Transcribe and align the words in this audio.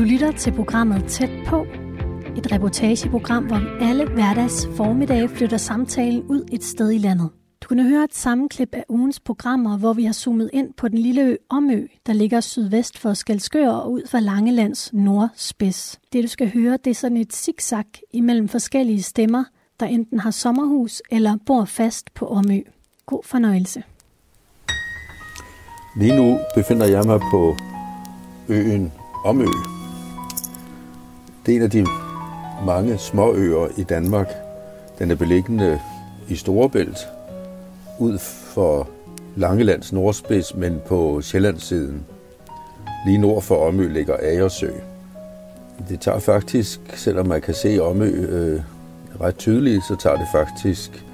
Du 0.00 0.04
lytter 0.04 0.32
til 0.32 0.52
programmet 0.52 1.04
Tæt 1.04 1.30
på. 1.46 1.66
Et 2.36 2.52
reportageprogram, 2.52 3.44
hvor 3.44 3.58
vi 3.58 3.84
alle 3.84 4.08
hverdags 4.08 4.68
formiddage 4.76 5.28
flytter 5.28 5.56
samtalen 5.56 6.22
ud 6.22 6.44
et 6.52 6.64
sted 6.64 6.92
i 6.92 6.98
landet. 6.98 7.30
Du 7.62 7.68
kunne 7.68 7.88
høre 7.88 8.04
et 8.04 8.14
sammenklip 8.14 8.68
af 8.72 8.84
ugens 8.88 9.20
programmer, 9.20 9.78
hvor 9.78 9.92
vi 9.92 10.04
har 10.04 10.12
zoomet 10.12 10.50
ind 10.52 10.74
på 10.76 10.88
den 10.88 10.98
lille 10.98 11.22
ø 11.22 11.36
Omø, 11.48 11.86
der 12.06 12.12
ligger 12.12 12.40
sydvest 12.40 12.98
for 12.98 13.14
Skalskør 13.14 13.68
og 13.68 13.92
ud 13.92 14.02
for 14.06 14.18
Langelands 14.18 14.92
nordspids. 14.92 15.98
Det 16.12 16.24
du 16.24 16.28
skal 16.28 16.52
høre, 16.52 16.78
det 16.84 16.90
er 16.90 16.94
sådan 16.94 17.16
et 17.16 17.32
zigzag 17.32 17.84
imellem 18.12 18.48
forskellige 18.48 19.02
stemmer, 19.02 19.44
der 19.80 19.86
enten 19.86 20.20
har 20.20 20.30
sommerhus 20.30 21.02
eller 21.10 21.36
bor 21.46 21.64
fast 21.64 22.14
på 22.14 22.26
Omø. 22.26 22.60
God 23.06 23.22
fornøjelse. 23.24 23.82
Lige 25.96 26.16
nu 26.16 26.38
befinder 26.54 26.86
jeg 26.86 27.04
mig 27.06 27.20
på 27.32 27.56
øen 28.48 28.92
Omø. 29.24 29.46
Det 31.50 31.56
er 31.56 31.60
en 31.60 31.64
af 31.64 31.70
de 31.70 31.86
mange 32.66 32.98
små 32.98 33.34
øer 33.34 33.68
i 33.76 33.82
Danmark. 33.82 34.28
Den 34.98 35.10
er 35.10 35.14
beliggende 35.14 35.80
i 36.28 36.36
Storebælt, 36.36 36.98
ud 37.98 38.18
for 38.54 38.88
Langelands 39.36 39.92
nordspids, 39.92 40.54
men 40.54 40.80
på 40.86 41.20
Sjællandssiden. 41.22 42.06
Lige 43.06 43.18
nord 43.18 43.42
for 43.42 43.66
Omø 43.68 43.88
ligger 43.88 44.16
Agersø. 44.22 44.70
Det 45.88 46.00
tager 46.00 46.18
faktisk, 46.18 46.80
selvom 46.94 47.26
man 47.26 47.40
kan 47.40 47.54
se 47.54 47.82
Omø 47.82 48.06
øh, 48.06 48.60
ret 49.20 49.36
tydeligt, 49.36 49.84
så 49.88 49.96
tager 49.96 50.16
det 50.16 50.26
faktisk 50.32 51.04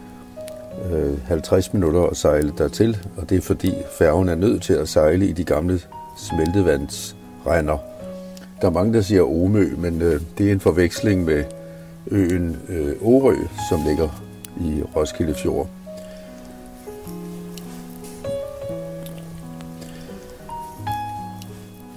øh, 0.93 1.29
50 1.29 1.73
minutter 1.73 2.03
at 2.03 2.17
sejle 2.17 2.53
dertil, 2.59 2.99
og 3.17 3.31
det 3.31 3.37
er 3.37 3.43
fordi 3.43 3.75
færgen 3.99 4.29
er 4.29 4.35
nødt 4.35 4.63
til 4.63 4.75
at 4.75 4.89
sejle 4.89 5.29
i 5.29 5.33
de 5.33 5.45
gamle 5.45 5.81
smeltevandsrender. 6.19 7.96
Der 8.67 8.71
er 8.71 8.75
mange, 8.75 8.95
der 8.95 9.01
siger 9.01 9.23
Omø, 9.23 9.75
men 9.79 10.03
øh, 10.03 10.21
det 10.39 10.49
er 10.49 10.53
en 10.53 10.61
forveksling 10.61 11.25
med 11.25 11.45
øen 12.11 12.57
øh, 12.69 12.93
Orø, 13.03 13.35
som 13.71 13.81
ligger 13.87 14.09
i 14.61 14.83
Roskilde 14.97 15.35
Fjord. 15.35 15.69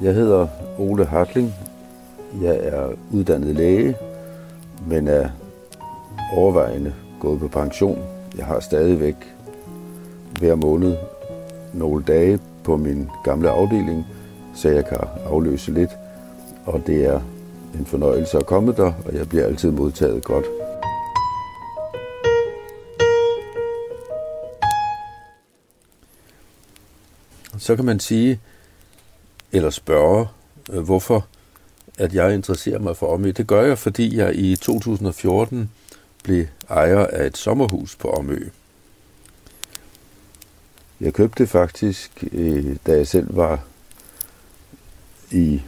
Jeg 0.01 0.13
hedder 0.13 0.47
Ole 0.77 1.05
Hartling. 1.05 1.53
Jeg 2.41 2.59
er 2.61 2.87
uddannet 3.11 3.55
læge, 3.55 3.95
men 4.87 5.07
er 5.07 5.29
overvejende 6.35 6.93
gået 7.19 7.39
på 7.39 7.47
pension. 7.47 8.03
Jeg 8.37 8.45
har 8.45 8.59
stadigvæk 8.59 9.15
hver 10.39 10.55
måned 10.55 10.95
nogle 11.73 12.03
dage 12.03 12.39
på 12.63 12.77
min 12.77 13.09
gamle 13.23 13.49
afdeling, 13.49 14.05
så 14.55 14.69
jeg 14.69 14.85
kan 14.85 14.97
afløse 15.25 15.71
lidt. 15.71 15.91
Og 16.69 16.87
det 16.87 17.05
er 17.05 17.21
en 17.79 17.85
fornøjelse 17.85 18.37
at 18.37 18.45
komme 18.45 18.73
der, 18.73 18.93
og 19.05 19.13
jeg 19.13 19.29
bliver 19.29 19.45
altid 19.45 19.71
modtaget 19.71 20.23
godt. 20.23 20.45
Så 27.57 27.75
kan 27.75 27.85
man 27.85 27.99
sige, 27.99 28.39
eller 29.51 29.69
spørge, 29.69 30.27
øh, 30.71 30.83
hvorfor 30.83 31.27
at 31.97 32.13
jeg 32.13 32.33
interesserer 32.33 32.79
mig 32.79 32.97
for 32.97 33.13
Omø. 33.13 33.31
Det 33.37 33.47
gør 33.47 33.61
jeg, 33.61 33.77
fordi 33.77 34.17
jeg 34.17 34.35
i 34.35 34.55
2014 34.55 35.71
blev 36.23 36.45
ejer 36.69 37.05
af 37.05 37.25
et 37.25 37.37
sommerhus 37.37 37.95
på 37.95 38.09
Omø. 38.09 38.49
Jeg 41.01 41.13
købte 41.13 41.43
det 41.43 41.49
faktisk, 41.49 42.23
øh, 42.31 42.75
da 42.87 42.91
jeg 42.91 43.07
selv 43.07 43.35
var 43.35 43.63
i 45.31 45.61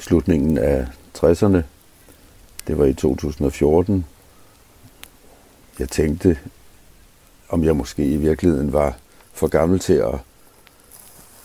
slutningen 0.00 0.58
af 0.58 0.86
60'erne. 1.18 1.62
Det 2.66 2.78
var 2.78 2.84
i 2.84 2.94
2014. 2.94 4.06
Jeg 5.78 5.88
tænkte, 5.88 6.38
om 7.48 7.64
jeg 7.64 7.76
måske 7.76 8.04
i 8.04 8.16
virkeligheden 8.16 8.72
var 8.72 8.96
for 9.32 9.46
gammel 9.46 9.78
til 9.78 9.92
at 9.92 10.14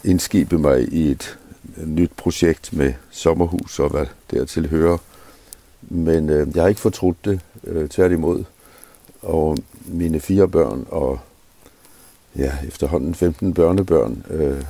indskibe 0.03 0.57
mig 0.57 0.93
i 0.93 1.11
et 1.11 1.37
nyt 1.85 2.11
projekt 2.17 2.73
med 2.73 2.93
sommerhus 3.11 3.79
og 3.79 3.89
hvad 3.89 4.05
dertil 4.31 4.69
hører. 4.69 4.97
Men 5.81 6.29
øh, 6.29 6.47
jeg 6.55 6.63
har 6.63 6.69
ikke 6.69 6.81
fortrudt 6.81 7.25
det, 7.25 7.39
øh, 7.63 7.89
tværtimod. 7.89 8.43
Og 9.21 9.57
mine 9.85 10.19
fire 10.19 10.47
børn 10.47 10.85
og 10.89 11.19
ja, 12.35 12.51
efterhånden 12.67 13.15
15 13.15 13.53
børnebørn 13.53 14.25
øh, 14.29 14.63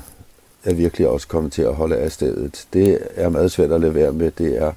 er 0.66 0.74
virkelig 0.74 1.08
også 1.08 1.28
kommet 1.28 1.52
til 1.52 1.62
at 1.62 1.76
holde 1.76 1.98
af 1.98 2.12
stedet. 2.12 2.68
Det 2.74 3.00
er 3.16 3.30
meget 3.30 3.52
svært 3.52 3.72
at 3.72 3.81
lade 3.81 3.96
være 3.96 4.14
med. 4.14 4.31
Det 4.31 4.62
er 4.62 4.72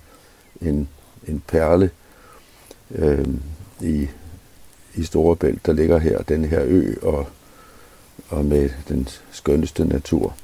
en, 0.60 0.88
en 1.28 1.42
perle 1.46 1.90
øh, 2.94 3.26
i, 3.80 4.08
i 4.94 5.04
Storebælt, 5.04 5.66
der 5.66 5.72
ligger 5.72 5.98
her, 5.98 6.22
den 6.22 6.44
her 6.44 6.62
ø, 6.64 6.94
og, 7.02 7.28
og 8.28 8.44
med 8.44 8.70
den 8.88 9.08
skønneste 9.32 9.84
natur. 9.84 10.36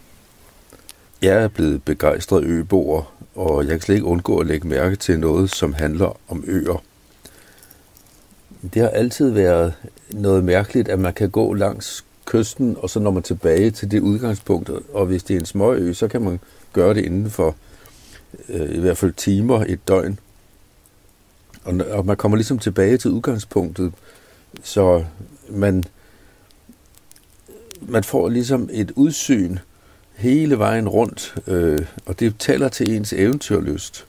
Jeg 1.23 1.43
er 1.43 1.49
blevet 1.49 1.85
begejstret 1.85 2.45
øboer, 2.45 3.15
og 3.35 3.63
jeg 3.63 3.71
kan 3.71 3.81
slet 3.81 3.95
ikke 3.95 4.07
undgå 4.07 4.39
at 4.39 4.47
lægge 4.47 4.69
mærke 4.69 4.97
til 4.97 5.21
noget, 5.21 5.51
som 5.51 5.73
handler 5.73 6.17
om 6.29 6.45
øer. 6.47 6.83
Det 8.75 8.83
har 8.83 8.89
altid 8.89 9.31
været 9.31 9.75
noget 10.11 10.45
mærkeligt, 10.45 10.89
at 10.89 10.99
man 10.99 11.15
kan 11.15 11.31
gå 11.31 11.55
langs 11.55 12.04
kysten, 12.25 12.77
og 12.79 12.91
så 12.91 13.01
når 13.01 13.11
man 13.11 13.23
tilbage 13.23 13.71
til 13.71 13.91
det 13.91 14.01
udgangspunkt, 14.01 14.71
og 14.93 15.07
hvis 15.07 15.23
det 15.23 15.37
er 15.37 15.41
en 15.41 15.47
små 15.47 15.75
ø, 15.75 15.93
så 15.93 16.09
kan 16.09 16.23
man 16.23 16.41
gøre 16.73 16.95
det 16.95 17.05
inden 17.05 17.31
for 17.31 17.57
øh, 18.49 18.75
i 18.75 18.81
hvert 18.81 18.99
fald 18.99 19.13
timer, 19.13 19.65
et 19.69 19.89
døgn. 19.89 20.19
Og, 21.65 21.75
og 21.91 22.07
man 22.07 22.17
kommer 22.17 22.37
ligesom 22.37 22.59
tilbage 22.59 22.97
til 22.97 23.11
udgangspunktet, 23.11 23.93
så 24.63 25.05
man, 25.49 25.85
man 27.81 28.05
får 28.05 28.29
ligesom 28.29 28.69
et 28.73 28.93
udsyn 28.97 29.59
hele 30.15 30.59
vejen 30.59 30.89
rundt, 30.89 31.35
øh, 31.47 31.79
og 32.07 32.21
det 32.21 32.35
taler 32.39 32.69
til 32.69 32.91
ens 32.97 33.13
eventyrlyst. 33.13 34.07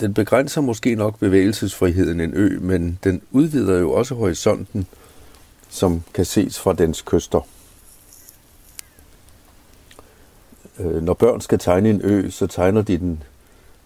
Den 0.00 0.14
begrænser 0.14 0.60
måske 0.60 0.94
nok 0.94 1.18
bevægelsesfriheden 1.18 2.20
en 2.20 2.32
ø, 2.34 2.58
men 2.60 2.98
den 3.04 3.22
udvider 3.30 3.78
jo 3.78 3.92
også 3.92 4.14
horisonten, 4.14 4.86
som 5.68 6.02
kan 6.14 6.24
ses 6.24 6.58
fra 6.58 6.72
dens 6.72 7.02
kyster. 7.02 7.40
Øh, 10.78 11.02
når 11.02 11.14
børn 11.14 11.40
skal 11.40 11.58
tegne 11.58 11.90
en 11.90 12.00
ø, 12.04 12.30
så 12.30 12.46
tegner 12.46 12.82
de 12.82 12.98
den 12.98 13.22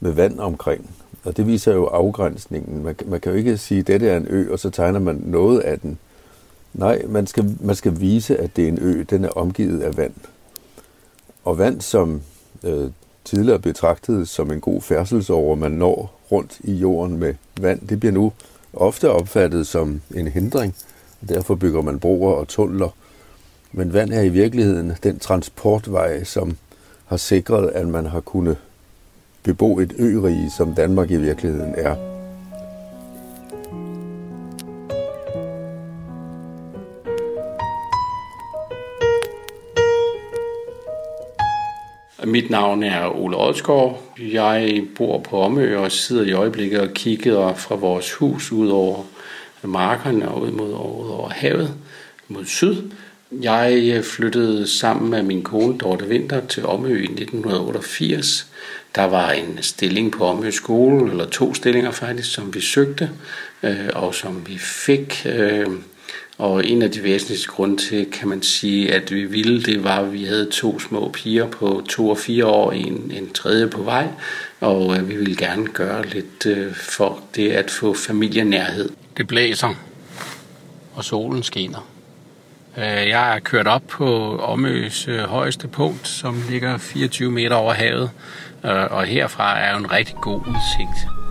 med 0.00 0.12
vand 0.12 0.40
omkring. 0.40 0.90
Og 1.24 1.36
det 1.36 1.46
viser 1.46 1.74
jo 1.74 1.86
afgrænsningen. 1.86 2.82
Man, 2.82 2.96
man 3.06 3.20
kan 3.20 3.32
jo 3.32 3.38
ikke 3.38 3.58
sige, 3.58 3.80
at 3.80 3.86
dette 3.86 4.08
er 4.08 4.16
en 4.16 4.26
ø, 4.30 4.52
og 4.52 4.58
så 4.58 4.70
tegner 4.70 4.98
man 4.98 5.22
noget 5.24 5.60
af 5.60 5.80
den. 5.80 5.98
Nej, 6.74 7.02
man 7.08 7.26
skal, 7.26 7.56
man 7.60 7.76
skal 7.76 8.00
vise, 8.00 8.36
at 8.36 8.56
det 8.56 8.64
er 8.64 8.68
en 8.68 8.78
ø. 8.80 9.04
Den 9.10 9.24
er 9.24 9.28
omgivet 9.28 9.82
af 9.82 9.96
vand. 9.96 10.14
Og 11.44 11.58
vand, 11.58 11.80
som 11.80 12.22
øh, 12.64 12.90
tidligere 13.24 13.58
betragtet 13.58 14.28
som 14.28 14.52
en 14.52 14.60
god 14.60 14.82
færdselsåre, 14.82 15.56
man 15.56 15.72
når 15.72 16.20
rundt 16.32 16.60
i 16.60 16.72
jorden 16.72 17.16
med 17.16 17.34
vand, 17.60 17.88
det 17.88 18.00
bliver 18.00 18.12
nu 18.12 18.32
ofte 18.72 19.10
opfattet 19.10 19.66
som 19.66 20.00
en 20.14 20.28
hindring. 20.28 20.74
Derfor 21.28 21.54
bygger 21.54 21.82
man 21.82 22.00
broer 22.00 22.34
og 22.34 22.48
tunneler. 22.48 22.88
Men 23.72 23.92
vand 23.92 24.12
er 24.12 24.22
i 24.22 24.28
virkeligheden 24.28 24.92
den 25.02 25.18
transportvej, 25.18 26.24
som 26.24 26.56
har 27.06 27.16
sikret, 27.16 27.70
at 27.70 27.88
man 27.88 28.06
har 28.06 28.20
kunnet 28.20 28.56
bebo 29.42 29.78
et 29.78 29.94
ørige, 30.00 30.50
som 30.56 30.74
Danmark 30.74 31.10
i 31.10 31.16
virkeligheden 31.16 31.74
er. 31.76 31.96
Mit 42.26 42.50
navn 42.50 42.82
er 42.82 43.22
Ole 43.22 43.36
Odsgaard. 43.36 44.02
Jeg 44.18 44.82
bor 44.96 45.18
på 45.18 45.40
Omø 45.40 45.78
og 45.78 45.92
sidder 45.92 46.24
i 46.24 46.32
øjeblikket 46.32 46.80
og 46.80 46.88
kigger 46.88 47.54
fra 47.54 47.74
vores 47.74 48.12
hus 48.12 48.52
ud 48.52 48.68
over 48.68 49.02
markerne 49.68 50.28
og 50.28 50.42
ud 50.42 50.50
mod, 50.50 50.72
året 50.72 51.10
over 51.10 51.30
havet 51.30 51.74
mod 52.28 52.44
syd. 52.44 52.76
Jeg 53.42 53.92
øh, 53.94 54.02
flyttede 54.02 54.66
sammen 54.66 55.10
med 55.10 55.22
min 55.22 55.42
kone 55.42 55.78
Dorte 55.78 56.06
Vinter 56.06 56.46
til 56.46 56.66
Omø 56.66 56.88
i 56.88 57.04
1988. 57.04 58.46
Der 58.94 59.04
var 59.04 59.30
en 59.30 59.58
stilling 59.60 60.12
på 60.12 60.24
Omø 60.24 60.50
skole, 60.50 61.10
eller 61.10 61.26
to 61.26 61.54
stillinger 61.54 61.90
faktisk, 61.90 62.32
som 62.32 62.54
vi 62.54 62.60
søgte, 62.60 63.10
øh, 63.62 63.88
og 63.94 64.14
som 64.14 64.42
vi 64.46 64.58
fik. 64.58 65.26
Øh, 65.26 65.66
og 66.38 66.66
en 66.66 66.82
af 66.82 66.90
de 66.90 67.02
væsentligste 67.02 67.48
grunde 67.48 67.76
til, 67.76 68.10
kan 68.12 68.28
man 68.28 68.42
sige, 68.42 68.94
at 68.94 69.14
vi 69.14 69.24
ville, 69.24 69.62
det 69.62 69.84
var, 69.84 69.98
at 69.98 70.12
vi 70.12 70.24
havde 70.24 70.50
to 70.50 70.80
små 70.80 71.08
piger 71.08 71.46
på 71.46 71.82
to 71.88 72.08
og 72.08 72.18
fire 72.18 72.46
år, 72.46 72.72
en, 72.72 73.12
en 73.14 73.32
tredje 73.32 73.66
på 73.68 73.82
vej, 73.82 74.08
og 74.60 74.96
øh, 74.96 75.08
vi 75.08 75.16
ville 75.16 75.36
gerne 75.36 75.66
gøre 75.66 76.06
lidt 76.06 76.46
øh, 76.46 76.74
for 76.74 77.20
det 77.34 77.50
at 77.50 77.70
få 77.70 77.94
familienærhed. 77.94 78.90
Det 79.16 79.26
blæser, 79.26 79.74
og 80.94 81.04
solen 81.04 81.42
skinner. 81.42 81.88
Øh, 82.76 82.84
jeg 82.84 83.36
er 83.36 83.38
kørt 83.38 83.66
op 83.66 83.82
på 83.88 84.38
Omøs 84.38 85.08
øh, 85.08 85.20
højeste 85.20 85.68
punkt, 85.68 86.08
som 86.08 86.42
ligger 86.50 86.78
24 86.78 87.30
meter 87.30 87.56
over 87.56 87.72
havet, 87.72 88.10
øh, 88.64 88.84
og 88.90 89.04
herfra 89.04 89.58
er 89.58 89.72
jo 89.72 89.78
en 89.78 89.92
rigtig 89.92 90.16
god 90.22 90.40
udsigt. 90.40 91.21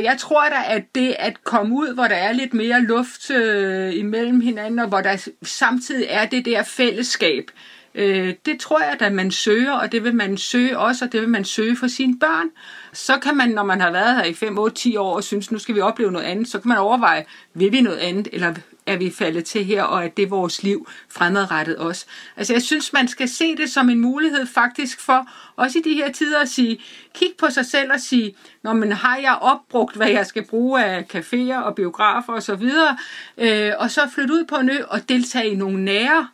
Altså, 0.00 0.10
jeg 0.10 0.18
tror 0.18 0.44
da, 0.48 0.74
at 0.74 0.94
det 0.94 1.16
at 1.18 1.44
komme 1.44 1.74
ud, 1.74 1.94
hvor 1.94 2.08
der 2.08 2.14
er 2.14 2.32
lidt 2.32 2.54
mere 2.54 2.80
luft 2.80 3.30
øh, 3.30 3.96
imellem 3.96 4.40
hinanden, 4.40 4.78
og 4.78 4.88
hvor 4.88 5.00
der 5.00 5.28
samtidig 5.42 6.06
er 6.08 6.26
det 6.26 6.44
der 6.44 6.62
fællesskab, 6.62 7.50
øh, 7.94 8.34
det 8.46 8.60
tror 8.60 8.80
jeg 8.80 8.96
da, 9.00 9.10
man 9.10 9.30
søger, 9.30 9.72
og 9.72 9.92
det 9.92 10.04
vil 10.04 10.14
man 10.14 10.36
søge 10.36 10.78
også, 10.78 11.04
og 11.04 11.12
det 11.12 11.20
vil 11.20 11.28
man 11.28 11.44
søge 11.44 11.76
for 11.76 11.86
sine 11.86 12.18
børn. 12.18 12.46
Så 12.92 13.18
kan 13.18 13.36
man, 13.36 13.48
når 13.48 13.64
man 13.64 13.80
har 13.80 13.90
været 13.90 14.16
her 14.16 14.24
i 14.24 14.34
5, 14.34 14.58
8, 14.58 14.76
10 14.76 14.96
år 14.96 15.16
og 15.16 15.24
synes, 15.24 15.50
nu 15.52 15.58
skal 15.58 15.74
vi 15.74 15.80
opleve 15.80 16.12
noget 16.12 16.26
andet, 16.26 16.48
så 16.48 16.60
kan 16.60 16.68
man 16.68 16.78
overveje, 16.78 17.24
vil 17.54 17.72
vi 17.72 17.80
noget 17.80 17.98
andet, 17.98 18.28
eller 18.32 18.54
er 18.92 18.96
vi 18.96 19.10
faldet 19.10 19.44
til 19.44 19.64
her, 19.64 19.82
og 19.82 20.04
at 20.04 20.16
det 20.16 20.30
vores 20.30 20.62
liv 20.62 20.88
fremadrettet 21.08 21.76
også. 21.76 22.06
Altså 22.36 22.52
jeg 22.52 22.62
synes, 22.62 22.92
man 22.92 23.08
skal 23.08 23.28
se 23.28 23.56
det 23.56 23.70
som 23.70 23.90
en 23.90 24.00
mulighed 24.00 24.46
faktisk 24.46 25.00
for, 25.00 25.26
også 25.56 25.78
i 25.78 25.82
de 25.82 25.94
her 25.94 26.12
tider, 26.12 26.40
at 26.40 26.48
sige, 26.48 26.80
kig 27.14 27.30
på 27.38 27.50
sig 27.50 27.66
selv 27.66 27.92
og 27.92 28.00
sige, 28.00 28.34
når 28.62 28.72
man 28.72 28.92
har 28.92 29.16
jeg 29.16 29.38
opbrugt, 29.40 29.96
hvad 29.96 30.08
jeg 30.08 30.26
skal 30.26 30.46
bruge 30.46 30.84
af 30.84 31.06
caféer 31.14 31.56
og 31.56 31.74
biografer 31.74 32.32
osv., 32.32 32.52
og, 32.52 32.96
øh, 33.38 33.72
og 33.78 33.90
så 33.90 34.00
flytte 34.14 34.34
ud 34.34 34.44
på 34.44 34.56
en 34.56 34.70
ø 34.70 34.84
og 34.88 35.08
deltage 35.08 35.48
i 35.48 35.54
nogle 35.54 35.84
nære 35.84 36.28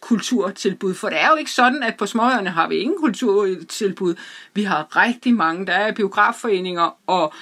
kulturtilbud. 0.00 0.94
For 0.94 1.08
det 1.08 1.20
er 1.20 1.28
jo 1.28 1.34
ikke 1.34 1.50
sådan, 1.50 1.82
at 1.82 1.96
på 1.96 2.06
småøerne 2.06 2.50
har 2.50 2.68
vi 2.68 2.76
ingen 2.76 2.98
kulturtilbud. 2.98 4.14
Vi 4.54 4.62
har 4.62 4.96
rigtig 4.96 5.34
mange. 5.34 5.66
Der 5.66 5.72
er 5.72 5.92
biografforeninger 5.92 6.96
og, 7.06 7.34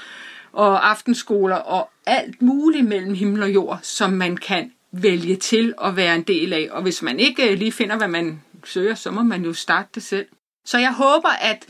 og 0.52 0.90
aftenskoler 0.90 1.56
og 1.56 1.90
alt 2.06 2.42
muligt 2.42 2.86
mellem 2.86 3.14
himmel 3.14 3.42
og 3.42 3.54
jord, 3.54 3.78
som 3.82 4.12
man 4.12 4.36
kan 4.36 4.72
vælge 4.92 5.36
til 5.36 5.74
at 5.84 5.96
være 5.96 6.14
en 6.14 6.22
del 6.22 6.52
af. 6.52 6.68
Og 6.70 6.82
hvis 6.82 7.02
man 7.02 7.20
ikke 7.20 7.50
øh, 7.52 7.58
lige 7.58 7.72
finder, 7.72 7.96
hvad 7.96 8.08
man 8.08 8.42
søger, 8.64 8.94
så 8.94 9.10
må 9.10 9.22
man 9.22 9.44
jo 9.44 9.52
starte 9.52 9.88
det 9.94 10.02
selv. 10.02 10.26
Så 10.64 10.78
jeg 10.78 10.92
håber, 10.92 11.28
at 11.40 11.66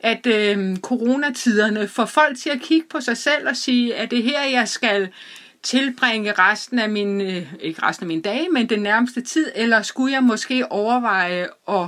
at 0.00 0.26
øh, 0.26 0.76
coronatiderne 0.76 1.88
får 1.88 2.04
folk 2.04 2.38
til 2.38 2.50
at 2.50 2.60
kigge 2.60 2.86
på 2.90 3.00
sig 3.00 3.16
selv 3.16 3.48
og 3.48 3.56
sige, 3.56 3.94
at 3.94 4.10
det 4.10 4.22
her, 4.22 4.44
jeg 4.44 4.68
skal 4.68 5.08
tilbringe 5.62 6.32
resten 6.32 6.78
af 6.78 6.90
min, 6.90 7.20
øh, 7.20 7.52
ikke 7.60 7.82
resten 7.82 8.04
af 8.04 8.08
min 8.08 8.20
dag, 8.20 8.46
men 8.52 8.68
den 8.68 8.82
nærmeste 8.82 9.20
tid, 9.20 9.52
eller 9.54 9.82
skulle 9.82 10.12
jeg 10.12 10.22
måske 10.22 10.72
overveje 10.72 11.48
at, 11.68 11.86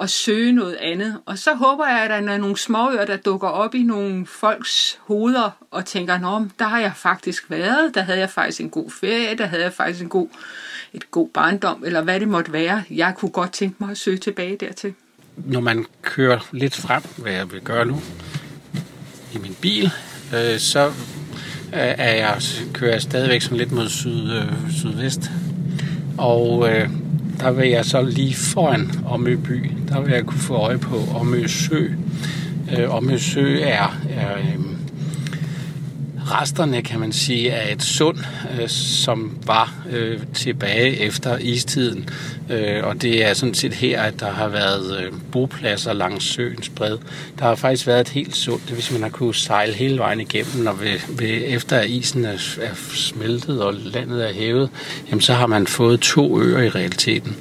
at 0.00 0.10
søge 0.10 0.52
noget 0.52 0.74
andet? 0.74 1.18
Og 1.26 1.38
så 1.38 1.54
håber 1.54 1.86
jeg, 1.86 2.02
at 2.02 2.10
der 2.10 2.32
er 2.32 2.38
nogle 2.38 2.56
småøer, 2.56 3.04
der 3.04 3.16
dukker 3.16 3.48
op 3.48 3.74
i 3.74 3.82
nogle 3.82 4.26
folks 4.26 4.98
hoveder 5.00 5.50
og 5.70 5.84
tænker, 5.84 6.18
Nå, 6.18 6.46
der 6.58 6.64
har 6.64 6.80
jeg 6.80 6.92
faktisk 6.96 7.50
været, 7.50 7.94
der 7.94 8.02
havde 8.02 8.18
jeg 8.18 8.30
faktisk 8.30 8.60
en 8.60 8.70
god 8.70 8.90
ferie, 9.00 9.36
der 9.38 9.46
havde 9.46 9.62
jeg 9.62 9.72
faktisk 9.72 10.02
en 10.02 10.08
god, 10.08 10.28
et 10.92 11.10
god 11.10 11.28
barndom, 11.28 11.82
eller 11.86 12.02
hvad 12.02 12.20
det 12.20 12.28
måtte 12.28 12.52
være. 12.52 12.82
Jeg 12.90 13.14
kunne 13.16 13.30
godt 13.30 13.52
tænke 13.52 13.76
mig 13.78 13.90
at 13.90 13.98
søge 13.98 14.18
tilbage 14.18 14.56
dertil. 14.56 14.94
Når 15.36 15.60
man 15.60 15.86
kører 16.02 16.48
lidt 16.52 16.76
frem, 16.76 17.02
hvad 17.16 17.32
jeg 17.32 17.52
vil 17.52 17.60
gøre 17.60 17.84
nu, 17.86 18.00
i 19.34 19.38
min 19.38 19.56
bil, 19.60 19.90
øh, 20.34 20.58
så 20.58 20.86
øh, 20.86 20.92
er 21.72 22.14
jeg, 22.14 22.42
kører 22.72 22.92
jeg 22.92 23.02
stadigvæk 23.02 23.42
sådan 23.42 23.58
lidt 23.58 23.72
mod 23.72 23.88
syd, 23.88 24.32
øh, 24.32 24.70
sydvest. 24.70 25.30
Og 26.18 26.70
øh, 26.70 26.90
der 27.40 27.50
vil 27.50 27.68
jeg 27.68 27.84
så 27.84 28.02
lige 28.02 28.34
foran 28.34 28.90
Omø 29.06 29.36
by, 29.36 29.70
der 29.88 30.00
vil 30.00 30.12
jeg 30.12 30.26
kunne 30.26 30.40
få 30.40 30.54
øje 30.54 30.78
på 30.78 30.96
Omø 31.14 31.46
Sø. 31.46 31.88
Øh, 32.78 32.94
Omø 32.94 33.18
Sø 33.18 33.60
er, 33.62 33.98
er 34.10 34.36
øh, 34.38 34.60
resterne, 36.18 36.82
kan 36.82 37.00
man 37.00 37.12
sige, 37.12 37.52
af 37.52 37.72
et 37.72 37.82
sund, 37.82 38.18
øh, 38.60 38.68
som 38.68 39.38
var 39.46 39.74
øh, 39.90 40.20
tilbage 40.34 40.96
efter 41.00 41.38
istiden. 41.38 42.08
Øh, 42.50 42.84
og 42.84 43.02
det 43.02 43.24
er 43.24 43.34
sådan 43.34 43.54
set 43.54 43.74
her, 43.74 44.02
at 44.02 44.20
der 44.20 44.30
har 44.30 44.48
været 44.48 45.00
øh, 45.00 45.12
bopladser 45.32 45.92
langs 45.92 46.24
søens 46.24 46.68
bred. 46.68 46.98
Der 47.38 47.44
har 47.44 47.54
faktisk 47.54 47.86
været 47.86 48.00
et 48.00 48.08
helt 48.08 48.36
sundt, 48.36 48.62
det 48.68 48.74
hvis 48.74 48.92
man 48.92 49.02
har 49.02 49.08
kunnet 49.08 49.36
sejle 49.36 49.72
hele 49.72 49.98
vejen 49.98 50.20
igennem, 50.20 50.66
og 50.66 50.80
ved, 50.80 50.98
ved, 51.08 51.42
efter 51.46 51.78
at 51.78 51.90
isen 51.90 52.24
er, 52.24 52.56
er 52.60 52.74
smeltet 52.94 53.62
og 53.62 53.74
landet 53.74 54.28
er 54.28 54.32
hævet, 54.32 54.70
jamen 55.10 55.20
så 55.20 55.34
har 55.34 55.46
man 55.46 55.66
fået 55.66 56.00
to 56.00 56.40
øer 56.40 56.62
i 56.62 56.68
realiteten. 56.68 57.36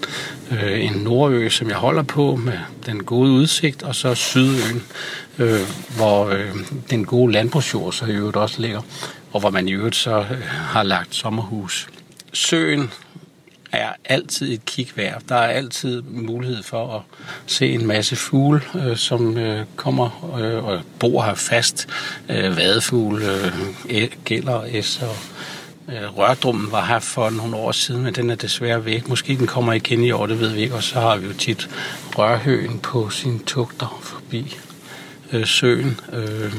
Øh, 0.51 0.85
en 0.85 0.93
nordø, 0.93 1.49
som 1.49 1.69
jeg 1.69 1.77
holder 1.77 2.03
på 2.03 2.35
med 2.35 2.57
den 2.85 3.03
gode 3.03 3.31
udsigt, 3.31 3.83
og 3.83 3.95
så 3.95 4.15
sydøen, 4.15 4.83
øh, 5.39 5.59
hvor 5.97 6.27
øh, 6.27 6.55
den 6.89 7.05
gode 7.05 7.31
landbrugsjord 7.31 7.93
så 7.93 8.05
i 8.05 8.11
øvrigt 8.11 8.37
også 8.37 8.61
ligger, 8.61 8.81
og 9.33 9.39
hvor 9.39 9.49
man 9.49 9.67
i 9.67 9.71
øvrigt 9.71 9.95
så 9.95 10.17
øh, 10.19 10.43
har 10.47 10.83
lagt 10.83 11.15
sommerhus. 11.15 11.87
Søen 12.33 12.91
er 13.71 13.89
altid 14.05 14.53
et 14.53 14.65
kig 14.65 14.89
værd. 14.95 15.21
Der 15.29 15.35
er 15.35 15.47
altid 15.47 16.01
mulighed 16.01 16.63
for 16.63 16.95
at 16.95 17.01
se 17.45 17.69
en 17.69 17.87
masse 17.87 18.15
fugle, 18.15 18.61
øh, 18.75 18.97
som 18.97 19.37
øh, 19.37 19.65
kommer 19.75 20.35
øh, 20.39 20.65
og 20.65 20.81
bor 20.99 21.21
her 21.21 21.35
fast. 21.35 21.87
Øh, 22.29 22.57
vadefugle, 22.57 23.25
øh, 23.89 24.07
gælder, 24.25 24.63
æs 24.67 25.01
og 25.01 25.15
øh, 25.93 26.17
rørdrummen 26.17 26.71
var 26.71 26.85
her 26.85 26.99
for 26.99 27.29
nogle 27.29 27.55
år 27.55 27.71
siden, 27.71 28.03
men 28.03 28.15
den 28.15 28.29
er 28.29 28.35
desværre 28.35 28.85
væk. 28.85 29.09
Måske 29.09 29.35
den 29.35 29.47
kommer 29.47 29.73
igen 29.73 30.03
i 30.03 30.11
år, 30.11 30.25
det 30.25 30.39
ved 30.39 30.49
vi 30.49 30.61
ikke. 30.61 30.75
Og 30.75 30.83
så 30.83 30.99
har 30.99 31.17
vi 31.17 31.27
jo 31.27 31.33
tit 31.33 31.69
rørhøen 32.17 32.79
på 32.79 33.09
sine 33.09 33.39
tugter 33.39 33.99
forbi 34.03 34.57
øh, 35.33 35.45
søen. 35.45 35.99
Øh, 36.13 36.53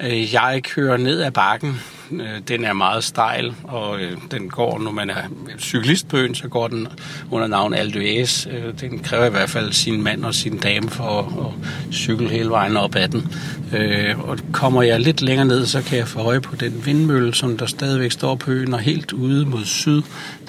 øh, 0.00 0.34
jeg 0.34 0.60
kører 0.64 0.96
ned 0.96 1.22
ad 1.22 1.30
bakken. 1.30 1.80
Øh, 2.12 2.40
den 2.48 2.64
er 2.64 2.72
meget 2.72 3.04
stejl, 3.04 3.54
og 3.62 4.00
øh, 4.00 4.12
den 4.30 4.48
går, 4.48 4.78
når 4.78 4.90
man 4.90 5.10
er 5.10 5.22
cyklist 5.58 6.08
på 6.08 6.16
øen, 6.16 6.34
så 6.34 6.48
går 6.48 6.68
den 6.68 6.88
under 7.30 7.46
navn 7.46 7.74
Aldues. 7.74 8.48
Øh, 8.50 8.80
den 8.80 8.98
kræver 8.98 9.26
i 9.26 9.30
hvert 9.30 9.50
fald 9.50 9.72
sin 9.72 10.02
mand 10.02 10.24
og 10.24 10.34
sin 10.34 10.58
dame 10.58 10.90
for 10.90 11.18
at, 11.18 11.46
at 11.46 11.94
cykle 11.94 12.28
hele 12.28 12.50
vejen 12.50 12.76
op 12.76 12.96
ad 12.96 13.08
den. 13.08 13.34
Og 14.18 14.38
kommer 14.52 14.82
jeg 14.82 15.00
lidt 15.00 15.22
længere 15.22 15.46
ned, 15.46 15.66
så 15.66 15.82
kan 15.82 15.98
jeg 15.98 16.08
få 16.08 16.18
øje 16.18 16.40
på 16.40 16.56
den 16.56 16.86
vindmølle, 16.86 17.34
som 17.34 17.58
der 17.58 17.66
stadigvæk 17.66 18.12
står 18.12 18.34
på 18.34 18.50
øen, 18.50 18.74
og 18.74 18.80
helt 18.80 19.12
ude 19.12 19.46
mod 19.46 19.64
syd, 19.64 20.02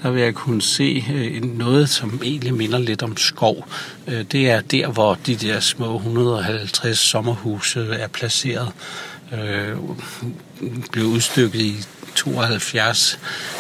der 0.04 0.12
vil 0.12 0.22
jeg 0.22 0.34
kunne 0.34 0.62
se 0.62 1.04
noget, 1.44 1.90
som 1.90 2.22
egentlig 2.24 2.54
minder 2.54 2.80
lidt 2.80 3.04
om 3.04 3.18
skov. 3.18 3.68
Det 4.08 4.50
er 4.50 4.62
der, 4.62 4.88
hvor 4.88 5.18
de 5.26 5.36
der 5.36 5.60
små 5.60 5.96
150 5.96 7.00
sommerhuse 7.00 7.88
er 8.00 8.08
placeret. 8.08 8.72
Øh, 9.34 9.78
blev 10.92 11.06
udstykket 11.06 11.62
i 11.62 11.76
72, 12.16 13.20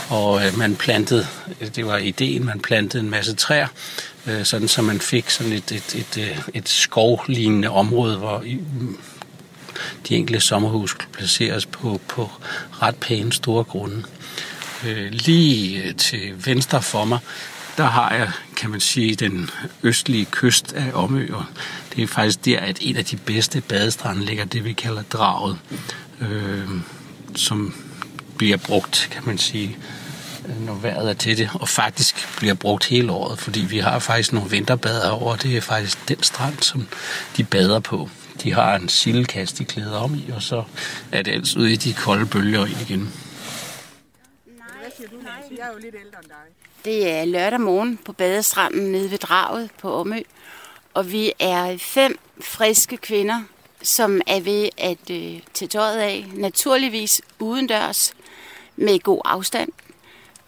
og 0.10 0.46
øh, 0.46 0.58
man 0.58 0.75
plantede, 0.75 1.28
det 1.75 1.86
var 1.86 1.98
ideen, 1.98 2.46
man 2.46 2.60
plantede 2.60 3.04
en 3.04 3.10
masse 3.10 3.36
træer, 3.36 3.68
øh, 4.28 4.46
sådan 4.46 4.68
så 4.68 4.82
man 4.82 5.00
fik 5.00 5.30
sådan 5.30 5.54
et, 5.54 5.72
et, 5.72 5.96
et, 5.96 6.18
øh, 6.18 6.38
et, 6.54 6.70
skovlignende 6.70 7.70
område, 7.70 8.18
hvor 8.18 8.44
de 10.08 10.16
enkelte 10.16 10.40
sommerhus 10.40 10.94
kunne 10.94 11.13
placeres 11.13 11.66
på, 11.66 12.01
på 12.08 12.32
ret 12.82 12.96
pæne 12.96 13.34
store 13.34 13.63
grunde. 13.63 14.04
Øh, 14.86 15.12
lige 15.12 15.84
øh, 15.84 15.96
til 15.96 16.46
venstre 16.46 16.82
for 16.82 17.06
mig, 17.06 17.20
der 17.78 17.86
har 17.86 18.13
jeg, 18.16 18.32
kan 18.58 18.70
man 18.70 18.80
sige, 18.80 19.16
den 19.16 19.50
østlige 19.84 20.25
kyst 20.25 20.74
af 20.74 20.92
Omø, 20.94 21.28
og 21.34 21.46
det 21.96 22.04
er 22.04 22.08
faktisk 22.08 22.46
der, 22.46 22.60
at 22.60 22.78
en 22.82 22.98
af 22.98 23.06
de 23.06 23.18
bedste 23.18 23.62
badestrande 23.62 24.25
ligger, 24.25 24.46
det 24.46 24.66
vi 24.66 24.74
kalder 24.74 25.02
Draget, 25.02 25.58
øh, 26.22 26.70
som 27.36 27.74
bliver 28.38 28.58
brugt, 28.58 29.08
kan 29.12 29.24
man 29.25 29.38
sige, 29.38 29.78
når 30.60 30.74
vejret 30.74 31.10
er 31.10 31.14
til 31.14 31.38
det, 31.38 31.50
og 31.54 31.70
faktisk 31.70 32.38
bliver 32.38 32.54
brugt 32.54 32.86
hele 32.86 33.12
året, 33.12 33.40
fordi 33.40 33.60
vi 33.60 33.78
har 33.78 34.00
faktisk 34.00 34.34
nogle 34.34 34.50
vinterbader 34.50 35.10
over, 35.10 35.32
og 35.32 35.44
det 35.44 35.58
er 35.58 35.62
faktisk 35.62 36.08
den 36.08 36.24
strand, 36.24 36.60
som 36.62 36.88
de 37.38 37.44
bader 37.44 37.80
på. 37.80 38.10
De 38.44 38.54
har 38.54 38.75
en 38.75 38.90
sildekast, 38.90 39.58
de 39.58 39.66
klæder 39.66 39.98
om 39.98 40.16
i, 40.16 40.32
og 40.36 40.42
så 40.42 40.64
er 41.12 41.22
det 41.22 41.32
altså 41.32 41.60
ude 41.60 41.74
i 41.74 41.75
de 41.75 41.94
kolde 41.94 42.25
bølger 42.25 42.66
igen. 42.66 43.00
Nej, 43.00 44.68
nej, 45.24 45.34
jeg 45.58 45.68
er 45.68 45.74
jo 45.74 45.80
lidt 45.80 45.96
ældre 45.96 46.20
end 46.22 46.30
dig. 46.30 46.66
Det 46.86 47.10
er 47.12 47.25
lørdag 47.25 47.62
morgen 47.62 48.00
på 48.06 48.14
badestranden 48.14 48.92
nede 48.92 49.12
ved 49.12 49.18
draget 49.18 49.70
på 49.82 49.94
Omø, 49.94 50.20
og 50.96 51.12
vi 51.12 51.32
er 51.40 51.78
fem 51.78 52.20
friske 52.42 52.98
kvinder, 52.98 53.44
som 53.82 54.22
er 54.28 54.40
ved 54.40 54.70
at 54.78 55.10
øh, 55.12 55.40
tage 55.54 55.70
tøjet 55.70 56.00
af, 56.00 56.25
naturligvis 56.34 57.22
udendørs, 57.40 58.14
med 58.75 59.00
god 59.00 59.22
afstand. 59.25 59.70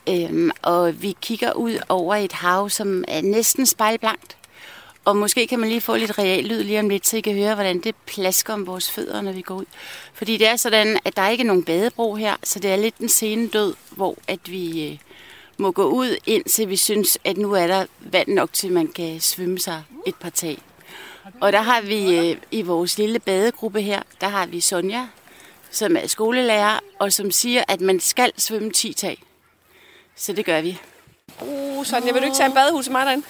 Øhm, 0.10 0.52
og 0.62 1.02
vi 1.02 1.16
kigger 1.22 1.54
ud 1.54 1.80
over 1.90 2.16
et 2.16 2.32
hav, 2.32 2.70
som 2.70 3.04
er 3.08 3.22
næsten 3.22 3.66
spejlblankt. 3.66 4.38
Og 5.06 5.18
måske 5.18 5.48
kan 5.48 5.60
man 5.60 5.70
lige 5.70 5.82
få 5.82 5.96
lidt 5.96 6.20
real 6.20 6.44
lyd 6.44 6.64
lige 6.64 6.80
om 6.80 6.90
lidt, 6.90 7.08
så 7.08 7.18
I 7.18 7.22
kan 7.22 7.34
høre, 7.34 7.56
hvordan 7.56 7.80
det 7.80 7.96
plasker 8.06 8.54
om 8.54 8.68
vores 8.68 8.92
fødder, 8.92 9.22
når 9.22 9.32
vi 9.32 9.42
går 9.42 9.56
ud. 9.56 9.66
Fordi 10.14 10.38
det 10.38 10.48
er 10.48 10.56
sådan, 10.56 11.00
at 11.06 11.16
der 11.16 11.22
er 11.22 11.30
ikke 11.30 11.44
nogen 11.44 11.64
badebro 11.64 12.16
her, 12.16 12.36
så 12.44 12.60
det 12.60 12.72
er 12.72 12.76
lidt 12.76 12.98
en 12.98 13.10
sene 13.10 13.48
død, 13.48 13.74
hvor 13.92 14.18
at 14.28 14.40
vi 14.52 14.92
øh, 14.92 14.98
må 15.58 15.72
gå 15.72 15.86
ud, 15.86 16.18
indtil 16.26 16.70
vi 16.70 16.76
synes, 16.76 17.18
at 17.24 17.38
nu 17.38 17.54
er 17.54 17.68
der 17.68 17.86
vand 18.00 18.28
nok 18.28 18.54
til, 18.54 18.68
at 18.68 18.74
man 18.74 18.88
kan 18.88 19.20
svømme 19.20 19.60
sig 19.60 19.84
et 20.06 20.16
par 20.16 20.30
tag. 20.30 20.58
Og 21.42 21.54
der 21.54 21.62
har 21.62 21.82
vi 21.82 22.18
øh, 22.18 22.38
i 22.52 22.62
vores 22.62 22.98
lille 22.98 23.20
badegruppe 23.20 23.82
her, 23.82 24.02
der 24.22 24.28
har 24.28 24.46
vi 24.46 24.60
Sonja 24.60 25.08
som 25.72 25.96
er 25.96 26.08
skolelærer, 26.08 26.80
og 27.00 27.14
som 27.14 27.32
siger, 27.32 27.64
at 27.68 27.82
man 27.82 28.00
skal 28.00 28.32
svømme 28.38 28.72
10 28.72 28.94
tag. 28.94 29.24
Så 30.16 30.34
det 30.34 30.46
gør 30.46 30.62
vi. 30.62 30.80
Uh, 31.42 31.86
Sonja, 31.86 32.12
vil 32.12 32.22
du 32.22 32.26
ikke 32.26 32.38
tage 32.38 32.48
en 32.48 32.54
badehus 32.54 32.88
i 32.88 32.92
mig 32.92 33.06
derinde? 33.06 33.26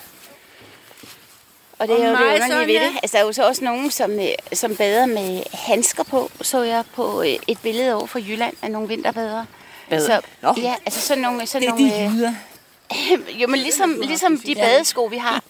Og 1.80 1.88
det 1.88 2.04
er 2.04 2.10
jo 2.10 2.14
Og 2.14 2.20
det 2.20 2.44
underlige 2.44 2.80
ved 2.80 2.88
det. 2.88 3.00
Altså, 3.04 3.18
der 3.18 3.24
er 3.24 3.28
jo 3.28 3.34
så 3.34 3.48
også 3.48 3.64
nogen, 3.64 3.92
som, 3.92 4.12
øh, 4.12 4.28
som 4.54 4.76
bader 4.76 5.06
med 5.06 5.44
handsker 5.54 6.04
på, 6.04 6.32
så 6.42 6.64
jeg 6.64 6.84
på 6.94 7.22
øh, 7.22 7.36
et 7.48 7.60
billede 7.64 7.94
over 7.94 8.06
fra 8.06 8.20
Jylland 8.20 8.56
af 8.62 8.72
nogle 8.72 8.88
vinterbadere. 8.88 9.46
Bader? 9.90 10.06
Så, 10.06 10.22
Nå. 10.42 10.54
ja, 10.58 10.76
altså 10.86 11.02
sådan 11.02 11.22
nogle... 11.24 11.48
Sådan 11.48 11.62
Det 11.62 11.68
er 11.70 11.76
nogle, 11.78 11.96
de 11.96 12.04
øh, 12.06 12.16
jyder. 12.16 12.34
jo, 13.42 13.48
men 13.48 13.60
ligesom, 13.60 13.96
ligesom 14.02 14.38
de 14.38 14.56
badesko, 14.56 15.04
vi 15.04 15.18
har. 15.18 15.44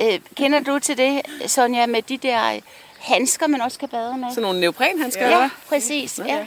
Øh, 0.00 0.20
kender 0.36 0.60
du 0.60 0.78
til 0.78 0.98
det, 0.98 1.22
Sonja, 1.46 1.86
med 1.86 2.02
de 2.02 2.16
der 2.18 2.52
øh, 2.54 2.60
handsker, 2.98 3.46
man 3.46 3.60
også 3.60 3.78
kan 3.78 3.88
bade 3.88 4.16
med? 4.18 4.28
Sådan 4.30 4.42
nogle 4.42 4.60
neoprenhandsker, 4.60 5.24
eller 5.24 5.36
Ja, 5.36 5.42
hvad? 5.42 5.50
præcis. 5.68 6.20
Ja. 6.26 6.46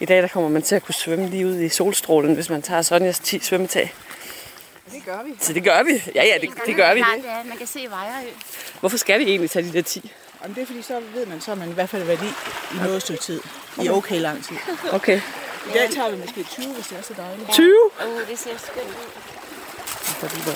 I 0.00 0.04
dag 0.04 0.22
der 0.22 0.28
kommer 0.28 0.48
man 0.48 0.62
til 0.62 0.74
at 0.74 0.82
kunne 0.82 0.94
svømme 0.94 1.28
lige 1.28 1.46
ud 1.46 1.60
i 1.60 1.68
solstrålen, 1.68 2.34
hvis 2.34 2.50
man 2.50 2.62
tager 2.62 2.82
Sonjas 2.82 3.18
10 3.18 3.38
svømmetag. 3.38 3.94
Det 4.92 5.04
gør 5.04 5.22
vi. 5.26 5.30
Så 5.40 5.52
det 5.52 5.64
gør 5.64 5.82
vi. 5.82 6.02
Ja, 6.14 6.24
ja, 6.24 6.34
det, 6.40 6.50
det 6.66 6.76
gør 6.76 6.94
vi. 6.94 7.00
Ja, 7.00 7.42
man 7.44 7.58
kan 7.58 7.66
se 7.66 7.86
Vejrø. 7.90 8.26
Hvorfor 8.80 8.96
skal 8.96 9.18
vi 9.20 9.24
egentlig 9.24 9.50
tage 9.50 9.64
de 9.64 9.72
der 9.72 9.82
10? 9.82 10.12
Jamen, 10.42 10.54
det 10.54 10.62
er 10.62 10.66
fordi, 10.66 10.82
så 10.82 11.00
ved 11.14 11.26
man, 11.26 11.40
så 11.40 11.50
har 11.50 11.56
man 11.58 11.70
i 11.70 11.72
hvert 11.72 11.88
fald 11.88 12.02
været 12.02 12.22
i 12.22 12.26
i 12.76 12.78
noget 12.78 13.02
stykke 13.02 13.22
tid. 13.22 13.40
I 13.82 13.88
okay 13.88 14.20
lang 14.20 14.44
tid. 14.44 14.56
Okay. 14.92 15.20
I 15.68 15.72
dag 15.72 15.90
tager 15.94 16.10
vi 16.10 16.16
måske 16.16 16.42
20, 16.42 16.74
hvis 16.74 16.86
det 16.86 16.98
er 16.98 17.02
så 17.02 17.14
dejligt. 17.14 17.50
20? 17.52 17.90
Åh, 18.02 18.08
oh, 18.08 18.20
det 18.28 18.38
ser 18.38 18.56
skønt 18.58 18.94
ud. 19.02 19.10
Er 20.22 20.28
lige 20.34 20.52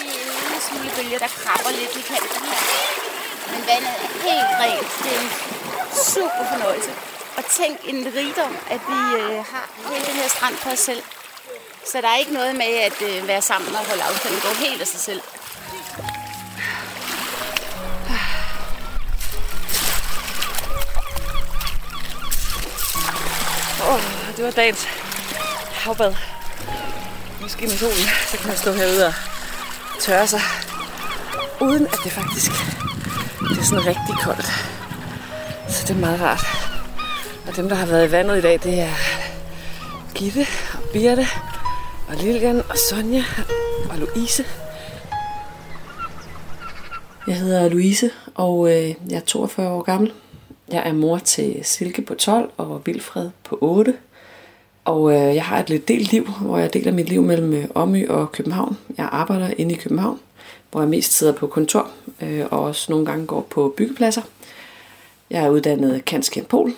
en 0.00 0.32
lille 0.40 0.60
smule 0.68 0.90
bølge, 0.96 1.18
der 1.24 1.30
krabber 1.40 1.70
lidt 1.80 1.96
i 2.00 2.02
kanten 2.12 2.42
her. 2.50 2.60
Men 3.52 3.60
vandet 3.70 3.94
er 4.04 4.10
helt 4.28 4.50
rent. 4.62 4.88
Det 5.02 5.10
er 5.16 5.20
en 5.26 5.30
super 6.12 6.44
fornøjelse. 6.52 6.90
Og 7.38 7.44
tænk 7.44 7.76
en 7.92 8.00
rigdom, 8.16 8.56
at 8.74 8.80
vi 8.90 9.00
øh, 9.20 9.36
har 9.52 9.64
hele 9.88 10.04
den 10.06 10.14
her 10.20 10.28
strand 10.28 10.54
for 10.56 10.70
os 10.70 10.78
selv. 10.78 11.02
Så 11.90 12.00
der 12.00 12.08
er 12.08 12.16
ikke 12.16 12.32
noget 12.32 12.56
med 12.56 12.72
at 12.88 13.02
øh, 13.02 13.28
være 13.28 13.42
sammen 13.42 13.74
og 13.74 13.84
holde 13.86 14.02
afstand. 14.02 14.34
Det 14.34 14.42
går 14.42 14.54
helt 14.66 14.80
af 14.80 14.86
sig 14.86 15.00
selv. 15.00 15.22
Det 24.40 24.46
var 24.46 24.62
dagens 24.62 24.84
havbad. 25.72 26.14
Måske 27.40 27.62
med 27.62 27.76
solen, 27.76 28.08
så 28.30 28.36
kan 28.38 28.46
man 28.46 28.56
stå 28.56 28.72
herude 28.72 29.06
og 29.06 29.12
tørre 30.00 30.26
sig. 30.26 30.40
Uden 31.60 31.86
at 31.86 31.98
det 32.04 32.12
faktisk 32.12 32.50
det 33.48 33.58
er 33.58 33.62
sådan 33.62 33.86
rigtig 33.86 34.14
koldt. 34.22 34.46
Så 35.68 35.84
det 35.88 35.96
er 35.96 36.00
meget 36.00 36.20
rart. 36.20 36.44
Og 37.48 37.56
dem, 37.56 37.68
der 37.68 37.76
har 37.76 37.86
været 37.86 38.08
i 38.08 38.12
vandet 38.12 38.38
i 38.38 38.40
dag, 38.40 38.60
det 38.62 38.80
er 38.80 38.94
Gitte 40.14 40.46
og 40.74 40.82
Birte 40.92 41.26
og 42.08 42.16
Lilian 42.16 42.58
og 42.58 42.76
Sonja 42.90 43.24
og 43.90 43.98
Louise. 43.98 44.44
Jeg 47.26 47.36
hedder 47.36 47.68
Louise, 47.68 48.10
og 48.34 48.68
øh, 48.68 48.94
jeg 49.10 49.16
er 49.16 49.20
42 49.20 49.68
år 49.68 49.82
gammel. 49.82 50.12
Jeg 50.72 50.88
er 50.88 50.92
mor 50.92 51.18
til 51.18 51.60
Silke 51.62 52.02
på 52.02 52.14
12 52.14 52.50
og 52.56 52.82
Vilfred 52.86 53.30
på 53.44 53.58
8. 53.60 53.94
Og 54.84 55.12
øh, 55.12 55.34
jeg 55.34 55.44
har 55.44 55.58
et 55.58 55.70
lidt 55.70 55.88
delt 55.88 56.12
liv, 56.12 56.28
hvor 56.40 56.58
jeg 56.58 56.72
deler 56.72 56.92
mit 56.92 57.08
liv 57.08 57.22
mellem 57.22 57.52
øh, 57.52 57.64
Omø 57.74 58.06
og 58.08 58.32
København. 58.32 58.78
Jeg 58.98 59.08
arbejder 59.12 59.50
inde 59.58 59.74
i 59.74 59.76
København, 59.76 60.20
hvor 60.70 60.80
jeg 60.80 60.88
mest 60.88 61.12
sidder 61.12 61.32
på 61.32 61.46
kontor 61.46 61.88
øh, 62.22 62.46
og 62.50 62.60
også 62.60 62.92
nogle 62.92 63.06
gange 63.06 63.26
går 63.26 63.40
på 63.50 63.74
byggepladser. 63.76 64.22
Jeg 65.30 65.44
er 65.44 65.50
uddannet 65.50 66.04
kansk 66.04 66.38
pol. 66.48 66.72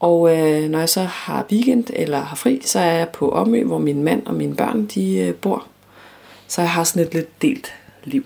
Og 0.00 0.36
øh, 0.36 0.70
når 0.70 0.78
jeg 0.78 0.88
så 0.88 1.02
har 1.02 1.46
weekend 1.52 1.84
eller 1.92 2.20
har 2.20 2.36
fri, 2.36 2.60
så 2.64 2.78
er 2.78 2.92
jeg 2.92 3.08
på 3.08 3.30
Omø, 3.30 3.64
hvor 3.64 3.78
min 3.78 4.02
mand 4.02 4.26
og 4.26 4.34
mine 4.34 4.56
børn 4.56 4.86
de 4.86 5.18
øh, 5.18 5.34
bor. 5.34 5.66
Så 6.48 6.60
jeg 6.60 6.70
har 6.70 6.84
sådan 6.84 7.06
et 7.06 7.14
lidt 7.14 7.42
delt 7.42 7.74
liv. 8.04 8.24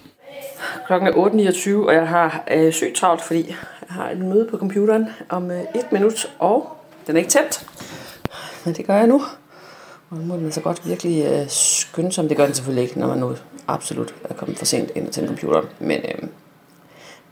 Klokken 0.86 1.08
er 1.08 1.12
8.29, 1.12 1.86
og 1.86 1.94
jeg 1.94 2.08
har 2.08 2.44
øh, 2.50 2.72
sygt 2.72 2.94
travlt, 2.96 3.22
fordi 3.22 3.46
jeg 3.48 3.56
har 3.88 4.10
et 4.10 4.18
møde 4.18 4.48
på 4.50 4.58
computeren 4.58 5.06
om 5.28 5.50
øh, 5.50 5.60
et 5.60 5.92
minut, 5.92 6.34
og 6.38 6.76
den 7.06 7.16
er 7.16 7.18
ikke 7.18 7.30
tændt. 7.30 7.66
Men 8.64 8.74
det 8.76 8.86
gør 8.86 8.96
jeg 8.96 9.06
nu. 9.06 9.22
Og 10.10 10.16
nu 10.16 10.24
må 10.24 10.36
den 10.36 10.52
så 10.52 10.60
godt 10.60 10.88
virkelig 10.88 11.24
øh, 11.24 11.48
skynde 11.48 12.12
sig. 12.12 12.28
Det 12.28 12.36
gør 12.36 12.44
den 12.44 12.54
selvfølgelig 12.54 12.84
ikke, 12.84 13.00
når 13.00 13.06
man 13.06 13.18
nu 13.18 13.34
absolut 13.68 14.14
er 14.24 14.34
kommet 14.34 14.58
for 14.58 14.64
sent 14.64 14.90
ind 14.94 15.12
til 15.12 15.26
computeren. 15.26 15.66
Men 15.78 15.98
øh, 15.98 16.22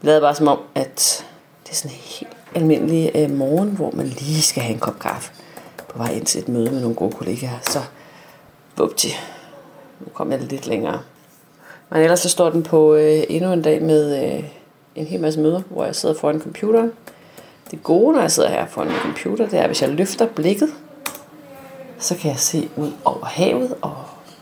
det 0.01 0.03
lader 0.03 0.21
bare 0.21 0.35
som 0.35 0.49
om, 0.49 0.59
at 0.75 1.25
det 1.65 1.71
er 1.71 1.75
sådan 1.75 1.97
en 1.97 2.01
helt 2.03 2.37
almindelig 2.55 3.11
øh, 3.15 3.31
morgen, 3.31 3.71
hvor 3.71 3.91
man 3.91 4.07
lige 4.07 4.43
skal 4.43 4.63
have 4.63 4.75
en 4.75 4.81
kop 4.81 4.99
kaffe 4.99 5.33
på 5.89 5.99
vej 5.99 6.11
ind 6.13 6.27
til 6.27 6.41
et 6.41 6.49
møde 6.49 6.71
med 6.71 6.81
nogle 6.81 6.97
gode 6.97 7.13
kollegaer. 7.13 7.59
Så 7.63 7.81
vupti, 8.77 9.09
nu 10.01 10.07
kom 10.15 10.33
jeg 10.33 10.41
lidt 10.41 10.67
længere. 10.67 11.01
Men 11.91 12.03
ellers 12.03 12.21
så 12.21 12.29
står 12.29 12.51
den 12.51 12.63
på 12.63 12.95
øh, 12.95 13.23
endnu 13.29 13.53
en 13.53 13.63
dag 13.63 13.83
med 13.83 14.25
øh, 14.25 14.45
en 14.95 15.07
hel 15.07 15.21
masse 15.21 15.41
møder, 15.41 15.63
hvor 15.71 15.85
jeg 15.85 15.97
sidder 15.97 16.15
foran 16.15 16.41
computeren. 16.41 16.93
Det 17.71 17.83
gode, 17.83 18.15
når 18.15 18.21
jeg 18.21 18.31
sidder 18.31 18.49
her 18.49 18.67
foran 18.67 18.89
min 18.89 18.97
computer, 19.03 19.49
det 19.49 19.59
er, 19.59 19.63
at 19.63 19.69
hvis 19.69 19.83
jeg 19.83 19.91
løfter 19.91 20.27
blikket, 20.27 20.69
så 21.99 22.17
kan 22.17 22.31
jeg 22.31 22.39
se 22.39 22.71
ud 22.77 22.93
over 23.05 23.25
havet 23.25 23.75
og 23.83 23.97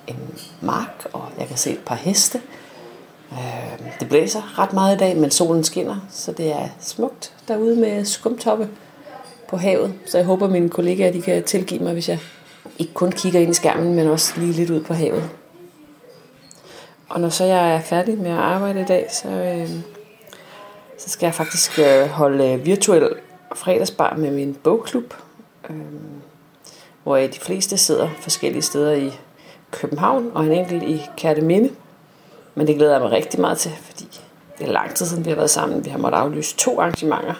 en 0.06 0.38
mark, 0.60 1.06
og 1.12 1.28
jeg 1.38 1.48
kan 1.48 1.56
se 1.56 1.70
et 1.70 1.82
par 1.86 1.94
heste. 1.94 2.40
Øh, 3.32 3.98
det 4.00 4.08
blæser 4.08 4.58
ret 4.58 4.72
meget 4.72 4.96
i 4.96 4.98
dag, 4.98 5.16
men 5.16 5.30
solen 5.30 5.64
skinner, 5.64 5.96
så 6.10 6.32
det 6.32 6.52
er 6.52 6.68
smukt 6.80 7.32
derude 7.48 7.76
med 7.76 8.04
skumtoppe 8.04 8.68
på 9.48 9.56
havet. 9.56 9.94
Så 10.06 10.18
jeg 10.18 10.26
håber, 10.26 10.48
mine 10.48 10.70
kollegaer 10.70 11.12
de 11.12 11.22
kan 11.22 11.42
tilgive 11.42 11.82
mig, 11.82 11.92
hvis 11.92 12.08
jeg 12.08 12.18
ikke 12.78 12.94
kun 12.94 13.12
kigger 13.12 13.40
ind 13.40 13.50
i 13.50 13.54
skærmen, 13.54 13.94
men 13.94 14.08
også 14.08 14.32
lige 14.36 14.52
lidt 14.52 14.70
ud 14.70 14.80
på 14.80 14.94
havet. 14.94 15.30
Og 17.08 17.20
når 17.20 17.28
så 17.28 17.44
jeg 17.44 17.74
er 17.74 17.80
færdig 17.80 18.18
med 18.18 18.30
at 18.30 18.38
arbejde 18.38 18.80
i 18.80 18.84
dag, 18.84 19.08
så, 19.10 19.28
øh, 19.28 19.70
så 20.98 21.10
skal 21.10 21.26
jeg 21.26 21.34
faktisk 21.34 21.78
øh, 21.78 22.08
holde 22.08 22.52
øh, 22.52 22.66
virtuel 22.66 23.08
fredagsbar 23.54 24.16
med 24.16 24.30
min 24.30 24.54
bogklub, 24.54 25.14
øh, 25.70 25.76
hvor 27.04 27.16
øh, 27.16 27.32
de 27.34 27.40
fleste 27.40 27.78
sidder 27.78 28.08
forskellige 28.20 28.62
steder 28.62 28.92
i 28.92 29.12
København 29.70 30.30
og 30.34 30.44
en 30.44 30.52
enkelt 30.52 30.82
i 30.82 31.02
Kærteminde. 31.16 31.70
Men 32.54 32.66
det 32.66 32.76
glæder 32.76 32.92
jeg 32.92 33.00
mig 33.00 33.10
rigtig 33.10 33.40
meget 33.40 33.58
til, 33.58 33.72
fordi 33.82 34.20
det 34.58 34.68
er 34.68 34.72
lang 34.72 34.94
tid 34.94 35.06
siden, 35.06 35.24
vi 35.24 35.30
har 35.30 35.36
været 35.36 35.50
sammen. 35.50 35.84
Vi 35.84 35.90
har 35.90 35.98
måttet 35.98 36.18
aflyse 36.18 36.56
to 36.56 36.80
arrangementer 36.80 37.34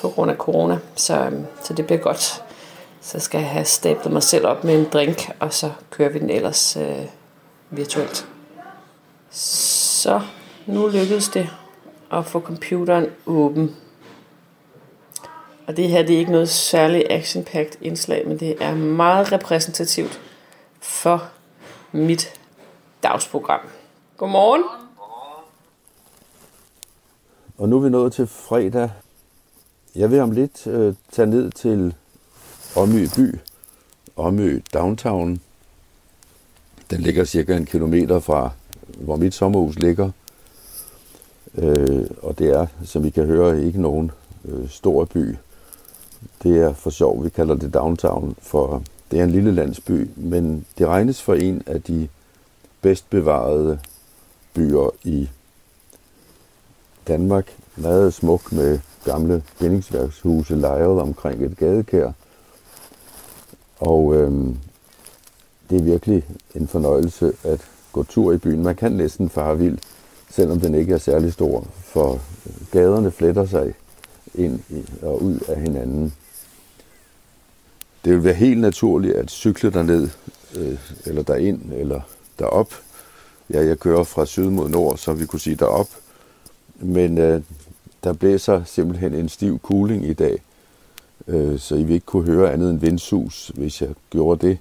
på 0.00 0.08
grund 0.08 0.30
af 0.30 0.36
corona, 0.36 0.78
så, 0.94 1.24
øhm, 1.24 1.46
så 1.62 1.74
det 1.74 1.86
bliver 1.86 2.00
godt. 2.00 2.44
Så 3.00 3.18
skal 3.18 3.40
jeg 3.40 3.50
have 3.50 3.64
stablet 3.64 4.12
mig 4.12 4.22
selv 4.22 4.46
op 4.46 4.64
med 4.64 4.78
en 4.78 4.88
drink, 4.92 5.30
og 5.40 5.52
så 5.54 5.70
kører 5.90 6.08
vi 6.08 6.18
den 6.18 6.30
ellers 6.30 6.76
øh, 6.76 7.04
virtuelt. 7.70 8.26
Så 9.30 10.20
nu 10.66 10.88
lykkedes 10.88 11.28
det 11.28 11.50
at 12.12 12.26
få 12.26 12.40
computeren 12.40 13.06
åben. 13.26 13.76
Og 15.68 15.76
det 15.76 15.88
her 15.88 16.02
det 16.02 16.14
er 16.14 16.18
ikke 16.18 16.32
noget 16.32 16.48
særligt 16.48 17.04
action 17.10 17.46
indslag, 17.80 18.28
men 18.28 18.40
det 18.40 18.56
er 18.60 18.74
meget 18.74 19.32
repræsentativt 19.32 20.20
for 20.80 21.28
mit 21.92 22.40
dagsprogram. 23.02 23.60
Godmorgen. 24.16 24.62
Og 27.58 27.68
nu 27.68 27.76
er 27.76 27.80
vi 27.80 27.88
nået 27.88 28.12
til 28.12 28.26
fredag. 28.26 28.90
Jeg 29.94 30.10
vil 30.10 30.20
om 30.20 30.30
lidt 30.30 30.66
øh, 30.66 30.94
tage 31.12 31.26
ned 31.26 31.50
til 31.50 31.94
Omø 32.76 33.06
by, 33.16 33.38
Omø 34.16 34.60
Downtown. 34.74 35.40
Den 36.90 37.00
ligger 37.00 37.24
cirka 37.24 37.56
en 37.56 37.66
kilometer 37.66 38.20
fra, 38.20 38.50
hvor 38.98 39.16
mit 39.16 39.34
sommerhus 39.34 39.78
ligger. 39.78 40.10
Øh, 41.54 42.06
og 42.22 42.38
det 42.38 42.48
er, 42.50 42.66
som 42.84 43.04
I 43.04 43.10
kan 43.10 43.26
høre, 43.26 43.62
ikke 43.62 43.80
nogen 43.80 44.10
øh, 44.44 44.68
stor 44.68 45.04
by. 45.04 45.36
Det 46.42 46.56
er 46.56 46.72
for 46.72 46.90
sjov, 46.90 47.24
vi 47.24 47.28
kalder 47.28 47.54
det 47.54 47.74
Downtown, 47.74 48.36
for 48.42 48.82
det 49.10 49.20
er 49.20 49.24
en 49.24 49.30
lille 49.30 49.52
landsby, 49.52 50.10
men 50.16 50.66
det 50.78 50.86
regnes 50.86 51.22
for 51.22 51.34
en 51.34 51.62
af 51.66 51.82
de 51.82 52.08
bedst 52.80 53.10
bevarede 53.10 53.78
byer 54.54 54.90
i 55.04 55.28
Danmark. 57.08 57.56
Meget 57.76 58.14
smuk 58.14 58.52
med 58.52 58.78
gamle 59.04 59.42
bindingsværkshuse 59.58 60.56
lejret 60.56 61.00
omkring 61.00 61.44
et 61.44 61.56
gadekær. 61.56 62.12
Og 63.80 64.14
øhm, 64.14 64.58
det 65.70 65.78
er 65.78 65.82
virkelig 65.82 66.24
en 66.54 66.68
fornøjelse 66.68 67.32
at 67.44 67.60
gå 67.92 68.02
tur 68.02 68.32
i 68.32 68.38
byen. 68.38 68.62
Man 68.62 68.76
kan 68.76 68.92
næsten 68.92 69.28
farvild, 69.28 69.78
selvom 70.30 70.60
den 70.60 70.74
ikke 70.74 70.94
er 70.94 70.98
særlig 70.98 71.32
stor, 71.32 71.66
for 71.82 72.12
øh, 72.12 72.52
gaderne 72.72 73.10
fletter 73.10 73.46
sig 73.46 73.74
ind 74.34 74.60
i 74.70 74.84
og 75.02 75.22
ud 75.22 75.38
af 75.48 75.60
hinanden. 75.60 76.14
Det 78.04 78.12
vil 78.12 78.24
være 78.24 78.34
helt 78.34 78.60
naturligt 78.60 79.14
at 79.14 79.30
cykle 79.30 79.70
derned, 79.70 80.08
øh, 80.56 80.78
eller 81.06 81.22
derind, 81.22 81.72
eller 81.72 82.00
derop. 82.38 82.74
Ja, 83.50 83.64
jeg 83.66 83.78
kører 83.78 84.04
fra 84.04 84.26
syd 84.26 84.50
mod 84.50 84.68
nord, 84.68 84.96
så 84.96 85.12
vi 85.12 85.26
kunne 85.26 85.40
sige 85.40 85.56
derop. 85.56 85.88
Men 86.76 87.18
øh, 87.18 87.42
der 88.04 88.12
blæser 88.12 88.64
simpelthen 88.64 89.14
en 89.14 89.28
stiv 89.28 89.58
kuling 89.58 90.04
i 90.04 90.12
dag, 90.12 90.42
øh, 91.28 91.58
så 91.58 91.74
I 91.74 91.82
vil 91.82 91.94
ikke 91.94 92.06
kunne 92.06 92.26
høre 92.26 92.52
andet 92.52 92.70
end 92.70 92.80
vindsus, 92.80 93.52
hvis 93.54 93.82
jeg 93.82 93.90
gjorde 94.10 94.46
det. 94.46 94.58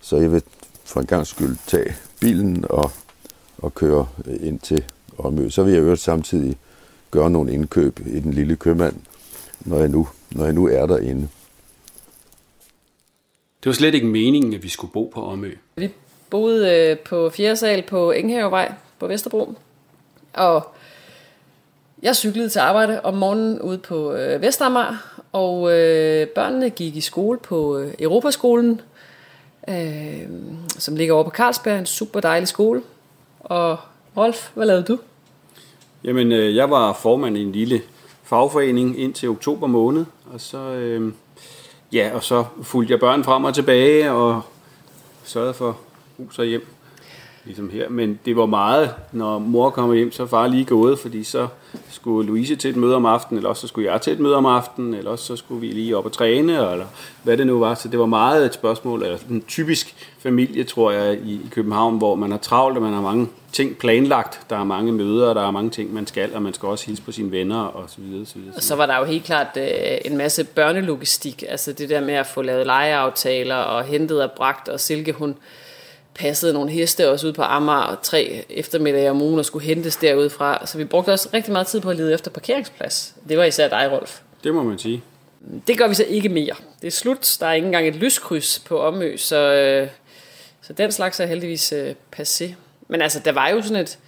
Så 0.00 0.16
jeg 0.16 0.32
vil 0.32 0.42
for 0.84 1.00
en 1.00 1.06
gang 1.06 1.26
skyld 1.26 1.56
tage 1.66 1.94
bilen 2.20 2.64
og, 2.70 2.90
og 3.58 3.74
køre 3.74 4.06
ind 4.40 4.58
til 4.58 4.84
Omø. 5.18 5.48
Så 5.48 5.62
vil 5.62 5.72
jeg 5.72 5.82
øvrigt 5.82 6.00
samtidig 6.00 6.56
gøre 7.10 7.30
nogle 7.30 7.52
indkøb 7.52 8.00
i 8.06 8.20
den 8.20 8.34
lille 8.34 8.56
købmand, 8.56 8.96
når 9.60 9.78
jeg 9.78 9.88
nu, 9.88 10.08
når 10.30 10.44
jeg 10.44 10.52
nu 10.52 10.68
er 10.68 10.86
derinde. 10.86 11.28
Det 13.62 13.66
var 13.66 13.72
slet 13.72 13.94
ikke 13.94 14.06
meningen, 14.06 14.54
at 14.54 14.62
vi 14.62 14.68
skulle 14.68 14.92
bo 14.92 15.10
på 15.14 15.22
Omø. 15.22 15.54
Vi 15.76 15.90
boede 16.30 16.76
øh, 16.76 16.98
på 16.98 17.30
4. 17.30 17.56
sal 17.56 17.82
på 17.82 18.10
Enghavevej 18.10 18.72
på 18.98 19.06
Vesterbro. 19.06 19.54
Og 20.32 20.74
jeg 22.02 22.16
cyklede 22.16 22.48
til 22.48 22.58
arbejde 22.58 23.00
om 23.00 23.14
morgenen 23.14 23.60
ude 23.60 23.78
på 23.78 24.12
øh, 24.12 24.42
Vestamager, 24.42 25.20
og 25.32 25.72
øh, 25.72 26.28
børnene 26.28 26.70
gik 26.70 26.96
i 26.96 27.00
skole 27.00 27.38
på 27.38 27.78
øh, 27.78 27.94
Europaskolen, 27.98 28.80
øh, 29.68 30.28
som 30.68 30.96
ligger 30.96 31.14
over 31.14 31.24
på 31.24 31.30
Carlsberg, 31.30 31.78
en 31.78 31.86
super 31.86 32.20
dejlig 32.20 32.48
skole. 32.48 32.82
Og 33.40 33.78
Rolf, 34.16 34.50
hvad 34.54 34.66
lavede 34.66 34.84
du? 34.84 34.98
Jamen, 36.04 36.32
øh, 36.32 36.56
jeg 36.56 36.70
var 36.70 36.92
formand 36.92 37.36
i 37.36 37.42
en 37.42 37.52
lille 37.52 37.82
fagforening 38.22 39.00
indtil 39.00 39.28
oktober 39.28 39.66
måned, 39.66 40.04
og 40.32 40.40
så, 40.40 40.58
øh, 40.58 41.12
ja, 41.92 42.10
og 42.14 42.22
så 42.24 42.44
fulgte 42.62 42.92
jeg 42.92 43.00
børn 43.00 43.24
frem 43.24 43.44
og 43.44 43.54
tilbage 43.54 44.10
og 44.12 44.42
sørgede 45.24 45.54
for 45.54 45.78
hus 46.16 46.38
og 46.38 46.44
hjem 46.44 46.66
ligesom 47.44 47.70
her. 47.70 47.88
Men 47.88 48.20
det 48.24 48.36
var 48.36 48.46
meget, 48.46 48.94
når 49.12 49.38
mor 49.38 49.70
kommer 49.70 49.94
hjem, 49.94 50.12
så 50.12 50.26
far 50.26 50.46
lige 50.46 50.64
gået, 50.64 50.98
fordi 50.98 51.24
så 51.24 51.48
skulle 51.90 52.26
Louise 52.26 52.56
til 52.56 52.70
et 52.70 52.76
møde 52.76 52.96
om 52.96 53.06
aftenen, 53.06 53.38
eller 53.38 53.50
også 53.50 53.60
så 53.60 53.66
skulle 53.66 53.92
jeg 53.92 54.00
til 54.00 54.12
et 54.12 54.20
møde 54.20 54.36
om 54.36 54.46
aftenen, 54.46 54.94
eller 54.94 55.10
også 55.10 55.24
så 55.24 55.36
skulle 55.36 55.60
vi 55.60 55.66
lige 55.66 55.96
op 55.96 56.04
og 56.04 56.12
træne, 56.12 56.52
eller 56.52 56.86
hvad 57.22 57.36
det 57.36 57.46
nu 57.46 57.58
var. 57.58 57.74
Så 57.74 57.88
det 57.88 57.98
var 57.98 58.06
meget 58.06 58.46
et 58.46 58.54
spørgsmål, 58.54 59.02
eller 59.02 59.18
en 59.30 59.42
typisk 59.48 59.94
familie, 60.18 60.64
tror 60.64 60.90
jeg, 60.90 61.14
i, 61.14 61.40
København, 61.50 61.98
hvor 61.98 62.14
man 62.14 62.30
har 62.30 62.38
travlt, 62.38 62.76
og 62.76 62.82
man 62.82 62.92
har 62.92 63.00
mange 63.00 63.28
ting 63.52 63.76
planlagt. 63.78 64.40
Der 64.50 64.56
er 64.56 64.64
mange 64.64 64.92
møder, 64.92 65.28
og 65.28 65.34
der 65.34 65.46
er 65.46 65.50
mange 65.50 65.70
ting, 65.70 65.94
man 65.94 66.06
skal, 66.06 66.34
og 66.34 66.42
man 66.42 66.54
skal 66.54 66.68
også 66.68 66.86
hilse 66.86 67.02
på 67.02 67.12
sine 67.12 67.30
venner, 67.30 67.60
og 67.60 67.90
så 67.90 67.96
videre. 68.00 68.26
Så, 68.26 68.38
videre. 68.38 68.60
så 68.60 68.76
var 68.76 68.86
der 68.86 68.98
jo 68.98 69.04
helt 69.04 69.24
klart 69.24 69.56
øh, 69.56 69.64
en 70.04 70.16
masse 70.16 70.44
børnelogistik, 70.44 71.44
altså 71.48 71.72
det 71.72 71.88
der 71.88 72.00
med 72.00 72.14
at 72.14 72.26
få 72.26 72.42
lavet 72.42 72.66
legeaftaler, 72.66 73.56
og 73.56 73.84
hentet 73.84 74.22
og 74.22 74.30
bragt, 74.30 74.68
og 74.68 74.80
Silke, 74.80 75.12
hun 75.12 75.36
passede 76.14 76.52
nogle 76.52 76.70
heste 76.70 77.10
også 77.10 77.26
ud 77.26 77.32
på 77.32 77.42
Amager 77.42 78.00
tre 78.02 78.44
eftermiddage 78.50 79.10
om 79.10 79.22
ugen 79.22 79.38
og 79.38 79.44
skulle 79.44 79.64
hentes 79.64 79.96
derudfra. 79.96 80.66
Så 80.66 80.78
vi 80.78 80.84
brugte 80.84 81.10
også 81.10 81.28
rigtig 81.34 81.52
meget 81.52 81.66
tid 81.66 81.80
på 81.80 81.90
at 81.90 81.96
lede 81.96 82.14
efter 82.14 82.30
parkeringsplads. 82.30 83.14
Det 83.28 83.38
var 83.38 83.44
især 83.44 83.68
dig, 83.68 83.92
Rolf. 83.92 84.20
Det 84.44 84.54
må 84.54 84.62
man 84.62 84.78
sige. 84.78 85.02
Det 85.66 85.78
gør 85.78 85.88
vi 85.88 85.94
så 85.94 86.04
ikke 86.04 86.28
mere. 86.28 86.54
Det 86.80 86.86
er 86.86 86.90
slut. 86.90 87.36
Der 87.40 87.46
er 87.46 87.52
ikke 87.52 87.66
engang 87.66 87.88
et 87.88 87.94
lyskryds 87.96 88.58
på 88.58 88.80
Omø, 88.80 89.16
så, 89.16 89.36
øh, 89.36 89.88
så 90.62 90.72
den 90.72 90.92
slags 90.92 91.20
er 91.20 91.26
heldigvis 91.26 91.72
øh, 91.72 91.94
passé. 92.16 92.54
Men 92.88 93.02
altså, 93.02 93.20
der 93.24 93.32
var 93.32 93.48
jo 93.48 93.62
sådan 93.62 93.82
et, 93.82 93.98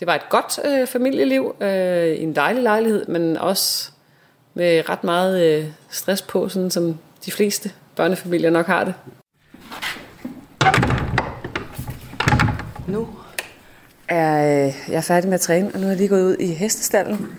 det 0.00 0.06
var 0.06 0.14
et 0.14 0.28
godt 0.28 0.58
øh, 0.64 0.86
familieliv 0.86 1.54
øh, 1.60 2.06
i 2.06 2.22
en 2.22 2.36
dejlig 2.36 2.62
lejlighed, 2.62 3.06
men 3.06 3.36
også 3.36 3.90
med 4.54 4.88
ret 4.88 5.04
meget 5.04 5.42
øh, 5.42 5.66
stress 5.90 6.22
på, 6.22 6.48
sådan 6.48 6.70
som 6.70 6.98
de 7.24 7.32
fleste 7.32 7.72
børnefamilier 7.96 8.50
nok 8.50 8.66
har 8.66 8.84
det. 8.84 8.94
Nu 12.90 13.08
er 14.08 14.66
øh, 14.66 14.74
jeg 14.88 15.04
færdig 15.04 15.28
med 15.28 15.34
at 15.34 15.40
træne, 15.40 15.70
og 15.74 15.80
nu 15.80 15.86
er 15.86 15.90
jeg 15.90 15.96
lige 15.96 16.08
gået 16.08 16.24
ud 16.24 16.36
i 16.36 16.46
hestestallen 16.46 17.38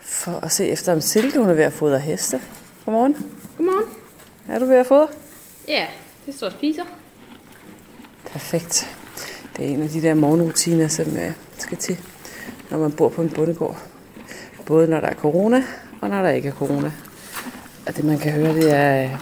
for 0.00 0.40
at 0.42 0.52
se 0.52 0.68
efter, 0.68 0.92
om 0.92 1.00
Silke 1.00 1.38
hun 1.38 1.48
er 1.48 1.54
ved 1.54 1.64
at 1.64 1.72
fodre 1.72 1.98
heste. 1.98 2.40
Godmorgen. 2.84 3.16
Godmorgen. 3.56 3.84
Er 4.48 4.58
du 4.58 4.66
ved 4.66 4.76
at 4.76 4.86
fodre? 4.86 5.08
Ja, 5.68 5.86
det 6.26 6.34
står 6.34 6.46
og 6.46 6.52
spiser. 6.52 6.82
Perfekt. 8.26 8.96
Det 9.56 9.64
er 9.64 9.68
en 9.68 9.82
af 9.82 9.88
de 9.88 10.02
der 10.02 10.14
morgenrutiner, 10.14 10.88
som 10.88 11.06
uh, 11.06 11.32
skal 11.58 11.78
til, 11.78 11.98
når 12.70 12.78
man 12.78 12.92
bor 12.92 13.08
på 13.08 13.22
en 13.22 13.30
bondegård. 13.30 13.78
Både 14.66 14.88
når 14.88 15.00
der 15.00 15.08
er 15.08 15.14
corona, 15.14 15.64
og 16.00 16.08
når 16.08 16.22
der 16.22 16.30
ikke 16.30 16.48
er 16.48 16.52
corona. 16.52 16.92
Og 17.86 17.96
det 17.96 18.04
man 18.04 18.18
kan 18.18 18.32
høre, 18.32 18.54
det 18.54 18.74
er 18.74 19.04
uh, 19.04 19.18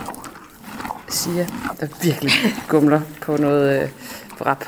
Sia, 1.09 1.47
der 1.81 1.87
virkelig 2.03 2.33
gumler 2.69 3.01
på 3.21 3.37
noget 3.37 3.83
uh, 3.83 3.91
vrap. 4.41 4.65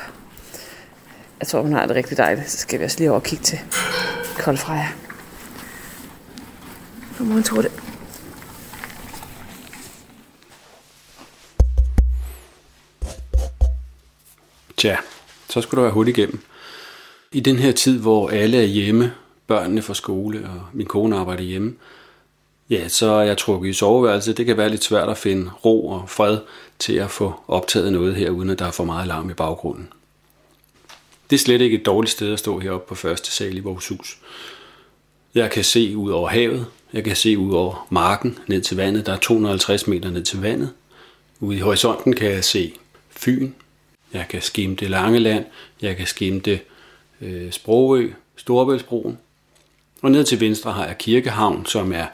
Jeg 1.43 1.47
tror, 1.47 1.61
hun 1.61 1.73
har 1.73 1.85
det 1.85 1.95
rigtig 1.95 2.17
dejligt. 2.17 2.49
Så 2.51 2.57
skal 2.57 2.79
vi 2.79 2.85
også 2.85 2.97
lige 2.99 3.09
over 3.09 3.19
og 3.19 3.23
kigge 3.23 3.43
til 3.43 3.59
Kold 4.39 4.57
Freja. 4.57 4.87
Godmorgen, 7.17 7.43
Torte. 7.43 7.69
Tja, 14.77 14.97
så 15.49 15.61
skulle 15.61 15.77
der 15.77 15.83
være 15.83 15.93
hul 15.93 16.07
igennem. 16.07 16.39
I 17.31 17.39
den 17.39 17.59
her 17.59 17.71
tid, 17.71 17.99
hvor 17.99 18.29
alle 18.29 18.57
er 18.57 18.65
hjemme, 18.65 19.13
børnene 19.47 19.81
fra 19.81 19.93
skole, 19.93 20.49
og 20.49 20.61
min 20.73 20.87
kone 20.87 21.17
arbejder 21.17 21.43
hjemme, 21.43 21.75
ja, 22.69 22.87
så 22.87 23.11
er 23.11 23.23
jeg 23.23 23.37
trukket 23.37 23.69
i 23.69 23.73
soveværelse. 23.73 24.33
Det 24.33 24.45
kan 24.45 24.57
være 24.57 24.69
lidt 24.69 24.83
svært 24.83 25.09
at 25.09 25.17
finde 25.17 25.51
ro 25.65 25.87
og 25.87 26.09
fred 26.09 26.37
til 26.79 26.93
at 26.93 27.11
få 27.11 27.33
optaget 27.47 27.93
noget 27.93 28.15
her, 28.15 28.29
uden 28.29 28.49
at 28.49 28.59
der 28.59 28.65
er 28.65 28.71
for 28.71 28.83
meget 28.83 29.07
larm 29.07 29.29
i 29.29 29.33
baggrunden. 29.33 29.89
Det 31.33 31.39
er 31.39 31.43
slet 31.43 31.61
ikke 31.61 31.77
et 31.77 31.85
dårligt 31.85 32.11
sted 32.11 32.33
at 32.33 32.39
stå 32.39 32.59
heroppe 32.59 32.87
på 32.89 32.95
første 32.95 33.31
sal 33.31 33.57
i 33.57 33.59
vores 33.59 33.87
hus. 33.87 34.17
Jeg 35.35 35.51
kan 35.51 35.63
se 35.63 35.97
ud 35.97 36.11
over 36.11 36.29
havet, 36.29 36.65
jeg 36.93 37.03
kan 37.03 37.15
se 37.15 37.37
ud 37.37 37.53
over 37.53 37.87
marken 37.89 38.39
ned 38.47 38.61
til 38.61 38.77
vandet. 38.77 39.05
Der 39.05 39.13
er 39.13 39.17
250 39.17 39.87
meter 39.87 40.09
ned 40.11 40.23
til 40.23 40.41
vandet. 40.41 40.69
Ude 41.39 41.57
i 41.57 41.59
horisonten 41.59 42.15
kan 42.15 42.31
jeg 42.31 42.43
se 42.43 42.73
Fyn. 43.09 43.51
Jeg 44.13 44.25
kan 44.29 44.41
skimte 44.41 44.87
Langeland. 44.87 45.45
Jeg 45.81 45.97
kan 45.97 46.07
skimte 46.07 46.59
øh, 47.21 47.51
Sprogø, 47.51 48.11
Storebæltsbroen. 48.35 49.17
Og 50.01 50.11
ned 50.11 50.23
til 50.23 50.39
venstre 50.39 50.71
har 50.71 50.85
jeg 50.85 50.97
Kirkehavn, 50.97 51.65
som 51.65 51.93
er 51.93 52.05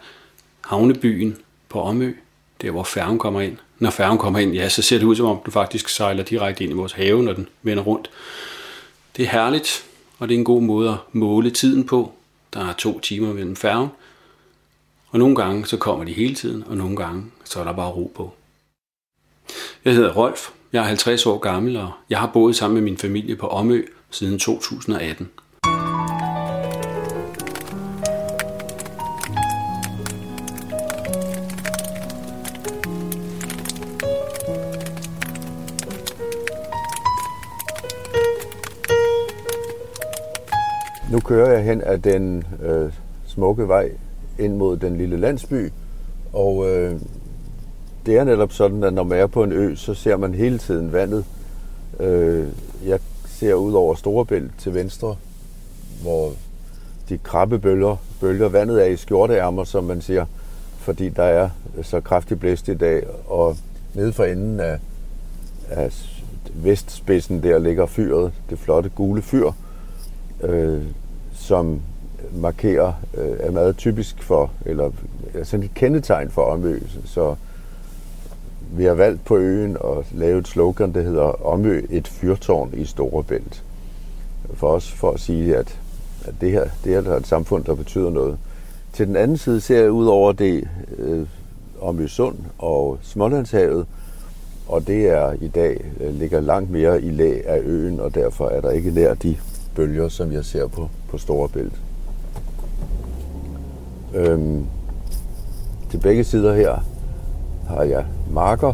havnebyen 0.62 1.38
på 1.70 1.82
Omø. 1.82 2.14
Der 2.62 2.72
hvor 2.72 2.84
færgen 2.84 3.20
kommer 3.20 3.42
ind. 3.42 3.58
Når 3.80 3.90
færgen 3.90 4.18
kommer 4.18 4.40
ind, 4.40 4.54
ja, 4.54 4.70
så 4.70 4.82
ser 4.82 4.98
det 4.98 5.06
ud 5.06 5.16
som 5.16 5.26
om 5.26 5.40
den 5.46 5.54
faktisk 5.54 5.90
sejler 5.90 6.24
direkte 6.24 6.64
ind 6.64 6.74
i 6.74 6.76
vores 6.76 6.94
have, 6.94 7.24
når 7.24 7.34
den 7.34 7.48
vender 7.64 7.84
rundt. 7.84 8.10
Det 9.20 9.26
er 9.26 9.32
herligt, 9.32 9.86
og 10.20 10.28
det 10.28 10.36
er 10.36 10.40
en 10.40 10.46
god 10.46 10.62
måde 10.62 10.90
at 10.90 10.98
måle 11.12 11.52
tiden 11.52 11.84
på. 11.86 12.14
Der 12.54 12.66
er 12.66 12.74
to 12.74 13.00
timer 13.00 13.34
mellem 13.34 13.56
færgen, 13.56 13.88
og 15.10 15.20
nogle 15.20 15.36
gange 15.36 15.66
så 15.66 15.78
kommer 15.78 16.06
de 16.06 16.14
hele 16.14 16.36
tiden, 16.36 16.64
og 16.68 16.78
nogle 16.78 16.96
gange 16.96 17.26
så 17.44 17.60
er 17.60 17.64
der 17.64 17.74
bare 17.74 17.90
ro 17.90 18.12
på. 18.16 18.34
Jeg 19.86 19.94
hedder 19.94 20.14
Rolf, 20.14 20.50
jeg 20.74 20.80
er 20.80 20.88
50 20.88 21.26
år 21.26 21.38
gammel, 21.38 21.78
og 21.78 21.92
jeg 22.10 22.20
har 22.20 22.28
boet 22.28 22.56
sammen 22.56 22.74
med 22.74 22.82
min 22.82 22.98
familie 22.98 23.36
på 23.36 23.48
Omø 23.48 23.86
siden 24.10 24.40
2018. 24.40 25.30
Nu 41.12 41.20
kører 41.20 41.52
jeg 41.52 41.64
hen 41.64 41.82
ad 41.86 41.98
den 41.98 42.44
øh, 42.62 42.92
smukke 43.26 43.68
vej 43.68 43.92
ind 44.40 44.56
mod 44.56 44.78
den 44.78 44.98
lille 44.98 45.18
landsby, 45.18 45.72
og 46.34 46.70
øh, 46.70 46.96
det 48.06 48.18
er 48.18 48.24
netop 48.24 48.52
sådan, 48.52 48.84
at 48.84 48.94
når 48.94 49.04
man 49.04 49.18
er 49.20 49.28
på 49.28 49.44
en 49.44 49.52
ø, 49.52 49.76
så 49.76 49.94
ser 49.94 50.18
man 50.18 50.34
hele 50.34 50.58
tiden 50.58 50.94
vandet. 50.94 51.26
Øh, 52.00 52.48
jeg 52.86 53.00
ser 53.26 53.54
ud 53.54 53.74
over 53.74 53.96
Storebælt 53.96 54.52
til 54.58 54.74
venstre, 54.74 55.16
hvor 56.02 56.32
de 57.10 57.18
krabbe 57.18 57.60
bølger, 57.60 57.96
bølger 58.22 58.50
vandet 58.50 58.82
er 58.82 58.86
i 58.86 58.98
skjorteærmer, 58.98 59.64
som 59.64 59.84
man 59.84 60.02
siger, 60.02 60.26
fordi 60.78 61.10
der 61.10 61.24
er 61.24 61.50
så 61.82 62.02
kraftig 62.02 62.40
blæst 62.40 62.68
i 62.68 62.76
dag, 62.76 63.04
og 63.28 63.58
nede 63.94 64.14
for 64.14 64.24
enden 64.24 64.60
af, 64.60 64.80
af 65.70 65.92
vestspidsen 66.54 67.44
der 67.44 67.60
ligger 67.60 67.86
fyret, 67.86 68.32
det 68.50 68.60
flotte 68.60 68.90
gule 68.90 69.22
fyr, 69.22 69.52
øh, 70.44 70.82
som 71.34 71.82
markerer, 72.34 72.94
øh, 73.18 73.38
er 73.40 73.52
meget 73.52 73.78
typisk 73.78 74.24
for, 74.24 74.52
eller 74.66 74.92
er 75.34 75.44
sådan 75.44 75.64
et 75.66 75.74
kendetegn 75.74 76.30
for 76.30 76.42
Omø. 76.42 76.80
Så 77.06 77.36
vi 78.72 78.84
har 78.84 78.94
valgt 78.94 79.26
på 79.26 79.38
øen 79.38 79.78
at 79.84 80.06
lave 80.12 80.40
et 80.40 80.48
slogan, 80.48 80.94
der 80.94 81.02
hedder 81.02 81.46
Omø 81.46 81.82
et 81.90 82.08
fyrtårn 82.08 82.70
i 82.74 82.86
Storebælt. 82.86 83.64
For 84.54 84.68
os 84.68 84.92
for 84.92 85.12
at 85.12 85.20
sige, 85.20 85.56
at, 85.56 85.80
at 86.26 86.34
det 86.42 86.52
her 86.52 86.66
det 86.84 86.94
er 86.94 87.16
et 87.16 87.28
samfund, 87.28 87.64
der 87.64 87.76
betyder 87.76 88.10
noget. 88.10 88.38
Til 88.94 89.08
den 89.08 89.16
anden 89.16 89.38
side 89.38 89.62
ser 89.62 89.82
jeg 89.82 89.92
ud 89.92 90.08
over 90.08 90.32
det 90.32 90.68
øh, 90.98 91.28
Omø 91.82 92.08
Sund 92.08 92.36
og 92.58 92.98
Smålandshavet, 93.02 93.86
og 94.68 94.88
det 94.88 95.10
er 95.10 95.34
i 95.42 95.48
dag 95.48 95.86
øh, 96.00 96.14
ligger 96.14 96.40
langt 96.40 96.72
mere 96.72 97.02
i 97.02 97.12
lag 97.12 97.48
af 97.48 97.60
øen, 97.64 98.00
og 98.00 98.16
derfor 98.16 98.48
er 98.48 98.62
der 98.62 98.72
ikke 98.72 98.92
nær 98.92 99.14
de 99.14 99.38
bølger, 99.80 100.08
som 100.08 100.32
jeg 100.32 100.46
ser 100.46 100.68
på, 100.68 100.90
på 101.10 101.18
Storebælt. 101.18 101.82
Øhm, 104.16 104.66
til 105.90 105.98
begge 105.98 106.24
sider 106.24 106.54
her 106.54 106.84
har 107.68 107.84
jeg 107.84 108.06
marker, 108.32 108.74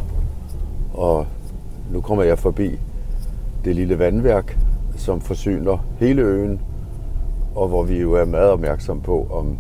og 0.93 1.25
nu 1.91 2.01
kommer 2.01 2.23
jeg 2.23 2.39
forbi 2.39 2.79
det 3.65 3.75
lille 3.75 3.99
vandværk, 3.99 4.57
som 4.97 5.21
forsyner 5.21 5.85
hele 5.99 6.21
øen, 6.21 6.61
og 7.55 7.67
hvor 7.67 7.83
vi 7.83 8.01
jo 8.01 8.13
er 8.13 8.25
meget 8.25 8.49
opmærksom 8.49 9.01
på, 9.01 9.27
om 9.31 9.57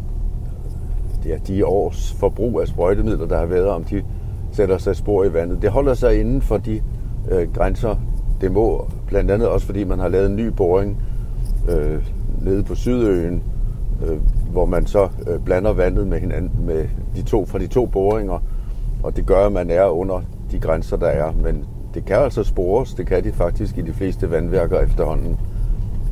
ja, 1.25 1.37
de 1.47 1.65
års 1.65 2.13
forbrug 2.13 2.61
af 2.61 2.67
sprøjtemidler, 2.67 3.27
der 3.27 3.37
har 3.37 3.45
været, 3.45 3.67
om 3.67 3.83
de 3.83 4.03
sætter 4.51 4.77
sig 4.77 4.95
spor 4.95 5.23
i 5.23 5.33
vandet. 5.33 5.61
Det 5.61 5.69
holder 5.71 5.93
sig 5.93 6.19
inden 6.19 6.41
for 6.41 6.57
de 6.57 6.81
øh, 7.31 7.53
grænser, 7.53 7.95
det 8.41 8.51
må, 8.51 8.87
blandt 9.07 9.31
andet 9.31 9.47
også 9.47 9.65
fordi 9.65 9.83
man 9.83 9.99
har 9.99 10.07
lavet 10.07 10.25
en 10.25 10.35
ny 10.35 10.47
boring 10.47 11.01
øh, 11.69 12.07
nede 12.41 12.63
på 12.63 12.75
Sydøen, 12.75 13.43
øh, 14.07 14.17
hvor 14.51 14.65
man 14.65 14.85
så 14.85 15.09
øh, 15.27 15.39
blander 15.39 15.73
vandet 15.73 16.07
med 16.07 16.19
hinanden 16.19 16.65
med 16.65 16.85
de 17.15 17.21
to 17.21 17.45
fra 17.45 17.59
de 17.59 17.67
to 17.67 17.85
boringer, 17.85 18.39
og 19.03 19.15
det 19.15 19.25
gør, 19.25 19.45
at 19.45 19.51
man 19.51 19.69
er 19.69 19.85
under 19.85 20.21
de 20.51 20.59
grænser, 20.59 20.97
der 20.97 21.07
er. 21.07 21.31
Men 21.43 21.65
det 21.93 22.05
kan 22.05 22.15
altså 22.15 22.43
spores, 22.43 22.93
det 22.93 23.07
kan 23.07 23.23
de 23.23 23.31
faktisk 23.31 23.77
i 23.77 23.81
de 23.81 23.93
fleste 23.93 24.31
vandværker 24.31 24.79
efterhånden 24.79 25.39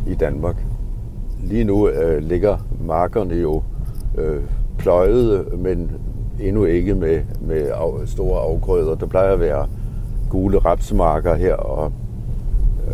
i 0.08 0.16
Danmark. 0.16 0.56
Lige 1.44 1.64
nu 1.64 1.90
øh, 1.90 2.24
ligger 2.24 2.58
markerne 2.82 3.36
jo 3.36 3.64
øh, 4.18 4.42
pløjet, 4.78 5.60
men 5.60 5.92
endnu 6.40 6.66
ikke 6.66 6.96
med, 6.96 7.22
med 7.42 7.62
af, 7.62 8.08
store 8.08 8.40
afgrøder. 8.40 8.96
Der 8.96 9.06
plejer 9.06 9.34
at 9.34 9.40
være 9.40 9.68
gule 10.30 10.58
rapsmarker 10.58 11.36
her, 11.36 11.56
og 11.56 11.92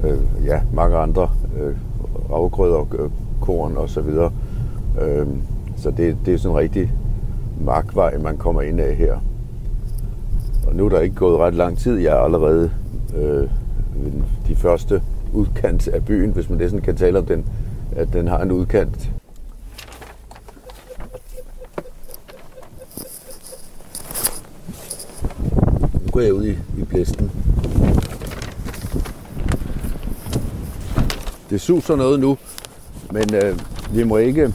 øh, 0.04 0.46
ja, 0.46 0.62
mange 0.74 0.98
andre 0.98 1.30
øh, 1.60 1.76
afgrøder, 2.32 2.88
øh, 3.00 3.10
korn 3.42 3.78
og 3.78 3.90
så 3.90 4.02
videre. 4.02 4.32
Øh, 5.02 5.28
så 5.78 5.92
det, 5.92 6.18
det 6.26 6.34
er 6.34 6.38
sådan 6.38 6.56
en 6.56 6.60
rigtig 6.62 6.92
markvej, 7.62 8.18
man 8.18 8.38
kommer 8.38 8.62
ind 8.62 8.80
af 8.80 8.96
her. 8.96 9.20
Og 10.68 10.76
nu 10.76 10.86
er 10.86 10.90
der 10.90 11.00
ikke 11.00 11.16
gået 11.16 11.40
ret 11.40 11.54
lang 11.54 11.78
tid. 11.78 11.98
Jeg 11.98 12.14
er 12.14 12.20
allerede 12.20 12.72
øh, 13.18 13.50
de 14.48 14.56
første 14.56 15.02
udkant 15.34 15.88
af 15.88 16.06
byen, 16.06 16.32
hvis 16.32 16.50
man 16.50 16.58
næsten 16.58 16.82
kan 16.82 16.96
tale 16.96 17.20
om 17.20 17.26
den, 17.26 17.46
at 17.96 18.14
den 18.14 18.28
har 18.28 18.42
en 18.42 18.52
udkant. 18.52 19.12
Nu 25.94 26.12
går 26.12 26.20
jeg 26.20 26.34
ud 26.34 26.46
i, 26.46 26.52
i 26.52 26.84
blæsten. 26.90 27.32
Det 31.50 31.62
suser 31.62 31.96
noget 31.96 32.20
nu, 32.20 32.38
men 33.12 33.36
øh, 33.36 33.60
vi 33.92 34.04
må 34.04 34.18
ikke 34.18 34.54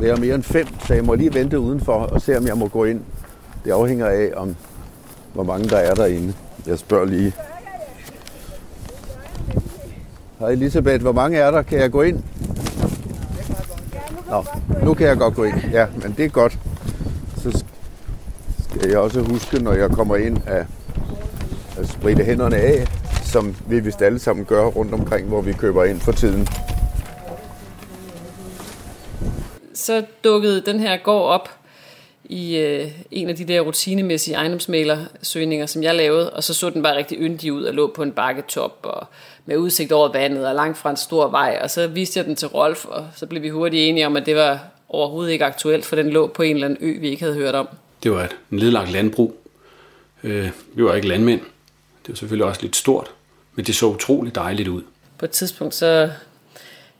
være 0.00 0.16
mere 0.16 0.34
end 0.34 0.42
fem, 0.42 0.66
så 0.86 0.94
jeg 0.94 1.04
må 1.04 1.14
lige 1.14 1.34
vente 1.34 1.60
udenfor 1.60 1.92
og 1.92 2.20
se, 2.20 2.38
om 2.38 2.46
jeg 2.46 2.58
må 2.58 2.68
gå 2.68 2.84
ind. 2.84 3.00
Det 3.64 3.70
afhænger 3.70 4.06
af, 4.06 4.30
om 4.36 4.56
hvor 5.32 5.42
mange 5.42 5.68
der 5.68 5.76
er 5.76 5.94
derinde. 5.94 6.34
Jeg 6.66 6.78
spørger 6.78 7.04
lige. 7.04 7.32
Hej 10.38 10.48
Elisabeth, 10.48 11.02
hvor 11.02 11.12
mange 11.12 11.38
er 11.38 11.50
der? 11.50 11.62
Kan 11.62 11.78
jeg 11.78 11.90
gå 11.90 12.02
ind? 12.02 12.22
Nå, 14.30 14.44
nu 14.84 14.94
kan 14.94 15.06
jeg 15.06 15.16
godt 15.16 15.34
gå 15.34 15.44
ind. 15.44 15.56
Ja, 15.72 15.86
men 16.02 16.14
det 16.16 16.24
er 16.24 16.28
godt. 16.28 16.58
Så 17.36 17.64
skal 18.68 18.88
jeg 18.88 18.98
også 18.98 19.20
huske, 19.20 19.62
når 19.62 19.72
jeg 19.72 19.90
kommer 19.90 20.16
ind, 20.16 20.38
at, 20.46 20.66
at 21.78 21.88
spritte 21.88 22.24
hænderne 22.24 22.56
af, 22.56 22.86
som 23.28 23.56
vi 23.66 23.80
vist 23.80 24.02
alle 24.02 24.18
sammen 24.18 24.44
gør 24.44 24.66
rundt 24.66 24.94
omkring, 24.94 25.28
hvor 25.28 25.40
vi 25.40 25.52
køber 25.52 25.84
ind 25.84 26.00
for 26.00 26.12
tiden. 26.12 26.48
Så 29.74 30.04
dukkede 30.24 30.60
den 30.60 30.80
her 30.80 30.96
gård 30.96 31.28
op 31.28 31.48
i 32.24 32.56
øh, 32.56 32.90
en 33.10 33.28
af 33.28 33.36
de 33.36 33.44
der 33.44 33.60
rutinemæssige 33.60 34.34
ejendomsmælersøgninger, 34.34 35.66
som 35.66 35.82
jeg 35.82 35.94
lavede, 35.94 36.30
og 36.30 36.44
så 36.44 36.54
så 36.54 36.70
den 36.70 36.82
bare 36.82 36.96
rigtig 36.96 37.18
yndig 37.20 37.52
ud 37.52 37.62
og 37.62 37.74
lå 37.74 37.92
på 37.94 38.02
en 38.02 38.12
bakketop 38.12 38.78
og 38.82 39.06
med 39.46 39.56
udsigt 39.56 39.92
over 39.92 40.12
vandet 40.12 40.46
og 40.46 40.54
langt 40.54 40.78
fra 40.78 40.90
en 40.90 40.96
stor 40.96 41.28
vej, 41.28 41.58
og 41.62 41.70
så 41.70 41.86
viste 41.86 42.18
jeg 42.18 42.26
den 42.26 42.36
til 42.36 42.48
Rolf, 42.48 42.84
og 42.84 43.06
så 43.16 43.26
blev 43.26 43.42
vi 43.42 43.48
hurtigt 43.48 43.88
enige 43.88 44.06
om, 44.06 44.16
at 44.16 44.26
det 44.26 44.36
var 44.36 44.58
overhovedet 44.88 45.32
ikke 45.32 45.44
aktuelt, 45.44 45.84
for 45.84 45.96
den 45.96 46.10
lå 46.10 46.26
på 46.26 46.42
en 46.42 46.56
eller 46.56 46.66
anden 46.66 46.78
ø, 46.88 47.00
vi 47.00 47.08
ikke 47.08 47.22
havde 47.22 47.34
hørt 47.34 47.54
om. 47.54 47.68
Det 48.02 48.10
var 48.10 48.22
et 48.22 48.36
nedlagt 48.50 48.92
landbrug. 48.92 49.36
Øh, 50.24 50.50
vi 50.74 50.84
var 50.84 50.94
ikke 50.94 51.08
landmænd. 51.08 51.40
Det 52.02 52.08
var 52.08 52.14
selvfølgelig 52.14 52.46
også 52.46 52.62
lidt 52.62 52.76
stort, 52.76 53.10
men 53.58 53.64
det 53.64 53.74
så 53.74 53.86
utroligt 53.86 54.34
dejligt 54.34 54.68
ud. 54.68 54.82
På 55.18 55.24
et 55.24 55.30
tidspunkt 55.30 55.74
så, 55.74 56.10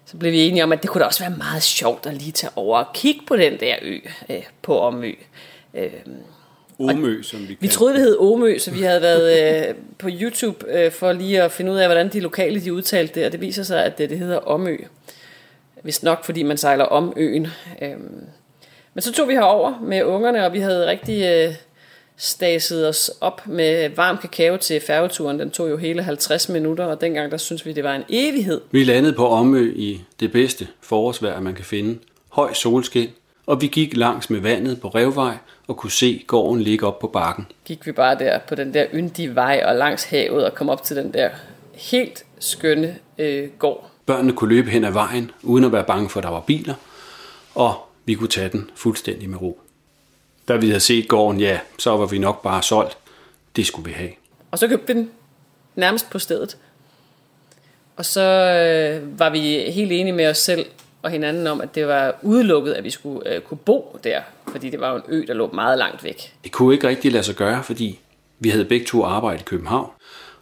så 0.07 0.17
blev 0.17 0.33
vi 0.33 0.41
enige 0.49 0.65
om, 0.65 0.73
at 0.73 0.83
det 0.83 0.91
kunne 0.91 1.01
da 1.01 1.07
også 1.07 1.21
være 1.21 1.37
meget 1.39 1.63
sjovt 1.63 2.07
at 2.07 2.15
lige 2.15 2.33
tage 2.33 2.51
over 2.57 2.79
og 2.79 2.93
kigge 2.95 3.21
på 3.27 3.37
den 3.37 3.61
der 3.61 3.77
ø 3.83 3.99
øh, 4.31 4.43
på 4.63 4.81
Omø. 4.81 5.13
Øh, 5.75 5.91
Omø, 6.79 7.23
som 7.23 7.49
vi 7.49 7.57
Vi 7.61 7.69
troede, 7.69 7.95
det 7.95 8.03
hed 8.03 8.17
Omø, 8.19 8.59
så 8.59 8.71
vi 8.71 8.83
havde 8.83 9.03
været 9.03 9.69
øh, 9.69 9.75
på 9.99 10.09
YouTube 10.13 10.65
øh, 10.69 10.93
for 10.93 11.13
lige 11.13 11.43
at 11.43 11.53
finde 11.53 11.73
ud 11.73 11.77
af, 11.77 11.89
hvordan 11.89 12.09
de 12.13 12.21
lokale 12.21 12.61
de 12.61 12.75
udtalte 12.75 13.15
det, 13.15 13.27
og 13.27 13.33
det 13.33 13.41
viser 13.41 13.63
sig, 13.63 13.85
at 13.85 13.99
det, 13.99 14.11
det 14.11 14.19
hedder 14.19 14.39
Omø. 14.39 14.77
Hvis 15.83 16.03
nok, 16.03 16.25
fordi 16.25 16.43
man 16.43 16.57
sejler 16.57 16.85
om 16.85 17.13
øen. 17.17 17.47
Øh, 17.83 17.97
men 18.95 19.03
så 19.03 19.13
tog 19.13 19.29
vi 19.29 19.33
herover 19.33 19.81
med 19.83 20.03
ungerne, 20.03 20.47
og 20.47 20.53
vi 20.53 20.61
havde 20.61 20.87
rigtig 20.87 21.25
øh, 21.25 21.55
staset 22.19 22.89
os 22.89 23.11
op 23.21 23.47
med 23.47 23.91
varm 23.97 24.19
kakao 24.19 24.57
til 24.57 24.81
færgeturen. 24.81 25.39
Den 25.39 25.51
tog 25.51 25.71
jo 25.71 25.77
hele 25.77 26.03
50 26.03 26.49
minutter, 26.49 26.85
og 26.85 27.01
dengang 27.01 27.31
der 27.31 27.37
synes 27.37 27.67
vi, 27.67 27.73
det 27.73 27.85
var 27.85 27.95
en 27.95 28.03
evighed. 28.09 28.61
Vi 28.71 28.85
landede 28.85 29.13
på 29.13 29.29
Omø 29.29 29.73
i 29.77 30.01
det 30.21 30.33
bedste 30.33 30.69
forårsvejr, 30.81 31.41
man 31.41 31.55
kan 31.55 31.65
finde. 31.65 31.99
Høj 32.29 32.53
solskin, 32.53 33.09
og 33.47 33.61
vi 33.61 33.67
gik 33.67 33.97
langs 33.97 34.31
med 34.31 34.41
vandet 34.41 34.81
på 34.81 34.89
Revvej 34.89 35.37
og 35.67 35.77
kunne 35.77 35.91
se 35.91 36.25
gården 36.27 36.63
ligge 36.63 36.87
op 36.87 36.99
på 36.99 37.07
bakken. 37.07 37.47
Gik 37.65 37.87
vi 37.87 37.93
bare 37.93 38.19
der 38.19 38.39
på 38.49 38.55
den 38.55 38.75
der 38.75 38.87
yndige 38.95 39.35
vej 39.35 39.63
og 39.67 39.77
langs 39.77 40.05
havet 40.05 40.45
og 40.45 40.55
kom 40.55 40.69
op 40.69 40.83
til 40.83 40.97
den 40.97 41.13
der 41.15 41.31
helt 41.75 42.25
skønne 42.39 42.97
øh, 43.19 43.49
gård. 43.59 43.91
Børnene 44.07 44.33
kunne 44.33 44.55
løbe 44.55 44.71
hen 44.71 44.85
ad 44.85 44.93
vejen, 44.93 45.31
uden 45.43 45.65
at 45.65 45.73
være 45.73 45.85
bange 45.85 46.09
for, 46.09 46.21
at 46.21 46.25
der 46.25 46.31
var 46.31 46.41
biler, 46.41 46.75
og 47.55 47.75
vi 48.05 48.15
kunne 48.15 48.29
tage 48.29 48.49
den 48.49 48.71
fuldstændig 48.75 49.31
med 49.31 49.43
ro. 49.43 49.61
Da 50.49 50.57
vi 50.57 50.67
havde 50.67 50.81
set 50.81 51.09
gården, 51.09 51.41
ja, 51.41 51.61
så 51.79 51.97
var 51.97 52.07
vi 52.07 52.19
nok 52.19 52.43
bare 52.43 52.63
solgt. 52.63 52.97
Det 53.57 53.67
skulle 53.67 53.89
vi 53.89 53.93
have. 53.93 54.11
Og 54.51 54.59
så 54.59 54.69
købte 54.69 54.95
vi 54.95 55.01
den 55.01 55.11
nærmest 55.77 56.11
på 56.11 56.19
stedet. 56.19 56.57
Og 57.97 58.05
så 58.05 58.23
øh, 58.23 59.19
var 59.19 59.31
vi 59.31 59.41
helt 59.71 59.93
enige 59.93 60.13
med 60.13 60.31
os 60.31 60.39
selv 60.39 60.67
og 61.03 61.11
hinanden 61.11 61.47
om, 61.47 61.61
at 61.61 61.75
det 61.75 61.87
var 61.87 62.15
udelukket, 62.23 62.73
at 62.73 62.85
vi 62.85 62.91
skulle 62.91 63.35
øh, 63.35 63.41
kunne 63.41 63.59
bo 63.59 63.99
der, 64.05 64.21
fordi 64.49 64.71
det 64.71 64.81
var 64.81 64.91
jo 64.91 64.97
en 64.97 65.03
ø, 65.09 65.25
der 65.27 65.35
lå 65.35 65.51
meget 65.53 65.79
langt 65.79 66.05
væk. 66.05 66.35
Det 66.45 66.53
kunne 66.53 66.75
ikke 66.75 66.89
rigtig 66.89 67.13
lade 67.13 67.25
sig 67.25 67.35
gøre, 67.35 67.63
fordi 67.65 67.99
vi 68.39 68.51
havde 68.51 68.65
begge 68.65 68.87
to 68.87 69.05
arbejdet 69.05 69.41
i 69.41 69.45
København. 69.45 69.91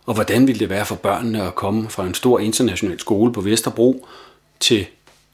Og 0.06 0.14
hvordan 0.14 0.46
ville 0.46 0.58
det 0.58 0.70
være 0.70 0.86
for 0.86 0.94
børnene 0.94 1.42
at 1.42 1.54
komme 1.54 1.90
fra 1.90 2.06
en 2.06 2.14
stor 2.14 2.38
international 2.38 3.00
skole 3.00 3.32
på 3.32 3.40
Vesterbro 3.40 4.06
til 4.60 4.86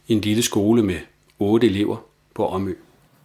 en 0.09 0.21
lille 0.21 0.43
skole 0.43 0.83
med 0.83 0.99
otte 1.39 1.67
elever 1.67 1.97
på 2.35 2.49
Omø? 2.49 2.75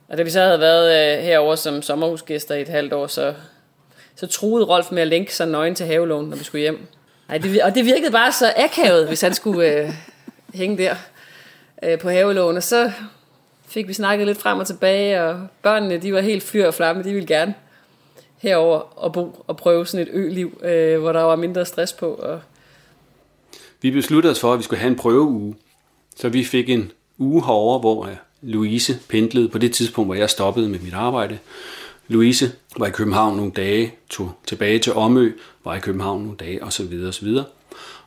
Og 0.07 0.17
da 0.17 0.23
vi 0.23 0.29
så 0.29 0.41
havde 0.41 0.59
været 0.59 1.17
øh, 1.17 1.23
herover 1.23 1.55
som 1.55 1.81
sommerhusgæster 1.81 2.55
i 2.55 2.61
et 2.61 2.67
halvt 2.67 2.93
år, 2.93 3.07
så, 3.07 3.33
så 4.15 4.27
truede 4.27 4.65
Rolf 4.65 4.91
med 4.91 5.01
at 5.01 5.07
lænke 5.07 5.35
sig 5.35 5.47
nøgen 5.47 5.75
til 5.75 5.85
havelån, 5.85 6.29
når 6.29 6.37
vi 6.37 6.43
skulle 6.43 6.61
hjem. 6.61 6.87
Ej, 7.29 7.37
det, 7.37 7.61
og 7.61 7.75
det 7.75 7.85
virkede 7.85 8.11
bare 8.11 8.31
så 8.31 8.53
akavet, 8.57 9.07
hvis 9.07 9.21
han 9.21 9.33
skulle 9.33 9.73
øh, 9.73 9.93
hænge 10.53 10.77
der 10.77 10.95
øh, 11.83 11.99
på 11.99 12.09
havelån. 12.09 12.57
Og 12.57 12.63
så 12.63 12.91
fik 13.67 13.87
vi 13.87 13.93
snakket 13.93 14.27
lidt 14.27 14.37
frem 14.37 14.59
og 14.59 14.67
tilbage, 14.67 15.23
og 15.23 15.47
børnene 15.61 15.97
de 15.97 16.13
var 16.13 16.21
helt 16.21 16.43
fyr 16.43 16.67
og 16.67 16.73
flamme, 16.73 17.03
de 17.03 17.13
ville 17.13 17.27
gerne 17.27 17.53
herover 18.37 18.99
og 18.99 19.13
bo 19.13 19.43
og 19.47 19.57
prøve 19.57 19.85
sådan 19.85 20.07
et 20.07 20.13
øliv, 20.13 20.61
øh, 20.63 20.99
hvor 20.99 21.11
der 21.11 21.21
var 21.21 21.35
mindre 21.35 21.65
stress 21.65 21.93
på. 21.93 22.13
Og... 22.13 22.41
Vi 23.81 23.91
besluttede 23.91 24.31
os 24.31 24.39
for, 24.39 24.53
at 24.53 24.59
vi 24.59 24.63
skulle 24.63 24.79
have 24.79 24.91
en 24.91 24.97
prøveuge. 24.97 25.55
Så 26.15 26.29
vi 26.29 26.43
fik 26.43 26.69
en 26.69 26.91
uge 27.17 27.45
herover, 27.45 27.79
hvor 27.79 28.05
øh, 28.05 28.15
Louise 28.41 28.99
pendlede 29.09 29.49
på 29.49 29.57
det 29.57 29.73
tidspunkt, 29.73 30.07
hvor 30.07 30.15
jeg 30.15 30.29
stoppede 30.29 30.69
med 30.69 30.79
mit 30.79 30.93
arbejde. 30.93 31.37
Louise 32.07 32.51
var 32.77 32.85
i 32.85 32.91
København 32.91 33.37
nogle 33.37 33.51
dage, 33.51 33.93
tog 34.09 34.31
tilbage 34.45 34.79
til 34.79 34.93
Omø, 34.93 35.31
var 35.63 35.75
i 35.75 35.79
København 35.79 36.21
nogle 36.21 36.37
dage 36.37 36.63
osv. 36.63 37.03
osv. 37.07 37.27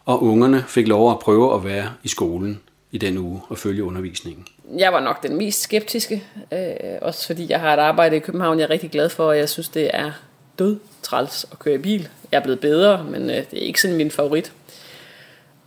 Og 0.04 0.22
ungerne 0.22 0.64
fik 0.68 0.88
lov 0.88 1.10
at 1.10 1.18
prøve 1.18 1.54
at 1.54 1.64
være 1.64 1.92
i 2.02 2.08
skolen 2.08 2.60
i 2.92 2.98
den 2.98 3.18
uge 3.18 3.40
og 3.48 3.58
følge 3.58 3.84
undervisningen. 3.84 4.46
Jeg 4.78 4.92
var 4.92 5.00
nok 5.00 5.22
den 5.22 5.36
mest 5.36 5.62
skeptiske, 5.62 6.24
øh, 6.52 6.58
også 7.02 7.26
fordi 7.26 7.46
jeg 7.50 7.60
har 7.60 7.74
et 7.74 7.78
arbejde 7.78 8.16
i 8.16 8.18
København, 8.18 8.58
jeg 8.58 8.64
er 8.64 8.70
rigtig 8.70 8.90
glad 8.90 9.08
for, 9.08 9.24
og 9.24 9.38
jeg 9.38 9.48
synes, 9.48 9.68
det 9.68 9.90
er 9.92 10.12
død 10.58 10.78
træls 11.02 11.46
at 11.52 11.58
køre 11.58 11.74
i 11.74 11.78
bil. 11.78 12.08
Jeg 12.32 12.38
er 12.38 12.42
blevet 12.42 12.60
bedre, 12.60 13.04
men 13.04 13.30
øh, 13.30 13.36
det 13.36 13.52
er 13.52 13.66
ikke 13.66 13.80
sådan 13.80 13.96
min 13.96 14.10
favorit. 14.10 14.52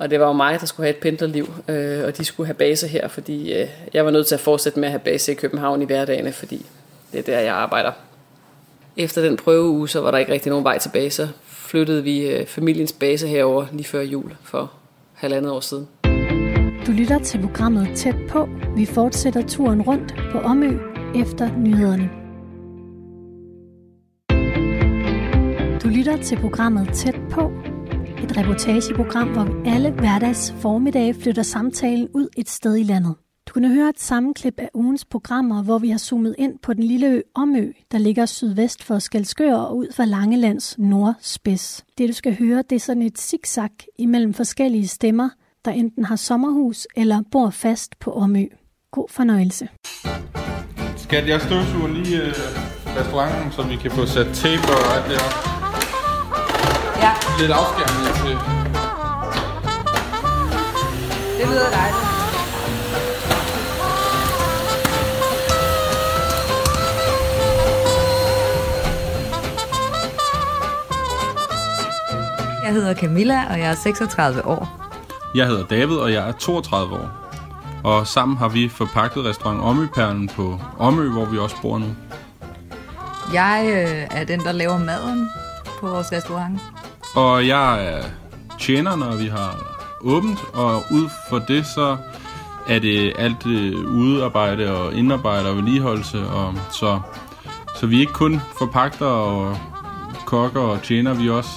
Og 0.04 0.10
det 0.10 0.20
var 0.20 0.28
jo 0.28 0.34
mig, 0.34 0.60
der 0.60 0.66
skulle 0.66 0.86
have 0.86 0.96
et 0.96 1.02
pendlerliv, 1.02 1.54
øh, 1.68 2.04
og 2.06 2.18
de 2.18 2.26
skulle 2.26 2.48
have 2.48 2.54
base 2.54 2.88
her, 2.88 3.08
fordi 3.08 3.54
øh, 3.54 3.68
jeg 3.94 4.06
var 4.06 4.12
nødt 4.12 4.28
til 4.28 4.36
at 4.36 4.42
fortsætte 4.42 4.80
med 4.80 4.88
at 4.88 4.92
have 4.92 5.00
base 5.00 5.32
i 5.32 5.36
København 5.36 5.82
i 5.82 5.86
hverdagene, 5.86 6.32
fordi 6.32 6.66
det 7.12 7.20
er 7.20 7.24
der, 7.24 7.40
jeg 7.40 7.54
arbejder. 7.54 7.92
Efter 8.98 9.22
den 9.22 9.38
prøveuge, 9.38 9.90
så 9.90 10.02
var 10.02 10.12
der 10.12 10.18
ikke 10.18 10.32
rigtig 10.32 10.50
nogen 10.50 10.64
vej 10.64 10.78
tilbage, 10.78 11.10
så 11.10 11.28
flyttede 11.46 12.04
vi 12.04 12.28
øh, 12.28 12.46
familiens 12.46 12.92
base 12.92 13.28
herover 13.28 13.66
lige 13.72 13.84
før 13.84 14.02
jul 14.02 14.34
for 14.44 14.72
halvandet 15.14 15.52
år 15.52 15.60
siden. 15.60 15.88
Du 16.88 16.92
lytter 16.92 17.20
til 17.20 17.42
programmet 17.42 17.88
Tæt 17.96 18.16
på. 18.30 18.50
Vi 18.76 18.86
fortsætter 18.86 19.48
turen 19.48 19.82
rundt 19.82 20.16
på 20.32 20.40
Omø 20.40 20.80
efter 21.16 21.50
nyhederne. 21.58 22.10
Du 25.84 25.88
lytter 25.88 26.24
til 26.24 26.40
programmet 26.40 26.90
Tæt 26.94 27.16
på. 27.32 27.73
Et 28.24 28.38
reportageprogram, 28.38 29.28
hvor 29.28 29.44
vi 29.44 29.70
alle 29.70 29.92
hverdags 29.92 30.54
formiddage 30.62 31.14
flytter 31.14 31.44
samtalen 31.44 32.10
ud 32.14 32.28
et 32.38 32.50
sted 32.50 32.78
i 32.78 32.84
landet. 32.84 33.16
Du 33.48 33.54
kunne 33.54 33.74
høre 33.74 33.90
et 33.90 34.00
sammenklip 34.00 34.54
af 34.58 34.70
ugens 34.74 35.06
programmer, 35.06 35.64
hvor 35.64 35.80
vi 35.80 35.90
har 35.90 35.98
zoomet 35.98 36.36
ind 36.38 36.60
på 36.60 36.74
den 36.74 36.84
lille 36.84 37.08
ø 37.08 37.22
Omø, 37.36 37.72
der 37.92 37.98
ligger 37.98 38.26
sydvest 38.26 38.84
for 38.84 39.00
Skalskør 39.00 39.56
og 39.56 39.78
ud 39.78 39.88
for 39.96 40.06
Langelands 40.06 40.78
nordspids. 40.78 41.86
Det 41.98 42.10
du 42.10 42.14
skal 42.14 42.38
høre, 42.38 42.64
det 42.70 42.76
er 42.76 42.80
sådan 42.80 43.04
et 43.04 43.20
zigzag 43.20 43.70
imellem 44.00 44.34
forskellige 44.34 44.88
stemmer, 44.88 45.30
der 45.66 45.72
enten 45.72 46.06
har 46.06 46.16
sommerhus 46.16 46.88
eller 46.96 47.22
bor 47.32 47.50
fast 47.50 48.00
på 48.00 48.12
Omø. 48.12 48.46
God 48.92 49.08
fornøjelse. 49.10 49.68
Skal 50.98 51.28
jeg 51.28 51.42
støvsuge 51.42 51.94
lige 51.94 52.22
øh, 52.22 52.34
restauranten, 52.98 53.52
så 53.52 53.64
vi 53.64 53.76
kan 53.76 53.92
få 53.92 54.06
sat 54.06 54.28
tape 54.34 54.68
og 54.68 54.96
alt 54.96 55.06
det 55.12 55.22
her. 55.22 55.63
Lidt 57.40 57.52
afskærmning 57.52 58.16
til. 58.16 58.38
det 61.40 61.48
lyder 61.50 61.70
dejligt. 61.70 62.14
Jeg 72.64 72.74
hedder 72.74 72.94
Camilla, 72.94 73.46
og 73.50 73.60
jeg 73.60 73.72
er 73.72 73.76
36 73.76 74.46
år. 74.46 74.90
Jeg 75.36 75.48
hedder 75.48 75.66
David, 75.66 75.96
og 75.96 76.14
jeg 76.14 76.28
er 76.28 76.32
32 76.32 76.96
år. 76.96 77.10
Og 77.84 78.08
sammen 78.08 78.38
har 78.38 78.48
vi 78.48 78.70
forpagtet 78.70 79.26
restaurant 79.26 79.62
Omøperlen 79.62 80.28
på 80.28 80.60
Omø, 80.78 81.10
hvor 81.10 81.26
vi 81.26 81.38
også 81.38 81.56
bor 81.62 81.78
nu. 81.78 81.86
Jeg 83.34 83.66
øh, 83.68 84.20
er 84.20 84.24
den, 84.24 84.40
der 84.40 84.52
laver 84.52 84.78
maden 84.78 85.30
på 85.80 85.88
vores 85.88 86.12
restaurant. 86.12 86.62
Og 87.16 87.48
jeg 87.48 87.86
er 87.88 88.04
tjener, 88.60 88.96
når 88.96 89.16
vi 89.16 89.28
har 89.28 89.56
åbent, 90.02 90.40
og 90.54 90.76
ud 90.92 91.10
for 91.30 91.40
det, 91.40 91.66
så 91.66 91.98
er 92.68 92.80
det 92.80 93.14
alt 93.18 93.46
øh, 93.48 93.86
udearbejde 93.86 94.72
og 94.78 94.94
indarbejde 94.94 95.50
og 95.50 95.56
vedligeholdelse. 95.56 96.28
Og 96.28 96.54
så, 96.72 97.00
så 97.76 97.86
vi 97.88 97.96
er 97.96 98.00
ikke 98.00 98.14
kun 98.14 98.42
forpagter 98.58 99.06
og 99.06 99.58
kokker 100.26 100.62
og 100.62 100.82
tjener, 100.82 101.14
vi 101.14 101.28
er 101.28 101.32
også 101.34 101.50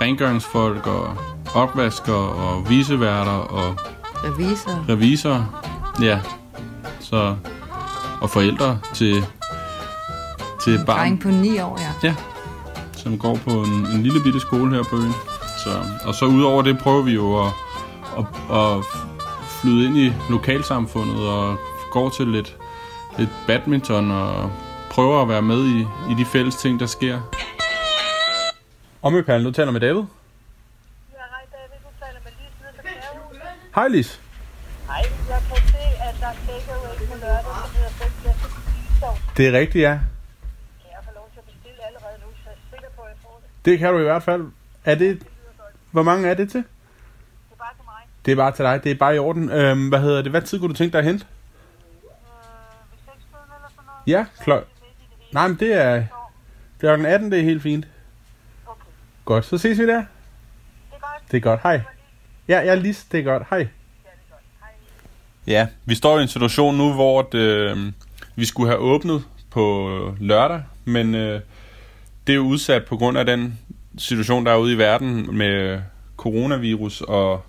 rengøringsfolk 0.00 0.86
og 0.86 1.16
opvasker 1.54 2.12
og 2.14 2.70
viseværter 2.70 3.30
og 3.32 3.76
Revisor. 4.24 4.84
revisorer. 4.88 5.64
Ja, 6.02 6.20
så, 7.00 7.36
og 8.20 8.30
forældre 8.30 8.78
til, 8.94 9.24
til 10.64 10.78
En 10.78 10.86
barn, 10.86 10.98
dreng 10.98 11.20
på 11.20 11.28
9 11.28 11.58
år, 11.58 11.78
ja. 11.80 12.08
Ja, 12.08 12.14
som 13.04 13.18
går 13.18 13.36
på 13.46 13.50
en, 13.50 13.74
en 13.94 14.02
lille 14.02 14.20
bitte 14.24 14.40
skole 14.40 14.76
her 14.76 14.82
på 14.90 14.96
øen. 14.96 15.14
Så, 15.64 15.72
og 16.08 16.14
så 16.14 16.24
udover 16.24 16.62
det 16.62 16.78
prøver 16.78 17.02
vi 17.02 17.14
jo 17.14 17.26
at, 17.44 17.52
at, 18.18 18.24
at 18.60 18.84
flyde 19.60 19.86
ind 19.86 19.96
i 19.96 20.12
lokalsamfundet 20.30 21.28
og 21.28 21.56
går 21.92 22.08
til 22.08 22.28
lidt, 22.28 22.56
lidt 23.18 23.30
badminton 23.46 24.10
og 24.10 24.50
prøver 24.90 25.22
at 25.22 25.28
være 25.28 25.42
med 25.42 25.60
i, 25.64 25.80
i 26.10 26.14
de 26.18 26.24
fælles 26.24 26.56
ting, 26.56 26.80
der 26.80 26.86
sker. 26.86 27.20
Omøperlen, 29.02 29.44
du 29.44 29.52
taler 29.52 29.72
med 29.72 29.80
David. 29.80 30.02
Ja, 30.02 30.04
hej 31.34 31.44
David, 31.54 31.78
du 31.86 31.90
taler 32.04 32.20
med 32.24 32.32
Lis. 32.38 32.52
Hej 33.74 33.88
Lis. 33.88 34.20
Hej, 34.86 35.02
jeg 35.28 35.40
kan 35.48 35.68
se, 35.68 35.84
at 36.08 36.14
der 36.20 36.26
er 36.26 36.36
takeaway 36.46 36.94
på 37.10 37.16
lørdag, 37.22 37.54
som 37.54 37.70
hedder. 37.76 39.34
Det 39.36 39.44
er 39.48 39.52
rigtigt, 39.60 39.82
ja. 39.82 39.94
Kan 40.82 40.90
jeg 40.96 41.02
få 41.08 41.12
lov 41.20 41.26
til 41.34 41.38
at 41.42 41.46
bestille 41.52 41.80
allerede 41.88 42.16
nu, 42.24 42.28
så 42.42 42.46
jeg 42.50 42.56
er 42.62 42.66
sikker 42.72 42.90
på, 42.96 43.00
at 43.06 43.10
jeg 43.12 43.18
får 43.24 43.34
det. 43.64 43.78
Kan 43.78 43.92
du 43.92 43.98
i 43.98 44.02
hvert 44.02 44.22
fald. 44.22 44.44
Er 44.84 44.94
det... 44.94 45.22
Hvor 45.90 46.02
mange 46.02 46.28
er 46.28 46.34
det 46.34 46.50
til? 46.50 46.58
Det 46.60 46.66
er 47.52 47.56
bare 47.56 47.74
til 47.76 47.84
mig. 47.84 48.02
Det 48.26 48.32
er 48.32 48.36
bare 48.36 48.52
til 48.52 48.64
dig. 48.64 48.84
Det 48.84 48.90
er 48.92 48.96
bare 48.96 49.14
i 49.16 49.18
orden. 49.18 49.50
Øhm, 49.50 49.88
hvad 49.88 50.00
hedder 50.00 50.22
det? 50.22 50.30
Hvad 50.30 50.42
tid 50.42 50.58
kunne 50.60 50.68
du 50.68 50.74
tænke 50.74 50.92
dig 50.92 50.98
at 50.98 51.04
hente? 51.04 51.26
Øh, 52.04 52.10
ved 52.90 52.98
6 53.06 53.16
eller 53.16 53.68
sådan 53.68 53.84
noget. 53.86 54.18
Ja, 54.18 54.26
klok. 54.44 54.64
Nej, 55.32 55.48
men 55.48 55.56
det 55.60 55.72
er... 55.74 56.04
Det 56.80 56.90
er 56.90 56.96
den 56.96 57.06
18. 57.06 57.32
Det 57.32 57.38
er 57.40 57.44
helt 57.44 57.62
fint. 57.62 57.86
Okay, 58.66 58.80
Godt, 59.24 59.44
så 59.44 59.58
ses 59.58 59.78
vi 59.78 59.86
der. 59.86 59.94
det 59.96 60.04
er 60.92 60.98
godt. 61.00 61.30
Det 61.30 61.36
er 61.36 61.40
godt. 61.40 61.60
Hej. 61.62 61.80
Ja, 62.48 62.58
jeg 62.58 62.66
er 62.68 62.74
Lis. 62.74 63.04
Det 63.04 63.20
er 63.20 63.24
godt. 63.24 63.42
Hej. 63.50 63.68
Ja, 65.46 65.66
vi 65.84 65.94
står 65.94 66.18
i 66.18 66.22
en 66.22 66.28
situation 66.28 66.74
nu, 66.76 66.92
hvor 66.92 67.22
det, 67.22 67.38
øh, 67.38 67.92
vi 68.36 68.44
skulle 68.44 68.68
have 68.68 68.78
åbnet 68.80 69.24
på 69.50 69.88
lørdag, 70.20 70.62
men 70.84 71.14
øh, 71.14 71.40
det 72.26 72.32
er 72.32 72.36
jo 72.36 72.42
udsat 72.42 72.84
på 72.84 72.96
grund 72.96 73.18
af 73.18 73.26
den 73.26 73.58
situation, 73.98 74.46
der 74.46 74.52
er 74.52 74.56
ude 74.56 74.72
i 74.72 74.78
verden 74.78 75.36
med 75.36 75.80
coronavirus, 76.16 77.00
og 77.00 77.42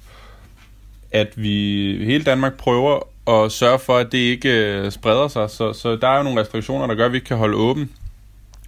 at 1.11 1.33
vi 1.35 1.57
hele 2.05 2.23
Danmark 2.23 2.57
prøver 2.57 2.99
at 3.27 3.51
sørge 3.51 3.79
for, 3.79 3.97
at 3.97 4.11
det 4.11 4.17
ikke 4.17 4.49
øh, 4.49 4.91
spreder 4.91 5.27
sig. 5.27 5.49
Så, 5.49 5.73
så 5.73 5.95
der 5.95 6.07
er 6.07 6.17
jo 6.17 6.23
nogle 6.23 6.41
restriktioner, 6.41 6.87
der 6.87 6.95
gør, 6.95 7.05
at 7.05 7.11
vi 7.11 7.17
ikke 7.17 7.27
kan 7.27 7.37
holde 7.37 7.57
åben. 7.57 7.89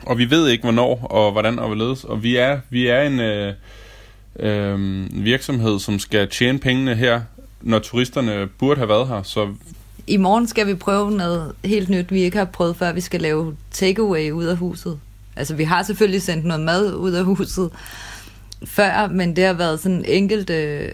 Og 0.06 0.17
vi 0.17 0.30
ved 0.30 0.48
ikke, 0.50 0.63
hvornår 0.63 1.08
og 1.10 1.32
hvordan 1.32 1.60
og 1.60 1.67
hvorledes. 1.67 2.04
Og 2.04 2.24
vi 2.24 2.36
er, 2.36 2.60
vi 2.70 2.88
er 2.88 3.02
en 3.02 3.20
øh, 3.20 3.54
øh, 4.39 5.08
virksomhed, 5.26 5.80
som 5.80 6.00
skal 6.00 6.30
tjene 6.30 6.60
pengene 6.60 6.96
her, 6.96 7.22
når 7.62 7.80
turisterne 7.80 8.48
burde 8.48 8.78
have 8.78 8.89
været 8.89 9.08
her. 9.08 9.24
Så 9.24 9.54
I 10.08 10.17
morgen 10.17 10.48
skal 10.48 10.67
vi 10.67 10.76
prøve 10.76 11.12
noget 11.12 11.54
helt 11.65 11.89
nyt, 11.89 12.12
vi 12.12 12.22
ikke 12.22 12.38
har 12.38 12.46
prøvet 12.46 12.76
før. 12.76 12.93
Vi 12.93 13.02
skal 13.02 13.22
lave 13.22 13.56
takeaway 13.72 14.32
ud 14.32 14.46
af 14.46 14.58
huset. 14.58 15.00
Altså, 15.38 15.56
vi 15.56 15.63
har 15.63 15.84
selvfølgelig 15.84 16.21
sendt 16.21 16.45
noget 16.45 16.63
mad 16.63 16.93
ud 16.93 17.12
af 17.12 17.23
huset 17.23 17.69
før, 18.65 19.08
men 19.08 19.36
det 19.36 19.45
har 19.45 19.54
været 19.54 19.80
sådan 19.80 20.06
enkelte 20.08 20.54
øh, 20.54 20.91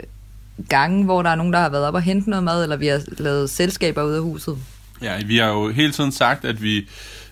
gange, 0.70 1.06
hvor 1.06 1.22
der 1.22 1.30
er 1.30 1.36
nogen, 1.36 1.54
der 1.54 1.60
har 1.60 1.70
været 1.70 1.86
op 1.86 1.94
og 1.94 2.02
hente 2.02 2.30
noget 2.30 2.44
mad, 2.44 2.64
eller 2.64 2.76
vi 2.76 2.88
har 2.88 3.02
lavet 3.18 3.50
selskaber 3.50 4.04
ud 4.04 4.14
af 4.14 4.22
huset. 4.22 4.58
Ja, 5.02 5.24
vi 5.26 5.38
har 5.38 5.48
jo 5.48 5.70
hele 5.70 5.92
tiden 5.92 6.12
sagt, 6.12 6.46
at 6.46 6.64
vi, 6.64 6.90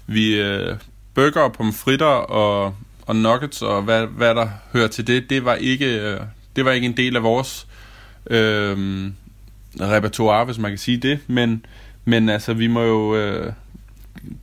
vi 0.08 0.36
øh, 0.36 0.76
burger, 1.14 1.50
pomfritter 1.50 2.06
og, 2.06 2.76
og 3.02 3.16
nuggets 3.16 3.62
og 3.62 3.82
hvad, 3.82 4.08
hvad 4.08 4.36
der 4.36 4.48
hører 4.74 4.88
til 4.88 5.08
det, 5.08 5.30
det 5.30 5.46
var 5.46 5.56
ikke, 5.56 6.00
øh, 6.00 6.20
det 6.56 6.66
var 6.66 6.72
ikke 6.72 6.86
en 6.86 6.98
del 6.98 7.16
af 7.16 7.24
vores 7.24 7.68
øh, 8.30 8.78
repertoire, 9.80 10.46
hvis 10.46 10.58
man 10.58 10.72
kan 10.72 10.78
sige 10.78 10.98
det. 10.98 11.20
Men, 11.28 11.66
men 12.06 12.30
altså, 12.30 12.54
vi 12.54 12.68
må 12.68 12.82
jo 12.82 13.16
øh, 13.16 13.54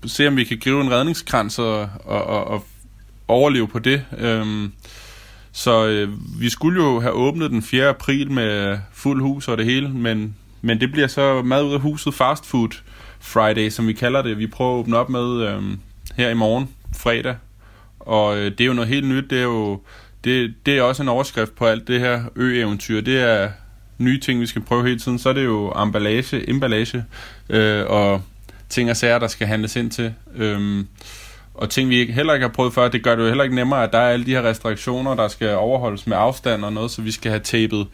se, 0.07 0.29
om 0.29 0.37
vi 0.37 0.45
kan 0.45 0.59
gribe 0.59 0.81
en 0.81 0.91
redningskrans 0.91 1.59
og, 1.59 1.89
og, 2.05 2.25
og, 2.25 2.47
og 2.47 2.65
overleve 3.29 3.69
på 3.69 3.79
det. 3.79 4.05
Øhm, 4.19 4.73
så 5.53 5.87
øh, 5.87 6.09
vi 6.41 6.49
skulle 6.49 6.83
jo 6.83 7.01
have 7.01 7.13
åbnet 7.13 7.51
den 7.51 7.63
4. 7.63 7.89
april 7.89 8.31
med 8.31 8.79
fuld 8.93 9.23
hus 9.23 9.49
og 9.49 9.59
det 9.59 9.67
hele, 9.67 9.89
men, 9.89 10.37
men 10.63 10.81
det 10.81 10.93
bliver 10.93 11.07
så 11.07 11.43
mad 11.43 11.65
ud 11.65 11.73
af 11.73 11.81
huset 11.81 12.15
fast 12.15 12.47
food 12.47 12.71
Friday, 13.21 13.69
som 13.69 13.87
vi 13.87 13.93
kalder 13.93 14.23
det. 14.23 14.39
Vi 14.39 14.47
prøver 14.47 14.75
at 14.75 14.79
åbne 14.79 14.97
op 14.97 15.09
med 15.09 15.49
øh, 15.49 15.63
her 16.17 16.31
i 16.31 16.35
morgen, 16.35 16.69
fredag. 16.97 17.37
Og 18.01 18.39
øh, 18.39 18.51
det 18.51 18.61
er 18.61 18.65
jo 18.65 18.73
noget 18.73 18.89
helt 18.89 19.07
nyt. 19.07 19.31
Det 19.31 19.39
er 19.39 19.43
jo 19.43 19.81
det, 20.25 20.55
det 20.67 20.79
er 20.79 20.83
også 20.83 21.03
en 21.03 21.09
overskrift 21.09 21.57
på 21.57 21.67
alt 21.67 21.89
det 21.89 22.01
her 22.01 22.23
ø-eventyr. 22.37 23.01
Det 23.01 23.21
er 23.21 23.51
nye 23.99 24.21
ting, 24.21 24.41
vi 24.41 24.47
skal 24.47 24.63
prøve 24.63 24.87
hele 24.87 24.99
tiden. 24.99 25.19
Så 25.19 25.29
er 25.29 25.33
det 25.33 25.45
jo 25.45 25.73
emballage, 25.73 26.51
emballage 26.51 27.05
øh, 27.49 27.85
og 27.87 28.23
ting 28.69 28.91
og 28.91 28.97
sager, 28.97 29.19
der 29.19 29.27
skal 29.27 29.47
handles 29.47 29.77
ind 29.77 29.91
til. 29.91 30.15
Øhm, 30.37 30.87
og 31.55 31.71
ting, 31.71 31.89
vi 31.89 31.97
ikke, 31.97 32.13
heller 32.13 32.35
ikke 32.35 32.47
har 32.47 32.53
prøvet 32.53 32.75
før, 32.75 32.89
det 32.89 33.03
gør 33.03 33.15
det 33.15 33.23
jo 33.23 33.29
heller 33.29 33.45
ikke 33.45 33.57
nemmere, 33.57 33.83
at 33.83 33.93
der 33.93 33.99
er 33.99 34.11
alle 34.11 34.27
de 34.27 34.31
her 34.31 34.43
restriktioner, 34.43 35.15
der 35.15 35.29
skal 35.29 35.57
overholdes 35.57 36.07
med 36.07 36.17
afstand 36.17 36.65
og 36.65 36.73
noget, 36.73 36.91
så 36.91 37.03
vi 37.03 37.11
skal 37.11 37.31
have 37.31 37.41
tapet 37.41 37.87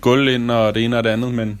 gulv 0.00 0.28
ind 0.28 0.50
og 0.50 0.74
det 0.74 0.84
ene 0.84 0.98
og 0.98 1.04
det 1.04 1.10
andet, 1.10 1.34
men 1.34 1.60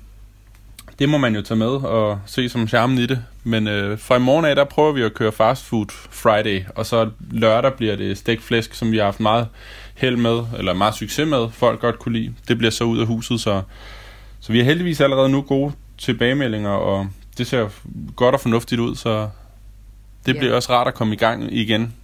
det 0.98 1.08
må 1.08 1.18
man 1.18 1.34
jo 1.34 1.42
tage 1.42 1.58
med 1.58 1.66
og 1.66 2.20
se 2.26 2.48
som 2.48 2.68
charmen 2.68 2.98
i 2.98 3.06
det. 3.06 3.24
Men 3.44 3.68
øh, 3.68 3.98
fra 3.98 4.16
i 4.16 4.20
morgen 4.20 4.44
af, 4.44 4.56
der 4.56 4.64
prøver 4.64 4.92
vi 4.92 5.02
at 5.02 5.14
køre 5.14 5.32
fast 5.32 5.64
food 5.64 5.86
Friday, 6.10 6.62
og 6.74 6.86
så 6.86 7.10
lørdag 7.30 7.74
bliver 7.74 7.96
det 7.96 8.18
stegt 8.18 8.42
flæsk, 8.42 8.74
som 8.74 8.92
vi 8.92 8.96
har 8.96 9.04
haft 9.04 9.20
meget 9.20 9.46
held 9.94 10.16
med, 10.16 10.40
eller 10.58 10.74
meget 10.74 10.94
succes 10.94 11.28
med, 11.28 11.48
folk 11.52 11.80
godt 11.80 11.98
kunne 11.98 12.18
lide. 12.18 12.34
Det 12.48 12.58
bliver 12.58 12.70
så 12.70 12.84
ud 12.84 12.98
af 12.98 13.06
huset, 13.06 13.40
så, 13.40 13.62
så 14.40 14.52
vi 14.52 14.58
har 14.58 14.64
heldigvis 14.64 15.00
allerede 15.00 15.28
nu 15.28 15.42
gode 15.42 15.72
tilbagemeldinger, 15.98 16.70
og 16.70 17.06
det 17.38 17.46
ser 17.46 17.68
godt 18.16 18.34
og 18.34 18.40
fornuftigt 18.40 18.80
ud, 18.80 18.94
så 18.96 19.28
det 20.26 20.34
Ja. 20.34 20.38
bliver 20.38 20.54
også 20.54 20.72
rart 20.72 20.88
at 20.88 20.94
komme 20.94 21.14
i 21.14 21.16
gang 21.16 21.52
igen. 21.52 21.94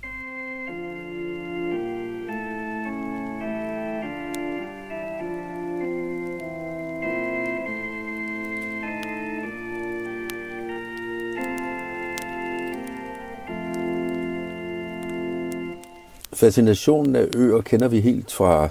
Fascinationen 16.33 17.17
af 17.17 17.29
øer 17.37 17.61
kender 17.61 17.89
vi 17.89 18.01
helt 18.01 18.33
fra 18.33 18.69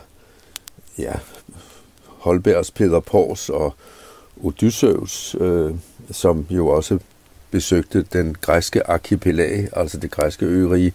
ja, 0.98 1.14
Holbergs 2.08 2.72
Peter 2.72 3.00
Pors 3.00 3.50
og 3.50 3.74
Odysseus, 4.44 5.36
øh, 5.40 5.72
som 6.12 6.46
jo 6.50 6.68
også 6.68 7.00
besøgte 7.52 8.06
den 8.14 8.36
græske 8.42 8.90
arkipelag, 8.90 9.68
altså 9.76 9.98
det 9.98 10.12
græske 10.12 10.46
ørige, 10.46 10.94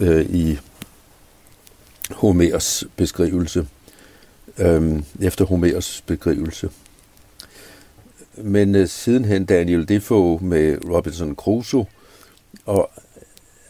øh, 0.00 0.26
i 0.30 0.58
Homers 2.10 2.84
beskrivelse, 2.96 3.68
øh, 4.58 5.02
efter 5.20 5.44
Homers 5.44 6.04
beskrivelse. 6.06 6.70
Men 8.36 8.74
øh, 8.74 8.88
sidenhen 8.88 9.44
Daniel 9.44 9.88
Defoe 9.88 10.38
med 10.42 10.78
Robinson 10.90 11.34
Crusoe, 11.34 11.86
og 12.66 12.90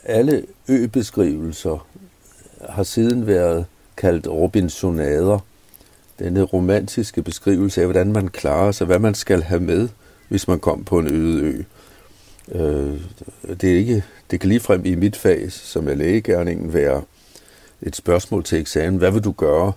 alle 0.04 0.46
øbeskrivelser 0.68 1.86
har 2.68 2.82
siden 2.82 3.26
været 3.26 3.66
kaldt 3.96 4.28
Robinsonader. 4.28 5.38
Denne 6.18 6.42
romantiske 6.42 7.22
beskrivelse 7.22 7.80
af, 7.80 7.86
hvordan 7.86 8.12
man 8.12 8.28
klarer 8.28 8.72
sig, 8.72 8.86
hvad 8.86 8.98
man 8.98 9.14
skal 9.14 9.42
have 9.42 9.60
med, 9.60 9.88
hvis 10.30 10.48
man 10.48 10.58
kom 10.58 10.84
på 10.84 10.98
en 10.98 11.06
øde 11.06 11.40
ø. 11.42 11.62
Øh, 12.52 13.00
det, 13.60 13.72
er 13.72 13.76
ikke, 13.76 14.04
det 14.30 14.40
kan 14.40 14.48
ligefrem 14.48 14.84
i 14.84 14.94
mit 14.94 15.16
fag, 15.16 15.52
som 15.52 15.88
er 15.88 15.94
lægegærningen, 15.94 16.74
være 16.74 17.02
et 17.82 17.96
spørgsmål 17.96 18.44
til 18.44 18.58
eksamen. 18.58 18.98
Hvad 18.98 19.10
vil 19.10 19.24
du 19.24 19.32
gøre, 19.32 19.72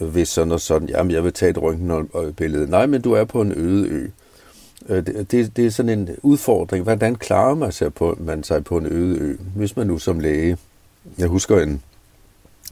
hvis 0.00 0.28
sådan 0.28 0.52
og 0.52 0.60
sådan? 0.60 0.88
Jamen, 0.88 1.12
jeg 1.12 1.24
vil 1.24 1.32
tage 1.32 1.50
et 1.50 1.62
røntgenbillede. 1.62 2.70
Nej, 2.70 2.86
men 2.86 3.02
du 3.02 3.12
er 3.12 3.24
på 3.24 3.40
en 3.40 3.52
øde 3.56 3.88
ø. 3.88 4.08
Øh, 4.88 5.06
det, 5.06 5.30
det, 5.30 5.56
det 5.56 5.66
er 5.66 5.70
sådan 5.70 5.98
en 5.98 6.08
udfordring. 6.22 6.82
Hvordan 6.82 7.14
klarer 7.14 7.54
man 7.54 7.72
sig, 7.72 7.94
på, 7.94 8.18
man 8.20 8.42
sig 8.42 8.64
på 8.64 8.76
en 8.76 8.86
øde 8.86 9.18
ø, 9.18 9.36
hvis 9.56 9.76
man 9.76 9.86
nu 9.86 9.98
som 9.98 10.20
læge? 10.20 10.58
Jeg 11.18 11.28
husker 11.28 11.60
en 11.60 11.82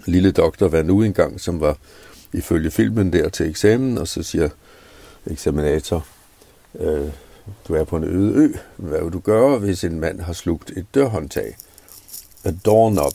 lille 0.07 0.33
doktor 0.33 0.68
var 0.68 0.83
nu 0.83 1.03
engang, 1.03 1.40
som 1.40 1.61
var 1.61 1.77
ifølge 2.33 2.70
filmen 2.70 3.12
der 3.12 3.29
til 3.29 3.48
eksamen, 3.48 3.98
og 3.98 4.09
så 4.09 4.22
siger 4.22 4.48
eksaminator, 5.27 6.07
øh, 6.74 7.08
du 7.68 7.74
er 7.74 7.85
på 7.85 7.96
en 7.96 8.04
øde 8.04 8.35
ø. 8.35 8.52
Hvad 8.76 9.02
vil 9.02 9.12
du 9.12 9.18
gøre, 9.18 9.58
hvis 9.58 9.85
en 9.85 10.00
mand 10.00 10.20
har 10.20 10.32
slugt 10.32 10.72
et 10.76 10.87
dørhåndtag? 10.94 11.56
A 12.44 12.52
doorknob. 12.64 13.14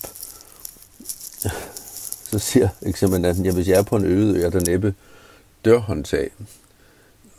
Så 2.32 2.40
siger 2.40 2.70
eksaminanten, 2.82 3.46
ja, 3.46 3.52
hvis 3.52 3.68
jeg 3.68 3.80
er 3.80 3.84
på 3.84 3.96
en 3.96 4.06
øde 4.06 4.40
ø, 4.40 4.46
er 4.46 4.50
der 4.50 4.60
næppe 4.68 4.94
dørhåndtag. 5.66 6.32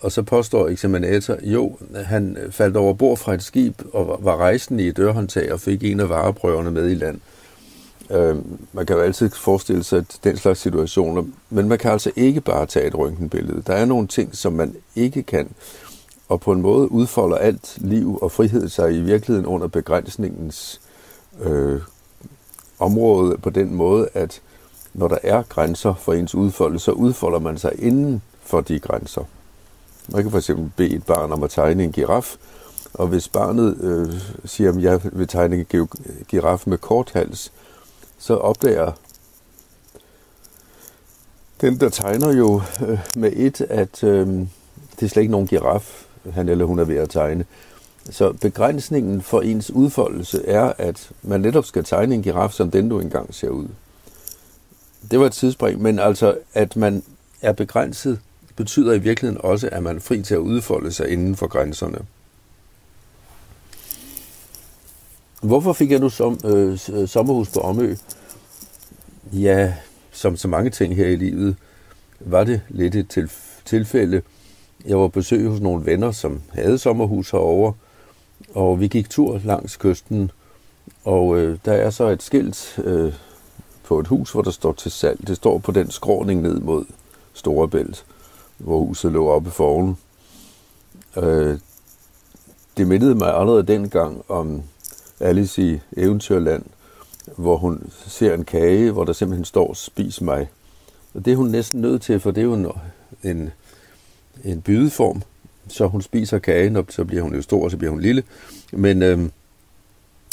Og 0.00 0.12
så 0.12 0.22
påstår 0.22 0.68
eksaminator, 0.68 1.36
jo, 1.42 1.78
han 1.94 2.36
faldt 2.50 2.76
over 2.76 2.94
bord 2.94 3.16
fra 3.16 3.34
et 3.34 3.42
skib 3.42 3.82
og 3.92 4.18
var 4.22 4.36
rejsende 4.36 4.84
i 4.84 4.88
et 4.88 4.96
dørhåndtag 4.96 5.52
og 5.52 5.60
fik 5.60 5.84
en 5.84 6.00
af 6.00 6.08
vareprøverne 6.08 6.70
med 6.70 6.90
i 6.90 6.94
land. 6.94 7.20
Øh, 8.10 8.36
man 8.72 8.86
kan 8.86 8.96
jo 8.96 9.02
altid 9.02 9.30
forestille 9.30 9.84
sig 9.84 10.04
den 10.24 10.36
slags 10.36 10.60
situationer, 10.60 11.22
men 11.50 11.68
man 11.68 11.78
kan 11.78 11.90
altså 11.90 12.10
ikke 12.16 12.40
bare 12.40 12.66
tage 12.66 12.86
et 12.86 12.94
røntgenbillede. 12.94 13.62
Der 13.66 13.74
er 13.74 13.84
nogle 13.84 14.06
ting, 14.06 14.36
som 14.36 14.52
man 14.52 14.76
ikke 14.96 15.22
kan, 15.22 15.50
og 16.28 16.40
på 16.40 16.52
en 16.52 16.60
måde 16.60 16.92
udfolder 16.92 17.36
alt 17.36 17.78
liv 17.80 18.18
og 18.22 18.32
frihed 18.32 18.68
sig 18.68 18.94
i 18.94 19.00
virkeligheden 19.00 19.46
under 19.46 19.66
begrænsningens 19.66 20.80
øh, 21.40 21.80
område 22.78 23.38
på 23.38 23.50
den 23.50 23.74
måde, 23.74 24.08
at 24.14 24.40
når 24.94 25.08
der 25.08 25.18
er 25.22 25.42
grænser 25.42 25.94
for 25.94 26.12
ens 26.12 26.34
udfoldelse, 26.34 26.84
så 26.84 26.92
udfolder 26.92 27.38
man 27.38 27.58
sig 27.58 27.72
inden 27.78 28.22
for 28.42 28.60
de 28.60 28.78
grænser. 28.78 29.24
Man 30.08 30.22
kan 30.22 30.30
for 30.30 30.38
eksempel 30.38 30.70
bede 30.76 30.94
et 30.94 31.06
barn 31.06 31.32
om 31.32 31.42
at 31.42 31.50
tegne 31.50 31.84
en 31.84 31.92
giraf, 31.92 32.36
og 32.94 33.06
hvis 33.06 33.28
barnet 33.28 33.76
øh, 33.80 34.14
siger, 34.44 34.70
at 34.70 34.82
jeg 34.82 35.00
vil 35.12 35.28
tegne 35.28 35.56
en 35.56 35.88
giraf 36.28 36.62
med 36.66 36.78
kort 36.78 37.10
hals, 37.14 37.52
så 38.18 38.36
opdager 38.36 38.92
den, 41.60 41.80
der 41.80 41.88
tegner 41.88 42.32
jo 42.32 42.62
øh, 42.88 42.98
med 43.16 43.32
et, 43.36 43.60
at 43.60 44.04
øh, 44.04 44.26
det 45.00 45.02
er 45.02 45.08
slet 45.08 45.22
ikke 45.22 45.32
nogen 45.32 45.46
giraf, 45.46 46.07
han 46.32 46.48
eller 46.48 46.64
hun 46.64 46.78
er 46.78 46.84
ved 46.84 46.96
at 46.96 47.10
tegne. 47.10 47.44
Så 48.10 48.32
begrænsningen 48.32 49.22
for 49.22 49.40
ens 49.40 49.70
udfoldelse 49.70 50.46
er, 50.46 50.72
at 50.78 51.10
man 51.22 51.40
netop 51.40 51.64
skal 51.64 51.84
tegne 51.84 52.14
en 52.14 52.22
giraf, 52.22 52.50
som 52.52 52.70
den 52.70 52.88
du 52.88 53.00
engang 53.00 53.34
ser 53.34 53.48
ud. 53.48 53.66
Det 55.10 55.20
var 55.20 55.26
et 55.26 55.32
tidsspring, 55.32 55.82
men 55.82 55.98
altså, 55.98 56.38
at 56.54 56.76
man 56.76 57.02
er 57.42 57.52
begrænset, 57.52 58.20
betyder 58.56 58.92
i 58.92 58.98
virkeligheden 58.98 59.44
også, 59.44 59.68
at 59.72 59.82
man 59.82 59.96
er 59.96 60.00
fri 60.00 60.22
til 60.22 60.34
at 60.34 60.38
udfolde 60.38 60.92
sig 60.92 61.08
inden 61.08 61.36
for 61.36 61.46
grænserne. 61.46 61.98
Hvorfor 65.42 65.72
fik 65.72 65.90
jeg 65.90 66.00
nu 66.00 66.08
som, 66.08 66.40
øh, 66.44 66.78
øh 66.92 67.08
sommerhus 67.08 67.48
på 67.48 67.60
Omø? 67.60 67.94
Ja, 69.32 69.74
som 70.12 70.36
så 70.36 70.48
mange 70.48 70.70
ting 70.70 70.96
her 70.96 71.06
i 71.06 71.16
livet, 71.16 71.56
var 72.20 72.44
det 72.44 72.60
lidt 72.68 72.94
et 72.94 73.30
tilfælde. 73.64 74.22
Jeg 74.84 74.98
var 74.98 75.08
på 75.08 75.08
besøg 75.08 75.48
hos 75.48 75.60
nogle 75.60 75.86
venner, 75.86 76.12
som 76.12 76.40
havde 76.52 76.78
sommerhus 76.78 77.30
herovre, 77.30 77.72
og 78.54 78.80
vi 78.80 78.88
gik 78.88 79.10
tur 79.10 79.40
langs 79.44 79.76
kysten, 79.76 80.30
og 81.04 81.38
øh, 81.38 81.58
der 81.64 81.72
er 81.72 81.90
så 81.90 82.08
et 82.08 82.22
skilt 82.22 82.78
øh, 82.84 83.12
på 83.84 84.00
et 84.00 84.06
hus, 84.06 84.32
hvor 84.32 84.42
der 84.42 84.50
står 84.50 84.72
til 84.72 84.90
salg. 84.90 85.26
Det 85.28 85.36
står 85.36 85.58
på 85.58 85.72
den 85.72 85.90
skråning 85.90 86.42
ned 86.42 86.60
mod 86.60 86.84
Storebælt, 87.32 88.04
hvor 88.58 88.78
huset 88.78 89.12
lå 89.12 89.28
oppe 89.28 89.50
for. 89.50 89.96
Øh, 91.16 91.58
det 92.76 92.86
mindede 92.86 93.14
mig 93.14 93.34
allerede 93.34 93.62
dengang 93.62 94.22
om 94.28 94.62
Alice 95.20 95.62
i 95.62 95.80
Eventyrland, 95.96 96.64
hvor 97.36 97.56
hun 97.56 97.90
ser 98.06 98.34
en 98.34 98.44
kage, 98.44 98.90
hvor 98.90 99.04
der 99.04 99.12
simpelthen 99.12 99.44
står, 99.44 99.74
spis 99.74 100.20
mig. 100.20 100.48
Og 101.14 101.24
det 101.24 101.32
er 101.32 101.36
hun 101.36 101.48
næsten 101.48 101.80
nødt 101.80 102.02
til, 102.02 102.20
for 102.20 102.30
det 102.30 102.40
er 102.40 102.44
jo 102.44 102.54
en, 102.54 102.66
en, 103.22 103.50
en 104.44 104.60
bydeform, 104.60 105.22
så 105.68 105.86
hun 105.86 106.02
spiser 106.02 106.38
kagen, 106.38 106.76
og 106.76 106.86
så 106.88 107.04
bliver 107.04 107.22
hun 107.22 107.34
jo 107.34 107.42
stor, 107.42 107.64
og 107.64 107.70
så 107.70 107.76
bliver 107.76 107.90
hun 107.90 108.00
lille. 108.00 108.22
Men 108.72 109.02
øh, 109.02 109.28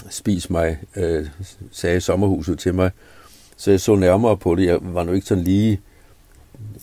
spis 0.10 0.50
mig, 0.50 0.78
øh, 0.96 1.28
sagde 1.72 2.02
sommerhuset 2.02 2.60
til 2.60 2.74
mig. 2.74 2.92
Så 3.58 3.72
jeg 3.72 3.82
så 3.82 3.96
nærmere 3.96 4.38
på 4.38 4.56
det. 4.56 4.66
Jeg 4.66 4.78
var 4.82 5.04
nu 5.04 5.12
ikke 5.12 5.28
sådan 5.28 5.44
lige 5.44 5.82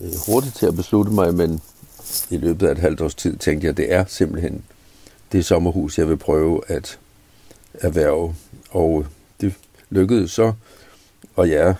øh, 0.01 0.11
hurtigt 0.27 0.55
til 0.55 0.65
at 0.65 0.75
beslutte 0.75 1.11
mig, 1.11 1.33
men 1.33 1.61
i 2.29 2.37
løbet 2.37 2.67
af 2.67 2.71
et 2.71 2.77
halvt 2.77 3.01
års 3.01 3.15
tid 3.15 3.37
tænkte 3.37 3.65
jeg, 3.65 3.71
at 3.71 3.77
det 3.77 3.93
er 3.93 4.05
simpelthen 4.07 4.63
det 5.31 5.45
sommerhus, 5.45 5.97
jeg 5.97 6.09
vil 6.09 6.17
prøve 6.17 6.61
at 6.67 6.99
erhverve. 7.73 8.35
Og 8.69 9.05
det 9.41 9.53
lykkedes 9.89 10.31
så, 10.31 10.53
og 11.35 11.49
jeg 11.49 11.57
er 11.57 11.73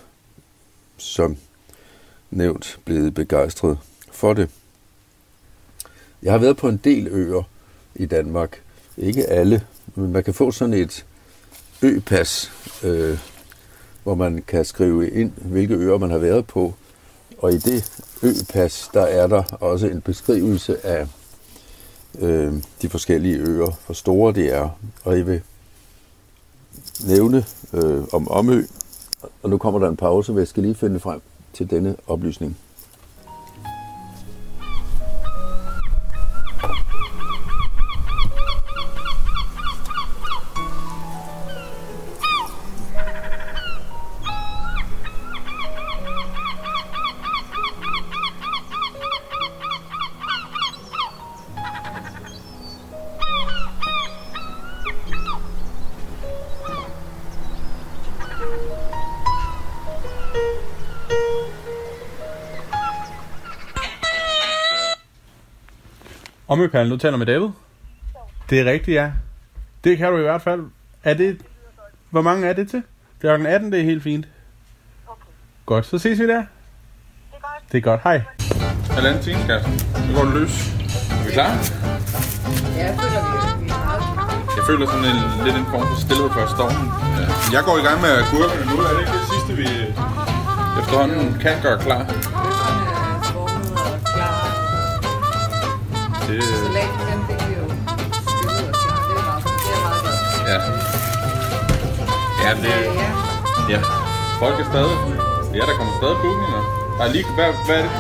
som 0.98 1.38
nævnt 2.32 2.80
blevet 2.86 3.14
begejstret 3.14 3.78
for 4.12 4.34
det. 4.34 4.50
Jeg 6.24 6.32
har 6.32 6.38
været 6.38 6.58
på 6.58 6.70
en 6.70 6.78
del 6.84 7.08
øer 7.08 7.44
i 7.96 8.06
Danmark. 8.06 8.62
Ikke 8.98 9.26
alle, 9.26 9.64
men 9.96 10.12
man 10.12 10.24
kan 10.24 10.34
få 10.34 10.52
sådan 10.52 10.74
et 10.74 11.06
øpas, 11.82 12.52
øh, 12.84 13.18
hvor 14.04 14.16
man 14.16 14.44
kan 14.48 14.66
skrive 14.66 15.10
ind, 15.10 15.32
hvilke 15.32 15.76
øer 15.76 15.98
man 15.98 16.12
har 16.12 16.18
været 16.18 16.48
på. 16.48 16.74
Og 17.38 17.54
i 17.54 17.58
det 17.58 18.04
øpas, 18.24 18.90
der 18.94 19.02
er 19.02 19.28
der 19.28 19.44
også 19.44 19.88
en 19.88 20.02
beskrivelse 20.02 20.86
af 20.86 21.08
øh, 22.20 22.54
de 22.82 22.90
forskellige 22.90 23.38
øer, 23.38 23.72
hvor 23.86 23.94
store 23.94 24.34
de 24.34 24.50
er. 24.50 24.70
Og 25.04 25.18
jeg 25.18 25.28
vil 25.28 25.42
nævne 27.08 27.46
øh, 27.74 28.04
om 28.14 28.32
Omø, 28.32 28.64
og 29.44 29.50
nu 29.50 29.58
kommer 29.58 29.80
der 29.80 29.90
en 29.90 29.98
pause, 29.98 30.32
hvor 30.32 30.42
jeg 30.42 30.48
skal 30.48 30.64
lige 30.64 30.76
finde 30.76 31.00
frem 31.00 31.22
til 31.54 31.70
denne 31.70 31.96
oplysning. 32.08 32.58
Omøpallen, 66.64 66.90
nu 66.90 66.98
taler 66.98 67.18
med 67.18 67.26
David. 67.26 67.48
Det 68.50 68.60
er 68.60 68.66
rigtigt, 68.66 68.96
ja. 68.96 69.12
Det 69.84 69.98
kan 69.98 70.12
du 70.12 70.18
i 70.18 70.22
hvert 70.22 70.42
fald. 70.42 70.62
Er 71.04 71.14
det... 71.14 71.38
Hvor 72.10 72.22
mange 72.22 72.48
er 72.48 72.54
det 72.54 72.70
til? 72.70 72.84
Det 73.22 73.30
er 73.30 73.48
18, 73.48 73.72
det 73.72 73.80
er 73.80 73.84
helt 73.84 74.04
fint. 74.04 74.28
Godt, 75.66 75.86
så 75.86 75.98
ses 75.98 76.20
vi 76.20 76.28
der. 76.28 76.44
Det 77.72 77.78
er 77.78 77.82
godt, 77.82 78.02
hej. 78.04 78.22
Halvanden 78.92 79.24
time, 79.24 79.40
skat. 79.44 79.70
Nu 80.08 80.16
går 80.16 80.24
det 80.26 80.34
løs. 80.34 80.74
Er 81.12 81.26
vi 81.26 81.32
klar? 81.32 81.52
Ja, 82.78 82.86
jeg 82.88 82.96
føler, 83.02 83.22
vi 83.60 83.68
Jeg 84.58 84.64
føler 84.68 84.86
sådan 84.86 85.06
en, 85.06 85.46
lidt 85.46 85.56
en 85.56 85.66
form 85.66 85.88
for 85.88 86.00
stillhed 86.06 86.30
før 86.30 86.46
stormen. 86.56 86.88
Ja. 87.20 87.26
Jeg 87.56 87.64
går 87.68 87.76
i 87.82 87.84
gang 87.88 88.02
med 88.02 88.14
kurvene 88.32 88.66
nu. 88.72 88.76
Er 88.88 88.92
det 88.94 89.00
ikke 89.04 89.16
det 89.20 89.26
sidste, 89.34 89.52
vi 89.62 89.68
efterhånden 90.80 91.40
kan 91.42 91.62
gøre 91.62 91.80
klar? 91.80 92.33
Det, 96.34 96.44
Salaten, 96.44 97.00
den 97.12 97.20
fik 97.28 97.48
vi 97.50 97.54
jo 97.60 97.64
Ja. 100.50 100.58
Ja, 102.44 102.52
det... 102.64 102.74
Ja. 103.70 103.80
Folk 104.40 104.60
er 104.60 104.66
stadig... 104.74 104.98
Ja, 105.54 105.60
der 105.60 105.76
kommer 105.78 105.94
stadig 106.02 106.16
bookninger. 106.24 106.62
Der 106.98 107.04
er 107.04 107.12
lige... 107.12 107.26
Hvad, 107.36 107.50
hvad 107.66 107.76
er 107.78 107.82
det? 107.82 107.92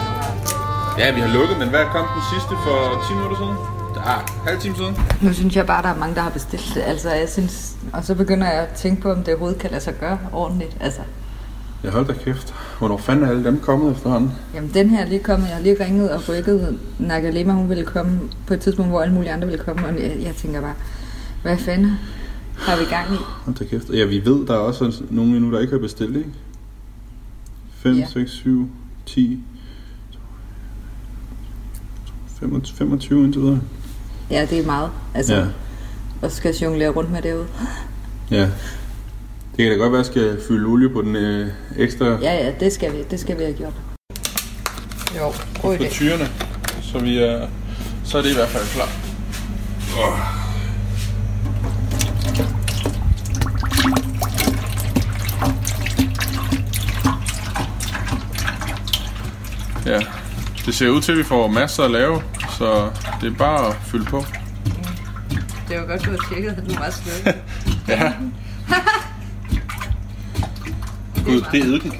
Ja, 0.97 1.11
vi 1.13 1.19
har 1.21 1.27
lukket, 1.27 1.57
men 1.59 1.69
hvad 1.69 1.85
kom 1.85 2.05
den 2.15 2.23
sidste 2.33 2.49
for 2.65 3.03
10 3.07 3.13
minutter 3.13 3.37
siden? 3.37 3.55
Der 3.95 4.01
er 4.01 4.19
halv 4.47 4.59
time 4.59 4.75
siden. 4.75 4.97
Nu 5.21 5.33
synes 5.33 5.55
jeg 5.55 5.65
bare, 5.67 5.81
der 5.83 5.89
er 5.89 5.95
mange, 5.97 6.15
der 6.15 6.21
har 6.21 6.29
bestilt 6.29 6.71
det. 6.75 6.81
Altså, 6.81 7.09
jeg 7.09 7.29
synes, 7.29 7.71
og 7.93 8.03
så 8.03 8.15
begynder 8.15 8.47
jeg 8.51 8.61
at 8.61 8.69
tænke 8.75 9.01
på, 9.01 9.11
om 9.11 9.17
det 9.23 9.27
overhovedet 9.33 9.59
kan 9.61 9.71
lade 9.71 9.83
sig 9.83 9.93
gøre 9.99 10.19
ordentligt. 10.33 10.77
Altså, 10.79 11.01
Jeg 11.83 11.91
hold 11.91 12.05
da 12.07 12.13
kæft. 12.13 12.53
Hvornår 12.83 12.97
fanden 12.97 13.25
er 13.25 13.29
alle 13.29 13.43
dem 13.43 13.59
kommet 13.59 13.91
efterhånden? 13.91 14.31
jamen, 14.55 14.71
den 14.73 14.89
her 14.89 14.99
er 15.05 15.09
lige 15.09 15.19
kommet. 15.23 15.47
Jeg 15.47 15.55
har 15.55 15.63
lige 15.63 15.85
ringet 15.85 16.11
og 16.11 16.29
rykket. 16.29 16.79
Nagalema, 16.99 17.53
hun 17.53 17.69
ville 17.69 17.83
komme 17.85 18.19
på 18.47 18.53
et 18.53 18.59
tidspunkt, 18.59 18.91
hvor 18.91 19.01
alle 19.01 19.13
mulige 19.13 19.31
andre 19.31 19.47
ville 19.47 19.63
komme. 19.63 19.87
Og 19.87 19.93
jeg, 19.93 20.17
jeg 20.21 20.35
tænker 20.35 20.61
bare, 20.61 20.73
hvad 21.41 21.57
fanden 21.57 21.91
har 22.57 22.77
vi 22.77 22.83
gang 22.89 23.13
i? 23.13 23.17
Hold 23.45 23.55
da 23.55 23.63
kæft. 23.65 23.89
Ja, 23.89 24.05
vi 24.05 24.25
ved, 24.25 24.45
der 24.47 24.53
er 24.53 24.57
også 24.57 25.03
nogen 25.09 25.35
endnu, 25.35 25.51
der 25.51 25.59
ikke 25.59 25.73
har 25.73 25.79
bestilt, 25.79 26.17
ikke? 26.17 26.29
5, 27.73 27.95
Ja. 27.97 28.05
6, 28.13 28.31
7, 28.31 28.69
10, 29.05 29.39
25, 32.39 32.75
25 32.77 33.23
indtil 33.23 33.41
videre. 33.41 33.59
Ja, 34.31 34.45
det 34.49 34.59
er 34.59 34.65
meget. 34.65 34.89
Altså, 35.13 35.35
Ja. 35.35 35.45
Og 36.21 36.31
skal 36.31 36.49
jeg 36.53 36.61
jonglere 36.61 36.89
rundt 36.89 37.11
med 37.11 37.21
derude. 37.21 37.45
Ja. 38.31 38.49
Det 39.57 39.65
kan 39.65 39.71
da 39.71 39.77
godt 39.77 39.91
være, 39.91 39.99
at 40.01 40.05
jeg 40.07 40.13
skal 40.13 40.41
fylde 40.47 40.65
olie 40.65 40.89
på 40.89 41.01
den 41.01 41.15
øh, 41.15 41.47
ekstra 41.77 42.05
Ja, 42.05 42.45
ja, 42.45 42.51
det 42.59 42.73
skal 42.73 42.93
vi. 42.93 43.03
Det 43.11 43.19
skal 43.19 43.37
vi 43.37 43.43
have 43.43 43.53
gjort. 43.57 43.73
Jo, 45.17 45.23
god 45.61 45.77
idé. 45.77 45.83
frityrene. 45.83 46.29
Så, 46.81 46.99
vi 46.99 47.17
er, 47.17 47.47
så 48.05 48.17
er 48.17 48.21
det 48.21 48.31
i 48.31 48.33
hvert 48.33 48.49
fald 48.49 48.63
klar. 48.75 48.89
Oh. 49.97 50.19
Ja, 59.85 59.99
det 60.65 60.75
ser 60.75 60.89
ud 60.89 61.01
til, 61.01 61.11
at 61.11 61.17
vi 61.17 61.23
får 61.23 61.47
masser 61.47 61.83
at 61.83 61.91
lave, 61.91 62.21
så 62.57 62.89
det 63.21 63.33
er 63.33 63.37
bare 63.37 63.67
at 63.67 63.75
fylde 63.85 64.05
på. 64.05 64.25
Det 65.69 65.77
var 65.79 65.85
godt, 65.85 66.05
du 66.05 66.09
har 66.11 66.27
tjekket, 66.33 66.49
at 66.49 66.63
du 66.69 66.75
var 66.75 66.89
slukket. 66.89 67.41
Ja. 67.87 68.13
Gud, 71.25 71.41
det 71.51 71.59
er 71.59 71.65
eddiken. 71.65 71.93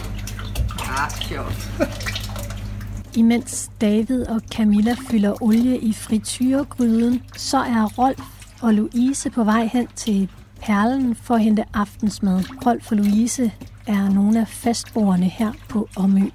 ah, 0.80 1.12
sjovt. 1.22 1.70
Imens 3.20 3.70
David 3.82 4.26
og 4.26 4.42
Camilla 4.52 4.96
fylder 5.12 5.44
olie 5.44 5.78
i 5.78 5.94
frityregryden, 5.94 7.24
så 7.38 7.58
er 7.58 7.90
Rolf 7.98 8.24
og 8.62 8.74
Louise 8.74 9.30
på 9.30 9.44
vej 9.44 9.70
hen 9.74 9.88
til 9.96 10.30
Perlen 10.62 11.16
for 11.16 11.36
at 11.36 11.42
hente 11.44 11.64
aftensmad. 11.74 12.44
Rolf 12.66 12.92
og 12.92 12.98
Louise 12.98 13.52
er 13.88 14.10
nogle 14.10 14.42
af 14.42 14.48
fastboerne 14.48 15.26
her 15.26 15.52
på 15.70 15.90
Omø. 15.96 16.30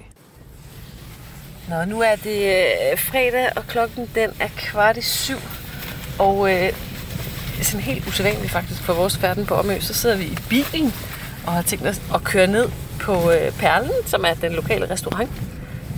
Nå, 1.69 1.85
nu 1.85 2.01
er 2.01 2.15
det 2.15 2.43
øh, 2.45 2.99
fredag, 2.99 3.49
og 3.55 3.67
klokken 3.67 4.09
den 4.15 4.29
er 4.39 4.47
kvart 4.57 4.97
i 4.97 5.01
syv. 5.01 5.37
Og 6.19 6.53
øh, 6.53 6.73
sådan 7.61 7.81
helt 7.81 8.07
usædvanligt 8.07 8.51
faktisk 8.51 8.81
for 8.81 8.93
vores 8.93 9.17
færden 9.17 9.45
på 9.45 9.53
Omø, 9.53 9.79
så 9.79 9.93
sidder 9.93 10.17
vi 10.17 10.23
i 10.23 10.37
bilen 10.49 10.93
og 11.45 11.53
har 11.53 11.61
tænkt 11.61 11.87
os 11.87 12.01
at 12.13 12.23
køre 12.23 12.47
ned 12.47 12.69
på 13.01 13.31
øh, 13.31 13.51
Perlen, 13.51 13.91
som 14.05 14.25
er 14.27 14.33
den 14.33 14.51
lokale 14.51 14.89
restaurant, 14.89 15.29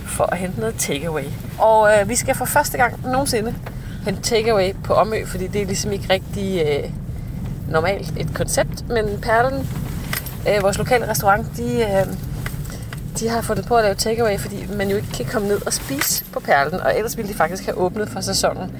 for 0.06 0.24
at 0.24 0.38
hente 0.38 0.60
noget 0.60 0.74
takeaway. 0.78 1.24
Og 1.58 1.98
øh, 1.98 2.08
vi 2.08 2.14
skal 2.16 2.34
for 2.34 2.44
første 2.44 2.78
gang 2.78 3.10
nogensinde 3.10 3.54
hente 4.04 4.22
takeaway 4.22 4.74
på 4.84 4.94
Omø, 4.94 5.24
fordi 5.26 5.46
det 5.46 5.62
er 5.62 5.66
ligesom 5.66 5.92
ikke 5.92 6.06
rigtig 6.10 6.62
øh, 6.66 6.90
normalt 7.68 8.12
et 8.16 8.34
koncept. 8.34 8.88
Men 8.88 9.20
Perlen, 9.22 9.68
øh, 10.48 10.62
vores 10.62 10.78
lokale 10.78 11.10
restaurant, 11.10 11.46
de... 11.56 11.82
Øh, 11.82 12.06
de 13.18 13.28
har 13.28 13.40
fundet 13.40 13.66
på 13.66 13.76
at 13.76 13.84
lave 13.84 13.94
takeaway, 13.94 14.38
fordi 14.38 14.66
man 14.76 14.90
jo 14.90 14.96
ikke 14.96 15.08
kan 15.14 15.26
komme 15.26 15.48
ned 15.48 15.66
og 15.66 15.72
spise 15.72 16.24
på 16.24 16.40
Perlen, 16.40 16.80
og 16.80 16.96
ellers 16.96 17.16
ville 17.16 17.32
de 17.32 17.34
faktisk 17.36 17.64
have 17.64 17.76
åbnet 17.78 18.08
for 18.08 18.20
sæsonen 18.20 18.76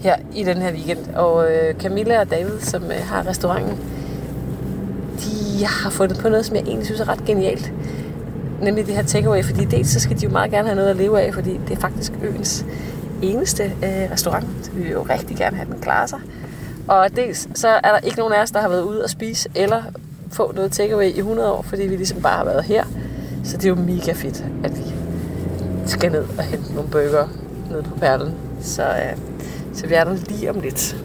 her 0.00 0.16
i 0.34 0.44
den 0.44 0.56
her 0.56 0.72
weekend. 0.72 1.14
Og 1.14 1.52
øh, 1.52 1.74
Camilla 1.74 2.20
og 2.20 2.30
David, 2.30 2.60
som 2.60 2.84
øh, 2.84 3.06
har 3.06 3.26
restauranten, 3.26 3.78
jeg 5.60 5.68
har 5.68 5.90
fundet 5.90 6.18
på 6.18 6.28
noget, 6.28 6.46
som 6.46 6.56
jeg 6.56 6.64
egentlig 6.64 6.86
synes 6.86 7.00
er 7.00 7.08
ret 7.08 7.24
genialt. 7.24 7.72
Nemlig 8.62 8.86
det 8.86 8.94
her 8.94 9.02
takeaway, 9.02 9.44
fordi 9.44 9.64
dels 9.64 9.88
så 9.88 10.00
skal 10.00 10.20
de 10.20 10.24
jo 10.24 10.30
meget 10.30 10.50
gerne 10.50 10.68
have 10.68 10.76
noget 10.76 10.90
at 10.90 10.96
leve 10.96 11.20
af, 11.20 11.34
fordi 11.34 11.60
det 11.68 11.76
er 11.76 11.80
faktisk 11.80 12.12
øens 12.22 12.64
eneste 13.22 13.64
øh, 13.64 14.10
restaurant. 14.12 14.46
Så 14.62 14.70
vi 14.70 14.82
vil 14.82 14.90
jo 14.90 15.02
rigtig 15.02 15.36
gerne 15.36 15.56
have 15.56 15.70
den 15.70 15.80
klare 15.80 16.08
sig. 16.08 16.18
Og 16.88 17.16
dels 17.16 17.48
så 17.54 17.68
er 17.68 17.92
der 17.92 17.98
ikke 17.98 18.18
nogen 18.18 18.32
af 18.32 18.42
os, 18.42 18.50
der 18.50 18.60
har 18.60 18.68
været 18.68 18.82
ude 18.82 19.04
og 19.04 19.10
spise 19.10 19.48
eller 19.54 19.82
få 20.32 20.52
noget 20.52 20.72
takeaway 20.72 21.06
i 21.14 21.18
100 21.18 21.52
år, 21.52 21.62
fordi 21.62 21.82
vi 21.82 21.96
ligesom 21.96 22.22
bare 22.22 22.36
har 22.36 22.44
været 22.44 22.64
her. 22.64 22.84
Så 23.44 23.56
det 23.56 23.64
er 23.64 23.68
jo 23.68 23.74
mega 23.74 24.12
fedt, 24.12 24.44
at 24.64 24.78
vi 24.78 24.82
skal 25.86 26.12
ned 26.12 26.24
og 26.38 26.44
hente 26.44 26.74
nogle 26.74 26.90
bøger 26.90 27.28
nede 27.70 27.82
på 27.82 27.94
Perlen. 27.96 28.34
Så, 28.62 28.82
øh, 28.82 29.16
så 29.74 29.86
vi 29.86 29.94
er 29.94 30.04
der 30.04 30.16
lige 30.28 30.50
om 30.50 30.60
lidt. 30.60 30.96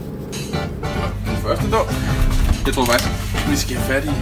Første 1.25 1.71
dog. 1.71 1.85
Jeg 2.65 2.73
tror 2.73 2.85
faktisk, 2.85 3.30
vi 3.49 3.55
skal 3.55 3.75
have 3.75 3.87
fat 3.93 4.03
i... 4.05 4.07
Er 4.07 4.13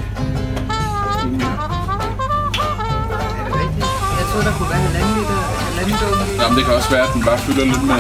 det 3.46 3.56
rigtigt? 3.64 3.86
Jeg 4.20 4.26
troede, 4.32 4.46
der 4.46 4.54
kunne 4.58 4.70
være 4.70 4.82
halvanden 4.88 5.14
liter, 5.18 5.38
halvanden 5.68 5.96
dunke. 6.02 6.42
Jamen, 6.42 6.56
det 6.58 6.64
kan 6.66 6.74
også 6.74 6.90
være, 6.96 7.04
at 7.08 7.14
den 7.14 7.24
bare 7.24 7.38
fylder 7.38 7.66
lidt 7.66 7.84
med... 7.92 8.00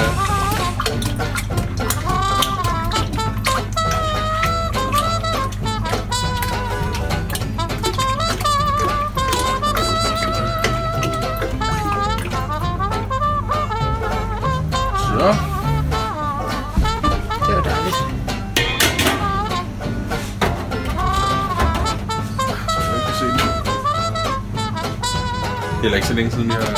er 25.79 25.83
heller 25.83 25.97
ikke 25.97 26.07
så 26.07 26.13
længe 26.13 26.31
siden, 26.31 26.49
jeg 26.49 26.57
har 26.57 26.73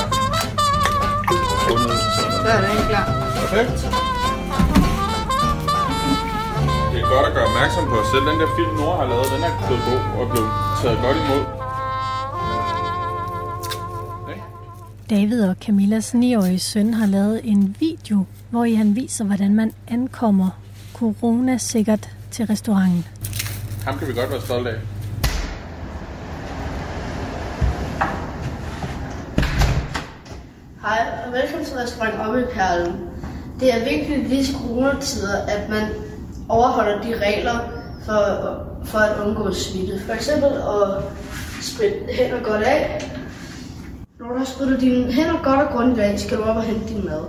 fundet 1.67 1.97
Så 2.43 2.49
er 2.55 2.61
den 2.67 2.77
klar. 2.89 3.05
Perfekt. 3.41 3.77
Det 6.91 6.99
er 7.03 7.07
godt 7.15 7.25
at 7.29 7.33
gøre 7.37 7.45
opmærksom 7.51 7.83
på, 7.91 7.95
at 8.03 8.07
selv 8.13 8.25
den 8.29 8.37
der 8.41 8.49
film, 8.57 8.73
Nora 8.79 8.95
har 9.01 9.07
lavet, 9.11 9.27
den 9.35 9.41
er 9.47 9.53
blevet 9.67 9.83
god 9.89 10.01
og 10.19 10.25
blevet 10.31 10.49
taget 10.81 10.99
godt 11.05 11.17
imod. 11.23 11.43
David 15.09 15.49
og 15.49 15.55
Camillas 15.61 16.13
9-årige 16.13 16.59
søn 16.59 16.93
har 16.93 17.05
lavet 17.05 17.41
en 17.43 17.75
video, 17.79 18.25
hvor 18.49 18.65
i 18.65 18.73
han 18.73 18.95
viser, 18.95 19.25
hvordan 19.25 19.55
man 19.55 19.73
ankommer 19.87 20.49
corona-sikkert 20.93 22.09
til 22.31 22.45
restauranten. 22.45 23.07
Ham 23.85 23.97
kan 23.97 24.07
vi 24.07 24.13
godt 24.13 24.31
være 24.31 24.41
stolte 24.41 24.69
af. 24.69 24.75
Hej, 30.81 31.20
og 31.31 31.37
velkommen 31.37 31.65
til 31.65 31.77
restaurant 31.77 32.15
Omme 32.19 32.45
Perlen. 32.53 32.95
Det 33.59 33.73
er 33.73 33.79
vigtigt 33.79 34.25
i 34.25 34.37
disse 34.37 34.53
coronatider, 34.53 35.45
at 35.47 35.69
man 35.69 35.83
overholder 36.49 37.01
de 37.01 37.19
regler 37.25 37.57
for, 38.05 38.21
for 38.85 38.99
at 38.99 39.19
undgå 39.25 39.53
smitte. 39.53 39.99
For 40.05 40.13
eksempel 40.13 40.49
at 40.49 41.03
spritte 41.61 41.97
hænder 42.09 42.39
godt 42.43 42.63
af. 42.63 43.11
Når 44.19 44.27
du 44.27 44.37
har 44.37 44.45
sprittet 44.45 44.81
dine 44.81 45.11
hænder 45.11 45.43
godt 45.43 45.59
og 45.59 45.69
grundigt 45.73 45.99
af, 45.99 46.19
skal 46.19 46.37
du 46.37 46.43
op 46.43 46.55
og 46.55 46.63
hente 46.63 46.87
din 46.87 47.05
mad. 47.05 47.23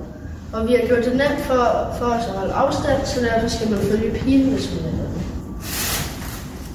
Og 0.53 0.69
vi 0.69 0.73
har 0.75 0.87
gjort 0.87 1.05
det 1.05 1.17
nemt 1.17 1.41
for, 1.41 1.95
for 1.99 2.07
os 2.07 2.27
at 2.27 2.33
holde 2.33 2.53
afstand, 2.53 3.07
så 3.07 3.21
derfor 3.21 3.49
skal 3.49 3.71
man 3.71 3.79
følge 3.79 4.19
pilen 4.19 4.51
med. 4.51 4.59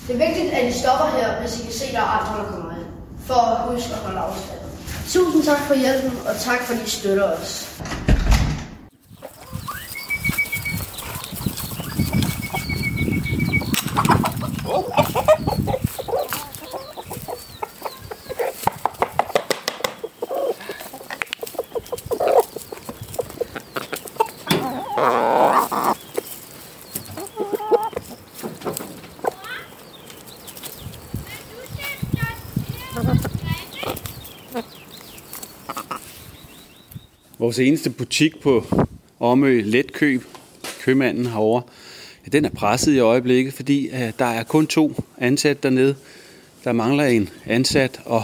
Det 0.08 0.16
er 0.16 0.28
vigtigt, 0.28 0.54
at 0.54 0.70
I 0.70 0.72
stopper 0.72 1.08
her, 1.18 1.42
hvis 1.42 1.60
I 1.60 1.64
kan 1.64 1.74
se, 1.74 1.86
at 1.88 1.94
der 1.94 2.00
er 2.00 2.12
andre, 2.20 2.44
der 2.44 2.52
kommer 2.52 2.72
ind. 2.72 2.90
For 3.20 3.42
at 3.56 3.74
huske 3.74 3.94
at 3.94 4.00
holde 4.00 4.20
afstand. 4.20 4.57
Tusind 5.14 5.44
tak 5.44 5.60
for 5.60 5.74
hjælpen, 5.74 6.12
og 6.26 6.36
tak 6.40 6.60
fordi 6.62 6.80
I 6.86 6.90
støtter 6.90 7.24
os. 7.24 7.70
Vores 37.48 37.60
eneste 37.60 37.90
butik 37.90 38.40
på 38.40 38.66
Omø 39.20 39.62
Letkøb, 39.62 40.24
købmanden 40.82 41.26
herovre, 41.26 41.62
den 42.32 42.46
er 42.46 42.50
presset 42.50 42.94
i 42.94 43.00
øjeblikket, 43.00 43.54
fordi 43.54 43.88
øh, 43.88 44.12
der 44.20 44.26
er 44.26 44.44
kun 44.44 44.68
to 44.68 45.04
ansat 45.18 45.64
dernede. 45.64 45.96
Der 46.64 46.72
mangler 46.72 47.04
en 47.04 47.30
ansat, 47.46 48.02
og 48.06 48.24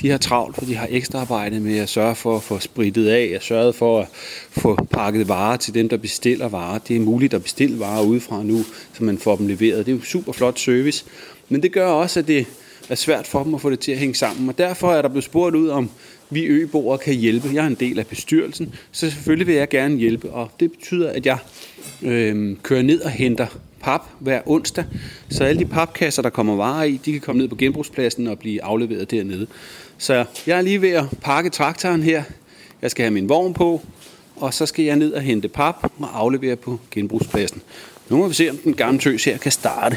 de 0.00 0.10
har 0.10 0.18
travlt, 0.18 0.56
for 0.56 0.64
de 0.64 0.74
har 0.74 0.86
ekstra 0.90 1.18
arbejde 1.18 1.60
med 1.60 1.78
at 1.78 1.88
sørge 1.88 2.14
for 2.14 2.36
at 2.36 2.42
få 2.42 2.58
spritet 2.58 3.08
af, 3.08 3.32
at 3.34 3.44
sørge 3.44 3.72
for 3.72 4.00
at 4.00 4.08
få 4.50 4.84
pakket 4.90 5.28
varer 5.28 5.56
til 5.56 5.74
dem, 5.74 5.88
der 5.88 5.96
bestiller 5.96 6.48
varer. 6.48 6.78
Det 6.78 6.96
er 6.96 7.00
muligt 7.00 7.34
at 7.34 7.42
bestille 7.42 7.80
varer 7.80 8.02
udefra 8.02 8.42
nu, 8.42 8.64
så 8.92 9.04
man 9.04 9.18
får 9.18 9.36
dem 9.36 9.46
leveret. 9.48 9.86
Det 9.86 9.92
er 9.92 9.96
jo 9.96 10.02
super 10.02 10.32
flot 10.32 10.58
service. 10.58 11.04
Men 11.48 11.62
det 11.62 11.72
gør 11.72 11.86
også, 11.86 12.20
at 12.20 12.28
det 12.28 12.46
er 12.90 12.94
svært 12.94 13.26
for 13.26 13.44
dem 13.44 13.54
at 13.54 13.60
få 13.60 13.70
det 13.70 13.80
til 13.80 13.92
at 13.92 13.98
hænge 13.98 14.14
sammen. 14.14 14.48
Og 14.48 14.58
derfor 14.58 14.92
er 14.92 15.02
der 15.02 15.08
blevet 15.08 15.24
spurgt 15.24 15.56
ud, 15.56 15.68
om 15.68 15.90
vi 16.30 16.44
øboere 16.44 16.98
kan 16.98 17.14
hjælpe. 17.14 17.48
Jeg 17.52 17.62
er 17.62 17.66
en 17.66 17.74
del 17.74 17.98
af 17.98 18.06
bestyrelsen, 18.06 18.74
så 18.92 19.10
selvfølgelig 19.10 19.46
vil 19.46 19.54
jeg 19.54 19.68
gerne 19.68 19.96
hjælpe. 19.96 20.30
Og 20.30 20.50
det 20.60 20.72
betyder, 20.72 21.10
at 21.10 21.26
jeg 21.26 21.38
øh, 22.02 22.56
kører 22.62 22.82
ned 22.82 23.00
og 23.00 23.10
henter 23.10 23.46
pap 23.80 24.02
hver 24.18 24.40
onsdag, 24.46 24.84
så 25.30 25.44
alle 25.44 25.60
de 25.60 25.66
papkasser, 25.66 26.22
der 26.22 26.30
kommer 26.30 26.56
varer 26.56 26.84
i, 26.84 27.00
de 27.04 27.12
kan 27.12 27.20
komme 27.20 27.40
ned 27.40 27.48
på 27.48 27.56
genbrugspladsen 27.56 28.26
og 28.26 28.38
blive 28.38 28.62
afleveret 28.62 29.10
dernede. 29.10 29.46
Så 29.98 30.24
jeg 30.46 30.58
er 30.58 30.62
lige 30.62 30.82
ved 30.82 30.90
at 30.90 31.04
pakke 31.22 31.50
traktoren 31.50 32.02
her. 32.02 32.22
Jeg 32.82 32.90
skal 32.90 33.02
have 33.02 33.10
min 33.10 33.28
vogn 33.28 33.54
på, 33.54 33.82
og 34.36 34.54
så 34.54 34.66
skal 34.66 34.84
jeg 34.84 34.96
ned 34.96 35.12
og 35.12 35.22
hente 35.22 35.48
pap 35.48 35.92
og 35.98 36.18
aflevere 36.18 36.56
på 36.56 36.80
genbrugspladsen. 36.90 37.62
Nu 38.08 38.16
må 38.16 38.28
vi 38.28 38.34
se, 38.34 38.50
om 38.50 38.56
den 38.56 38.74
gamle 38.74 39.00
tøs 39.00 39.24
her 39.24 39.38
kan 39.38 39.52
starte. 39.52 39.96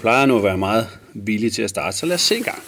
Plejer 0.00 0.26
nu 0.26 0.36
at 0.36 0.42
være 0.42 0.58
meget 0.58 0.86
villig 1.14 1.52
til 1.52 1.62
at 1.62 1.70
starte, 1.70 1.96
så 1.96 2.06
lad 2.06 2.14
os 2.14 2.20
se 2.20 2.36
en 2.36 2.42
gang. 2.42 2.62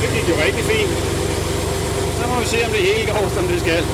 Det 0.00 0.08
gik 0.14 0.28
jo 0.28 0.34
rigtig 0.44 0.64
fint. 0.64 0.90
Så 2.18 2.26
må 2.28 2.40
vi 2.40 2.46
se, 2.46 2.64
om 2.64 2.70
det 2.70 2.80
hele 2.80 3.10
går, 3.10 3.28
som 3.28 3.44
det 3.44 3.60
skal. 3.60 3.84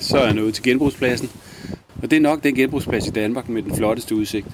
Så 0.00 0.18
er 0.18 0.24
jeg 0.24 0.34
nået 0.34 0.54
til 0.54 0.64
genbrugspladsen. 0.64 1.30
Og 2.02 2.10
det 2.10 2.16
er 2.16 2.20
nok 2.20 2.42
den 2.42 2.54
genbrugsplads 2.54 3.06
i 3.06 3.10
Danmark 3.10 3.48
med 3.48 3.62
den 3.62 3.76
flotteste 3.76 4.14
udsigt. 4.14 4.46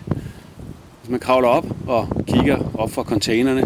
Man 1.11 1.20
kravler 1.20 1.48
op 1.48 1.66
og 1.86 2.08
kigger 2.26 2.58
op 2.74 2.90
fra 2.90 3.02
containerne, 3.02 3.62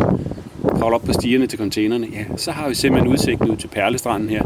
kravler 0.78 0.94
op 0.94 1.02
på 1.02 1.12
stierne 1.12 1.46
til 1.46 1.58
containerne, 1.58 2.06
ja, 2.12 2.24
så 2.36 2.50
har 2.50 2.68
vi 2.68 2.74
simpelthen 2.74 3.12
udsigt 3.12 3.42
ud 3.42 3.56
til 3.56 3.68
Perlestranden 3.68 4.28
her. 4.28 4.42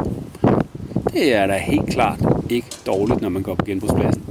Det 1.12 1.34
er 1.34 1.46
da 1.46 1.58
helt 1.58 1.90
klart 1.90 2.18
ikke 2.50 2.66
dårligt, 2.86 3.20
når 3.20 3.28
man 3.28 3.42
går 3.42 3.54
på 3.54 3.64
genbrugspladsen. 3.64 4.24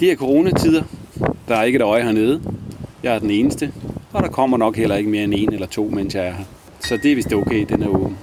Det 0.00 0.12
er 0.12 0.16
coronatider. 0.16 0.82
Der 1.48 1.56
er 1.56 1.62
ikke 1.62 1.76
et 1.76 1.82
øje 1.82 2.02
hernede. 2.02 2.40
Jeg 3.02 3.14
er 3.14 3.18
den 3.18 3.30
eneste. 3.30 3.72
Og 4.12 4.22
der 4.22 4.28
kommer 4.28 4.56
nok 4.56 4.76
heller 4.76 4.96
ikke 4.96 5.10
mere 5.10 5.24
end 5.24 5.34
en 5.34 5.52
eller 5.52 5.66
to, 5.66 5.88
mens 5.88 6.14
jeg 6.14 6.26
er 6.26 6.32
her. 6.32 6.44
Så 6.80 6.96
det 6.96 7.12
er 7.12 7.16
vist 7.16 7.32
okay, 7.32 7.66
den 7.68 7.82
er 7.82 7.88
åben. 7.88 8.16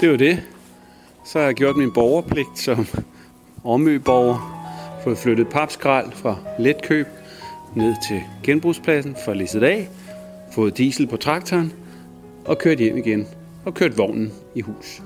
Det 0.00 0.10
var 0.10 0.16
det. 0.16 0.42
Så 1.24 1.38
har 1.38 1.46
jeg 1.46 1.54
gjort 1.54 1.76
min 1.76 1.92
borgerpligt 1.92 2.58
som 2.58 2.86
omøborger. 3.64 4.56
Fået 5.04 5.18
flyttet 5.18 5.48
papskrald 5.48 6.12
fra 6.12 6.36
letkøb 6.58 7.06
ned 7.76 7.94
til 8.08 8.22
genbrugspladsen 8.42 9.16
for 9.24 9.34
lisset 9.34 9.62
af. 9.62 9.88
Fået 10.52 10.78
diesel 10.78 11.06
på 11.06 11.16
traktoren 11.16 11.72
og 12.44 12.58
kørt 12.58 12.78
hjem 12.78 12.96
igen. 12.96 13.28
Og 13.64 13.74
kørt 13.74 13.98
vognen 13.98 14.32
i 14.54 14.60
hus. 14.60 15.02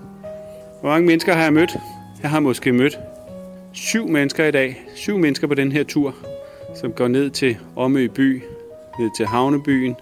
Hvor 0.81 0.89
mange 0.89 1.07
mennesker 1.07 1.35
har 1.35 1.43
jeg 1.43 1.53
mødt? 1.53 1.77
Jeg 2.23 2.31
har 2.31 2.41
måske 2.41 2.73
mødt 2.73 2.99
syv 3.73 4.09
mennesker 4.09 4.45
i 4.45 4.51
dag. 4.51 4.83
Syv 4.95 5.19
mennesker 5.19 5.47
på 5.47 5.55
den 5.55 5.73
her 5.73 5.85
tur, 5.85 6.15
som 6.75 6.93
går 6.93 7.09
ned 7.09 7.31
til 7.31 7.57
Omø 7.77 8.07
by, 8.07 8.43
ned 8.99 9.11
til 9.17 9.27
Havnebyen, 9.27 9.97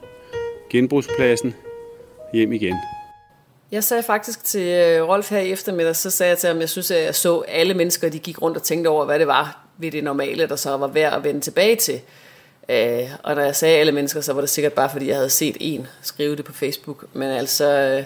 genbrugspladsen, 0.70 1.54
hjem 2.32 2.52
igen. 2.52 2.76
Jeg 3.72 3.84
sagde 3.84 4.02
faktisk 4.02 4.44
til 4.44 4.68
øh, 4.68 5.08
Rolf 5.08 5.30
her 5.30 5.38
i 5.38 5.52
eftermiddag, 5.52 5.96
så 5.96 6.10
sagde 6.10 6.30
jeg 6.30 6.38
til 6.38 6.48
ham, 6.48 6.56
at 6.56 6.60
jeg 6.60 6.68
synes, 6.68 6.90
at 6.90 7.04
jeg 7.04 7.14
så 7.14 7.40
alle 7.40 7.74
mennesker, 7.74 8.08
de 8.08 8.18
gik 8.18 8.42
rundt 8.42 8.56
og 8.56 8.62
tænkte 8.62 8.88
over, 8.88 9.04
hvad 9.04 9.18
det 9.18 9.26
var 9.26 9.66
ved 9.78 9.90
det 9.90 10.04
normale, 10.04 10.48
der 10.48 10.56
så 10.56 10.76
var 10.76 10.86
værd 10.86 11.14
at 11.14 11.24
vende 11.24 11.40
tilbage 11.40 11.76
til. 11.76 12.00
Øh, 12.68 13.10
og 13.22 13.34
når 13.34 13.42
jeg 13.42 13.56
sagde 13.56 13.78
alle 13.78 13.92
mennesker, 13.92 14.20
så 14.20 14.32
var 14.32 14.40
det 14.40 14.50
sikkert 14.50 14.72
bare, 14.72 14.90
fordi 14.90 15.08
jeg 15.08 15.16
havde 15.16 15.30
set 15.30 15.56
en 15.60 15.86
skrive 16.02 16.36
det 16.36 16.44
på 16.44 16.52
Facebook. 16.52 17.04
Men 17.12 17.30
altså, 17.30 17.72
øh, 17.72 18.04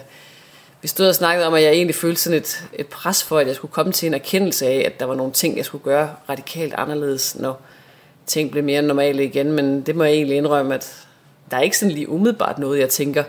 vi 0.81 0.87
stod 0.87 1.07
og 1.07 1.15
snakkede 1.15 1.47
om, 1.47 1.53
at 1.53 1.63
jeg 1.63 1.71
egentlig 1.71 1.95
følte 1.95 2.21
sådan 2.21 2.39
et, 2.39 2.63
et 2.73 2.87
pres 2.87 3.23
for, 3.23 3.39
at 3.39 3.47
jeg 3.47 3.55
skulle 3.55 3.71
komme 3.71 3.91
til 3.91 4.07
en 4.07 4.13
erkendelse 4.13 4.65
af, 4.65 4.83
at 4.85 4.99
der 4.99 5.05
var 5.05 5.15
nogle 5.15 5.33
ting, 5.33 5.57
jeg 5.57 5.65
skulle 5.65 5.83
gøre 5.83 6.15
radikalt 6.29 6.73
anderledes, 6.73 7.35
når 7.35 7.61
ting 8.25 8.51
blev 8.51 8.63
mere 8.63 8.81
normale 8.81 9.23
igen. 9.23 9.51
Men 9.51 9.81
det 9.81 9.95
må 9.95 10.03
jeg 10.03 10.13
egentlig 10.13 10.37
indrømme, 10.37 10.75
at 10.75 11.07
der 11.51 11.57
er 11.57 11.61
ikke 11.61 11.77
sådan 11.77 11.91
lige 11.91 12.09
umiddelbart 12.09 12.59
noget, 12.59 12.79
jeg 12.79 12.89
tænker 12.89 13.23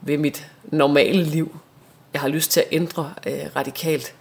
ved 0.00 0.18
mit 0.18 0.46
normale 0.64 1.22
liv, 1.22 1.56
jeg 2.12 2.20
har 2.20 2.28
lyst 2.28 2.50
til 2.50 2.60
at 2.60 2.66
ændre 2.72 3.14
øh, 3.26 3.46
radikalt. 3.56 4.14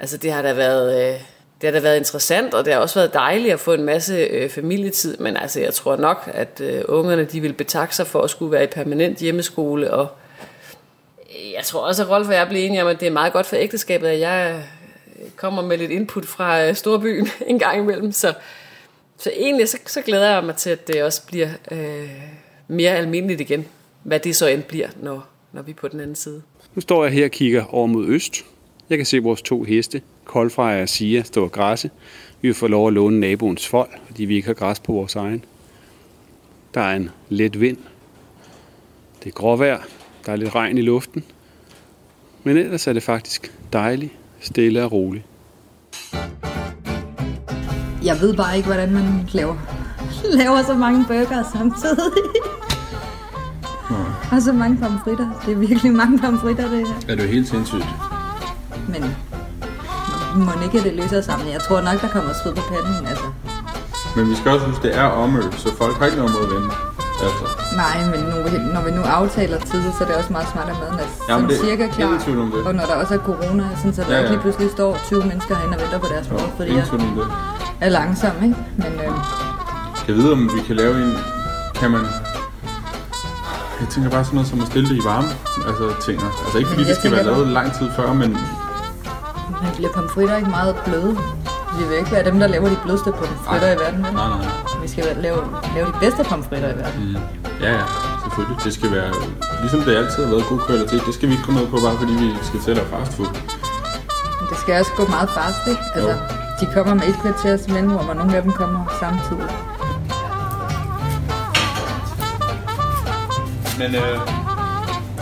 Altså 0.00 0.16
det 0.16 0.32
har 0.32 0.42
da 0.42 0.52
været... 0.52 1.14
Øh, 1.14 1.20
det 1.64 1.72
har 1.72 1.80
da 1.80 1.82
været 1.82 1.98
interessant, 1.98 2.54
og 2.54 2.64
det 2.64 2.72
har 2.72 2.80
også 2.80 2.98
været 2.98 3.14
dejligt 3.14 3.52
at 3.52 3.60
få 3.60 3.72
en 3.72 3.84
masse 3.84 4.14
øh, 4.14 4.50
familietid, 4.50 5.16
men 5.16 5.36
altså 5.36 5.60
jeg 5.60 5.74
tror 5.74 5.96
nok, 5.96 6.30
at 6.32 6.60
øh, 6.60 6.82
ungerne 6.88 7.24
de 7.24 7.40
vil 7.40 7.52
betakke 7.52 7.96
sig 7.96 8.06
for 8.06 8.22
at 8.22 8.30
skulle 8.30 8.52
være 8.52 8.64
i 8.64 8.66
permanent 8.66 9.18
hjemmeskole, 9.18 9.90
og 9.90 10.08
øh, 11.20 11.52
jeg 11.52 11.64
tror 11.64 11.80
også, 11.80 12.02
at 12.02 12.10
Rolf 12.10 12.28
og 12.28 12.34
jeg 12.34 12.48
bliver 12.48 12.64
enige 12.64 12.82
om, 12.82 12.88
at 12.88 13.00
det 13.00 13.08
er 13.08 13.12
meget 13.12 13.32
godt 13.32 13.46
for 13.46 13.56
ægteskabet, 13.56 14.08
at 14.08 14.20
jeg 14.20 14.64
øh, 15.20 15.30
kommer 15.36 15.62
med 15.62 15.78
lidt 15.78 15.90
input 15.90 16.26
fra 16.26 16.66
øh, 16.66 16.74
storbyen 16.74 17.28
en 17.46 17.58
gang 17.58 17.78
imellem, 17.78 18.12
så, 18.12 18.34
så 19.18 19.30
egentlig 19.36 19.68
så, 19.68 19.78
så 19.86 20.02
glæder 20.02 20.34
jeg 20.34 20.44
mig 20.44 20.56
til, 20.56 20.70
at 20.70 20.88
det 20.88 21.02
også 21.02 21.26
bliver 21.26 21.48
øh, 21.70 22.10
mere 22.68 22.90
almindeligt 22.90 23.40
igen, 23.40 23.66
hvad 24.02 24.20
det 24.20 24.36
så 24.36 24.46
end 24.46 24.62
bliver, 24.62 24.88
når, 25.02 25.26
når 25.52 25.62
vi 25.62 25.70
er 25.70 25.76
på 25.76 25.88
den 25.88 26.00
anden 26.00 26.16
side. 26.16 26.42
Nu 26.74 26.80
står 26.80 27.04
jeg 27.04 27.12
her 27.12 27.24
og 27.24 27.30
kigger 27.30 27.64
over 27.74 27.86
mod 27.86 28.06
øst. 28.06 28.44
Jeg 28.90 28.98
kan 28.98 29.06
se 29.06 29.18
vores 29.18 29.42
to 29.42 29.62
heste, 29.62 30.02
Koldfreja 30.24 30.82
og 30.82 30.88
Sia, 30.88 31.22
stå 31.22 31.44
og 31.44 31.52
græsse. 31.52 31.90
Vi 32.40 32.48
vil 32.48 32.54
få 32.54 32.66
lov 32.66 32.86
at 32.86 32.92
låne 32.92 33.20
naboens 33.20 33.68
fold, 33.68 33.90
fordi 34.06 34.24
vi 34.24 34.34
ikke 34.34 34.46
har 34.46 34.54
græs 34.54 34.80
på 34.80 34.92
vores 34.92 35.16
egen. 35.16 35.44
Der 36.74 36.80
er 36.80 36.96
en 36.96 37.10
let 37.28 37.60
vind. 37.60 37.76
Det 39.24 39.26
er 39.26 39.34
gråvejr. 39.34 39.78
Der 40.26 40.32
er 40.32 40.36
lidt 40.36 40.54
regn 40.54 40.78
i 40.78 40.82
luften. 40.82 41.24
Men 42.42 42.56
ellers 42.56 42.86
er 42.86 42.92
det 42.92 43.02
faktisk 43.02 43.52
dejligt, 43.72 44.12
stille 44.40 44.84
og 44.84 44.92
roligt. 44.92 45.24
Jeg 48.04 48.20
ved 48.20 48.34
bare 48.36 48.56
ikke, 48.56 48.66
hvordan 48.66 48.92
man 48.92 49.28
laver, 49.32 49.56
laver 50.40 50.62
så 50.62 50.74
mange 50.74 51.04
burger 51.08 51.44
samtidig. 51.52 52.12
Og 54.32 54.42
så 54.42 54.52
mange 54.52 54.76
pomfritter. 54.76 55.42
Det 55.46 55.52
er 55.52 55.58
virkelig 55.58 55.92
mange 55.92 56.18
pomfritter, 56.18 56.70
det 56.70 56.88
her. 56.88 56.94
Er 57.08 57.14
det 57.14 57.22
jo 57.22 57.28
helt 57.28 57.48
sindssygt? 57.48 57.86
Men 58.88 59.02
må 60.34 60.52
ikke 60.64 60.82
det 60.82 60.92
løser 61.00 61.20
sammen. 61.20 61.48
Jeg 61.52 61.60
tror 61.60 61.80
nok, 61.80 62.00
der 62.00 62.08
kommer 62.08 62.32
sved 62.42 62.54
på 62.54 62.62
panden. 62.72 63.06
Altså. 63.06 63.24
Men 64.16 64.30
vi 64.30 64.34
skal 64.34 64.50
også 64.52 64.66
huske, 64.66 64.82
det 64.82 64.96
er 64.98 65.04
omø, 65.04 65.40
så 65.56 65.68
folk 65.78 65.96
har 65.98 66.04
ikke 66.06 66.18
noget 66.18 66.32
mod 66.32 66.42
at 66.48 66.50
vente. 66.54 66.74
Altså. 67.26 67.44
Nej, 67.82 67.96
men 68.12 68.20
nu, 68.30 68.36
når 68.74 68.82
vi 68.84 68.90
nu 68.90 69.02
aftaler 69.02 69.58
tid, 69.58 69.82
så 69.98 70.04
er 70.04 70.08
det 70.08 70.16
også 70.16 70.32
meget 70.32 70.48
smart, 70.52 70.68
at 70.68 70.76
maden 70.82 70.94
er 70.94 70.98
Jamen, 70.98 71.10
sådan 71.28 71.48
det- 71.48 71.58
cirka 71.60 71.86
klar. 71.88 72.40
om 72.42 72.50
det. 72.54 72.62
Og 72.66 72.74
når 72.74 72.84
der 72.84 72.94
også 72.94 73.14
er 73.14 73.18
corona, 73.18 73.64
sådan, 73.76 73.94
så 73.94 74.02
der 74.08 74.16
Ja, 74.16 74.22
ja, 74.22 74.28
lige 74.30 74.40
pludselig 74.40 74.70
står 74.70 74.98
20 75.06 75.24
mennesker 75.24 75.54
herinde 75.56 75.76
og 75.76 75.82
venter 75.82 75.98
på 75.98 76.06
deres 76.14 76.30
mad, 76.30 76.40
fordi 76.56 76.74
jeg 76.76 76.86
er 77.80 77.88
langsom, 77.88 78.30
ikke? 78.42 78.56
Men 78.76 78.86
øh, 78.86 79.12
jeg 80.08 80.16
vide, 80.16 80.32
om 80.32 80.50
vi 80.56 80.60
kan 80.66 80.76
lave 80.76 80.94
en... 81.04 81.12
Kan 81.74 81.90
man... 81.90 82.00
Jeg 83.80 83.88
tænker 83.90 84.10
bare 84.10 84.24
sådan 84.24 84.34
noget 84.36 84.50
som 84.50 84.60
at 84.60 84.66
stille 84.66 84.88
det 84.88 84.96
i 84.96 85.04
varme. 85.04 85.28
Altså, 85.68 85.84
ting. 86.06 86.22
Altså 86.44 86.58
ikke 86.58 86.70
fordi 86.70 86.84
det 86.84 86.96
skal 86.96 87.12
være 87.12 87.24
lavet 87.24 87.46
lang 87.48 87.72
tid 87.78 87.88
før, 87.96 88.12
men... 88.12 88.38
men 89.64 89.72
bliver 89.76 89.92
pomfritter 89.96 90.36
ikke 90.36 90.50
meget 90.50 90.76
bløde? 90.86 91.12
Vi 91.78 91.84
vil 91.88 91.96
ikke 91.98 92.12
være 92.12 92.24
dem, 92.24 92.38
der 92.38 92.46
laver 92.46 92.68
de 92.68 92.78
blødeste 92.84 93.10
pomfritter 93.12 93.70
i 93.76 93.78
verden? 93.82 94.00
Nej, 94.00 94.12
nej, 94.12 94.28
nej. 94.28 94.82
Vi 94.82 94.88
skal 94.88 95.04
lave, 95.26 95.38
lave 95.74 95.86
de 95.86 95.94
bedste 96.00 96.24
pomfritter 96.30 96.68
i 96.74 96.76
verden. 96.82 97.00
Mm. 97.04 97.16
Ja, 97.64 97.72
ja, 97.72 97.84
selvfølgelig. 98.22 98.64
Det 98.64 98.72
skal 98.78 98.90
være... 98.96 99.10
Ligesom 99.60 99.80
det 99.80 99.96
altid 99.96 100.24
har 100.24 100.30
været 100.34 100.46
god 100.48 100.58
kvalitet. 100.58 101.00
Det 101.06 101.14
skal 101.14 101.28
vi 101.28 101.32
ikke 101.32 101.46
gå 101.48 101.52
ned 101.52 101.66
på, 101.72 101.76
bare 101.86 101.96
fordi 102.02 102.12
vi 102.12 102.28
skal 102.42 102.60
til 102.60 102.70
at 102.70 102.76
lave 102.76 102.88
fast 102.94 103.12
food. 103.16 103.30
Men 104.38 104.44
det 104.50 104.58
skal 104.62 104.80
også 104.80 104.92
gå 104.96 105.04
meget 105.16 105.30
fast, 105.38 105.62
ikke? 105.72 105.84
Altså, 105.94 106.14
de 106.60 106.64
kommer 106.74 106.94
med 106.94 107.06
et 107.10 107.16
kvarters 107.22 107.68
mellemrum, 107.68 108.08
og 108.08 108.16
nogle 108.16 108.36
af 108.36 108.42
dem 108.42 108.52
kommer 108.52 108.80
samtidig. 109.02 109.50
Men 113.80 113.90
øh, 114.02 114.16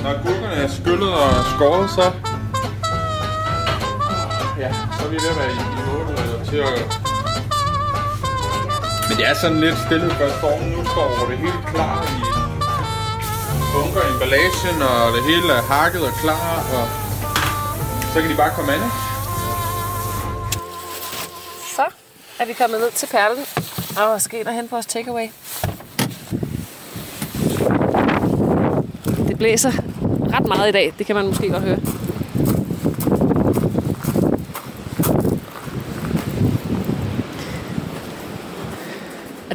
når 0.04 0.12
gurkerne 0.24 0.56
er 0.64 0.68
skyllet 0.68 1.12
og 1.14 1.30
skåret, 1.54 1.90
så... 1.90 2.02
Ja, 4.62 4.72
så 4.98 5.04
er 5.06 5.10
vi 5.10 5.16
ved 5.16 5.30
at 5.34 5.36
være 5.36 5.52
i, 5.52 5.58
i 5.78 5.82
mål 5.88 6.06
øh, 6.10 6.46
til 6.50 6.56
at... 6.56 6.78
Men 9.08 9.14
det 9.18 9.26
er 9.30 9.34
sådan 9.34 9.60
lidt 9.60 9.78
stille, 9.86 10.10
før 10.10 10.28
stormen 10.38 10.68
nu 10.76 10.84
står 10.84 11.26
det 11.30 11.38
helt 11.38 11.64
klar 11.74 11.96
i 12.02 12.20
bunker 13.72 14.02
emballagen, 14.12 14.76
og 14.90 15.12
det 15.14 15.22
hele 15.30 15.52
er 15.58 15.62
hakket 15.62 16.02
og 16.08 16.12
klar, 16.22 16.56
og 16.76 16.84
så 18.12 18.20
kan 18.20 18.30
de 18.30 18.36
bare 18.36 18.50
komme 18.56 18.72
an. 18.72 18.80
Så 21.76 21.86
er 22.40 22.44
vi 22.46 22.52
kommet 22.52 22.80
ned 22.80 22.90
til 22.90 23.06
Perlen 23.06 23.44
og 23.96 24.22
skal 24.22 24.40
ind 24.40 24.48
og 24.48 24.54
hente 24.54 24.70
vores 24.70 24.86
takeaway. 24.86 25.28
Det 29.28 29.38
blæser 29.38 29.72
ret 30.34 30.46
meget 30.46 30.68
i 30.68 30.72
dag, 30.72 30.94
det 30.98 31.06
kan 31.06 31.16
man 31.16 31.26
måske 31.26 31.48
godt 31.50 31.62
høre. 31.62 32.01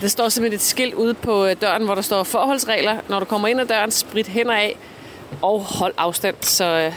Der 0.07 0.11
står 0.11 0.29
simpelthen 0.29 0.55
et 0.55 0.61
skilt 0.61 0.93
ude 0.93 1.13
på 1.13 1.45
øh, 1.45 1.55
døren, 1.61 1.83
hvor 1.83 1.95
der 1.95 2.01
står 2.01 2.23
forholdsregler. 2.23 2.97
Når 3.09 3.19
du 3.19 3.25
kommer 3.25 3.47
ind 3.47 3.61
ad 3.61 3.65
døren, 3.65 3.91
sprit 3.91 4.27
hænder 4.27 4.53
af 4.53 4.77
og 5.41 5.59
hold 5.61 5.93
afstand. 5.97 6.35
Så, 6.41 6.65
øh, 6.65 6.93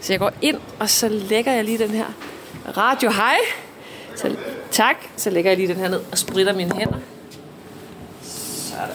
så 0.00 0.12
jeg 0.12 0.20
går 0.20 0.32
ind, 0.42 0.56
og 0.78 0.90
så 0.90 1.08
lægger 1.08 1.52
jeg 1.52 1.64
lige 1.64 1.78
den 1.78 1.90
her 1.90 2.04
radio 2.76 3.10
hej. 3.10 3.36
Så, 4.16 4.36
tak. 4.70 4.96
Så 5.16 5.30
lægger 5.30 5.50
jeg 5.50 5.58
lige 5.58 5.68
den 5.68 5.76
her 5.76 5.88
ned 5.88 6.00
og 6.12 6.18
spritter 6.18 6.52
mine 6.54 6.76
hænder. 6.76 6.98
Sådan. 8.22 8.88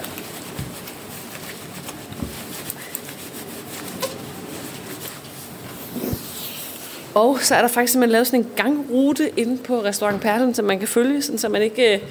Og 7.15 7.39
så 7.41 7.55
er 7.55 7.61
der 7.61 7.67
faktisk 7.67 7.91
simpelthen 7.91 8.11
lavet 8.11 8.27
sådan 8.27 8.39
en 8.39 8.51
gangrute 8.55 9.39
inde 9.39 9.57
på 9.57 9.83
restaurant 9.83 10.21
Perlen, 10.21 10.53
som 10.53 10.65
man 10.65 10.79
kan 10.79 10.87
følge, 10.87 11.21
sådan, 11.21 11.37
så 11.37 11.49
man 11.49 11.61
ikke 11.61 11.93
øh, 11.93 12.01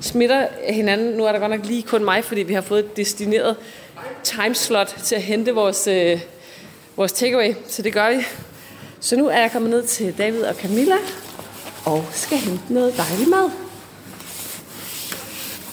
smitter 0.00 0.46
hinanden. 0.68 1.16
Nu 1.16 1.24
er 1.24 1.32
der 1.32 1.38
godt 1.38 1.50
nok 1.50 1.64
lige 1.66 1.82
kun 1.82 2.04
mig, 2.04 2.24
fordi 2.24 2.42
vi 2.42 2.54
har 2.54 2.60
fået 2.60 2.78
et 2.84 2.96
destineret 2.96 3.56
timeslot 4.22 4.96
til 5.04 5.14
at 5.14 5.22
hente 5.22 5.54
vores, 5.54 5.86
øh, 5.86 6.20
vores 6.96 7.12
takeaway, 7.12 7.54
så 7.68 7.82
det 7.82 7.92
gør 7.92 8.10
vi. 8.16 8.24
Så 9.00 9.16
nu 9.16 9.28
er 9.28 9.38
jeg 9.38 9.52
kommet 9.52 9.70
ned 9.70 9.86
til 9.86 10.18
David 10.18 10.42
og 10.42 10.54
Camilla 10.54 10.96
og 11.84 12.04
skal 12.12 12.38
hente 12.38 12.74
noget 12.74 12.94
dejlig 12.96 13.28
mad. 13.28 13.50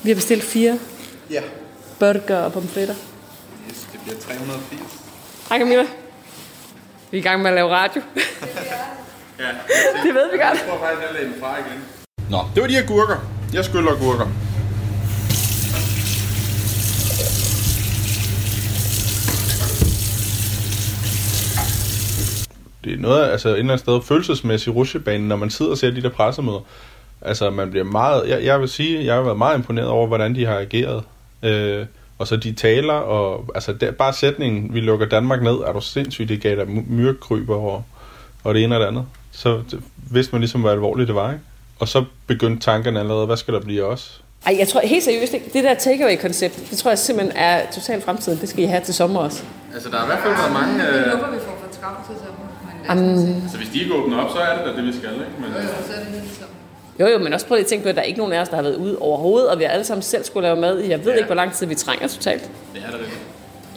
Vi 0.03 0.09
har 0.09 0.15
bestilt 0.15 0.43
fire 0.43 0.79
Ja. 1.29 1.41
burger 1.99 2.37
og 2.37 2.53
pomfritter. 2.53 2.95
Yes, 3.69 3.87
det 3.91 3.99
bliver 4.03 4.19
380. 4.19 4.81
Hej 5.49 5.59
Camilla. 5.59 5.85
Vi 7.11 7.17
er 7.17 7.21
i 7.21 7.23
gang 7.23 7.41
med 7.41 7.49
at 7.49 7.55
lave 7.55 7.69
radio. 7.69 8.01
Ja. 9.39 9.45
Det 10.03 10.13
ved 10.13 10.31
vi 10.31 10.37
godt. 10.37 10.39
Jeg 10.39 10.59
tror 10.69 10.77
faktisk, 10.79 11.01
jeg 11.01 11.13
lagde 11.13 11.25
den 11.27 11.35
fra 11.39 11.57
igen. 11.59 11.83
Nå, 12.29 12.37
det 12.55 12.61
var 12.61 12.67
de 12.67 12.73
her 12.75 12.85
gurker. 12.87 13.15
Jeg 13.53 13.65
skyller 13.65 13.95
gurker. 13.99 14.27
Det 22.83 22.93
er 22.93 22.97
noget, 22.97 23.31
altså 23.31 23.49
et 23.49 23.53
eller 23.53 23.63
andet 23.63 23.79
sted 23.79 24.01
følelsesmæssigt 24.01 24.75
rutsjebanen, 24.75 25.27
når 25.27 25.35
man 25.35 25.49
sidder 25.49 25.71
og 25.71 25.77
ser 25.77 25.91
de 25.91 26.01
der 26.01 26.09
pressemøder. 26.09 26.59
Altså, 27.21 27.49
man 27.49 27.69
bliver 27.69 27.83
meget... 27.83 28.29
Jeg, 28.29 28.43
jeg 28.43 28.61
vil 28.61 28.69
sige, 28.69 29.05
jeg 29.05 29.15
har 29.15 29.21
været 29.21 29.37
meget 29.37 29.57
imponeret 29.57 29.87
over, 29.87 30.07
hvordan 30.07 30.35
de 30.35 30.45
har 30.45 30.59
ageret. 30.59 31.03
Øh, 31.43 31.85
og 32.17 32.27
så 32.27 32.35
de 32.35 32.53
taler, 32.53 32.93
og 32.93 33.45
altså 33.55 33.73
der, 33.73 33.91
bare 33.91 34.13
sætningen, 34.13 34.73
vi 34.73 34.79
lukker 34.79 35.05
Danmark 35.05 35.41
ned, 35.41 35.53
er 35.53 35.73
du 35.73 35.81
sindssygt, 35.81 36.29
det 36.29 36.41
gav 36.41 36.55
der 36.55 36.65
myrkryber 36.87 37.55
og, 37.55 37.83
og 38.43 38.53
det 38.53 38.63
ene 38.63 38.75
og 38.75 38.81
det 38.81 38.87
andet. 38.87 39.05
Så 39.31 39.61
det, 39.71 39.79
vidste 40.11 40.31
man 40.31 40.41
ligesom, 40.41 40.61
hvor 40.61 40.69
alvorligt 40.69 41.07
det 41.07 41.15
var, 41.15 41.31
ikke? 41.31 41.43
Og 41.79 41.87
så 41.87 42.03
begyndte 42.27 42.65
tankerne 42.65 42.99
allerede, 42.99 43.25
hvad 43.25 43.37
skal 43.37 43.53
der 43.53 43.59
blive 43.59 43.85
os? 43.85 44.21
Ej, 44.45 44.55
jeg 44.59 44.67
tror 44.67 44.81
helt 44.81 45.03
seriøst 45.03 45.33
ikke, 45.33 45.49
det 45.53 45.63
der 45.63 45.73
takeaway-koncept, 45.73 46.69
det 46.69 46.77
tror 46.77 46.91
jeg 46.91 46.97
simpelthen 46.99 47.37
er 47.37 47.71
totalt 47.71 48.03
fremtiden. 48.03 48.39
Det 48.41 48.49
skal 48.49 48.63
I 48.63 48.65
have 48.67 48.83
til 48.83 48.93
sommer 48.93 49.19
også. 49.19 49.43
Altså, 49.73 49.89
der 49.89 49.97
har 49.97 50.03
i 50.03 50.07
hvert 50.07 50.19
fald 50.19 50.33
været 50.33 50.53
mange... 50.53 50.73
Det 50.87 51.05
Øh... 51.05 51.11
håber 51.11 51.31
vi 51.31 51.37
får 51.39 51.57
for 51.63 51.81
travlt 51.81 51.99
til 52.07 52.15
sommer. 52.25 52.45
Um, 52.91 53.41
Altså, 53.43 53.57
hvis 53.57 53.69
de 53.73 53.79
ikke 53.81 53.93
åbner 53.95 54.17
op, 54.23 54.31
så 54.31 54.37
er 54.37 54.57
det 54.57 54.65
da 54.65 54.71
det, 54.81 54.83
vi 54.87 54.93
skal, 54.99 55.09
ikke? 55.13 55.31
Men, 55.39 55.49
øh... 55.49 55.63
så 55.87 55.93
er 55.95 55.99
det 55.99 56.07
helt 56.21 56.33
sommer. 56.39 56.55
jo, 56.99 57.07
jo, 57.07 57.17
men 57.23 57.33
også 57.33 57.45
prøv 57.47 57.55
lige 57.55 57.63
at 57.63 57.69
tænke 57.69 57.83
på, 57.83 57.89
at 57.89 57.95
der 57.95 58.01
er 58.01 58.05
ikke 58.05 58.17
nogen 58.19 58.33
af 58.33 58.39
os, 58.41 58.49
der 58.49 58.55
har 58.55 58.63
været 58.63 58.75
ude 58.75 58.97
overhovedet, 58.99 59.49
og 59.49 59.59
vi 59.59 59.63
har 59.63 59.71
alle 59.71 59.85
sammen 59.85 60.01
selv 60.01 60.23
skulle 60.23 60.47
lave 60.47 60.59
mad 60.61 60.79
i, 60.79 60.89
jeg 60.89 60.99
ved 61.05 61.11
Ja. 61.11 61.17
ikke, 61.17 61.25
hvor 61.25 61.35
lang 61.35 61.53
tid 61.53 61.65
vi 61.67 61.75
trænger 61.75 62.07
totalt. 62.07 62.41
Det 62.73 62.81
er 62.87 62.91
det 62.91 62.99
rigtigt. 62.99 63.19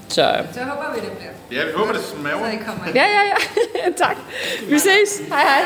Så 0.08 0.14
Så 0.54 0.60
håber 0.60 0.94
vi, 0.94 1.00
det 1.00 1.12
bliver. 1.18 1.60
Ja, 1.60 1.66
vi 1.66 1.72
håber, 1.76 1.92
det 1.92 2.02
smager. 2.04 2.38
Så 2.38 2.50
I 2.52 2.56
kommer 2.66 2.84
ja, 2.94 3.04
ja, 3.16 3.22
ja. 3.32 3.36
tak. 4.06 4.16
Vi 4.68 4.78
ses. 4.78 5.10
Hej, 5.28 5.42
hej. 5.42 5.62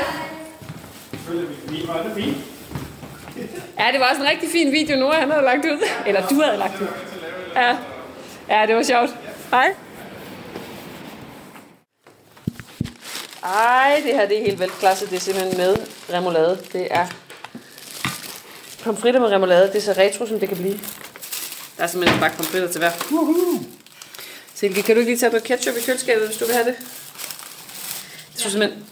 Ja, 3.78 3.92
det 3.92 4.00
var 4.00 4.10
også 4.10 4.22
en 4.22 4.28
rigtig 4.28 4.48
fin 4.50 4.72
video, 4.72 4.96
Nora 4.96 5.20
han 5.20 5.30
havde 5.30 5.44
lagt 5.44 5.64
ud. 5.64 5.88
Eller 6.06 6.26
du 6.28 6.40
havde 6.40 6.58
lagt 6.58 6.80
ud. 6.80 6.86
Ja, 7.54 7.76
ja 8.48 8.66
det 8.66 8.76
var 8.76 8.82
sjovt. 8.82 9.10
Hej. 9.50 9.74
Ej, 13.44 14.02
det 14.04 14.14
her 14.14 14.28
det 14.28 14.38
er 14.38 14.44
helt 14.44 14.60
velklasse. 14.60 15.06
Det 15.06 15.16
er 15.16 15.20
simpelthen 15.20 15.56
med 15.56 15.76
remoulade. 16.12 16.58
Det 16.72 16.88
er 16.90 17.06
pomfritter 18.82 19.20
med 19.20 19.28
remoulade. 19.28 19.66
Det 19.66 19.76
er 19.76 19.80
så 19.80 19.92
retro, 19.92 20.26
som 20.26 20.40
det 20.40 20.48
kan 20.48 20.58
blive. 20.58 20.80
Der 21.76 21.82
er 21.82 21.86
simpelthen 21.86 22.16
en 22.16 22.20
bakke 22.20 22.36
pomfritter 22.36 22.68
til 22.68 22.78
hver. 22.78 22.90
Silke, 24.54 24.82
kan 24.82 24.94
du 24.94 25.00
ikke 25.00 25.12
lige 25.12 25.18
tage 25.18 25.30
noget 25.30 25.44
ketchup 25.44 25.76
i 25.76 25.80
køleskabet, 25.80 26.26
hvis 26.26 26.38
du 26.38 26.44
vil 26.44 26.54
have 26.54 26.66
det? 26.66 26.74
Jeg 28.32 28.38
tror 28.38 28.50
simpelthen, 28.50 28.84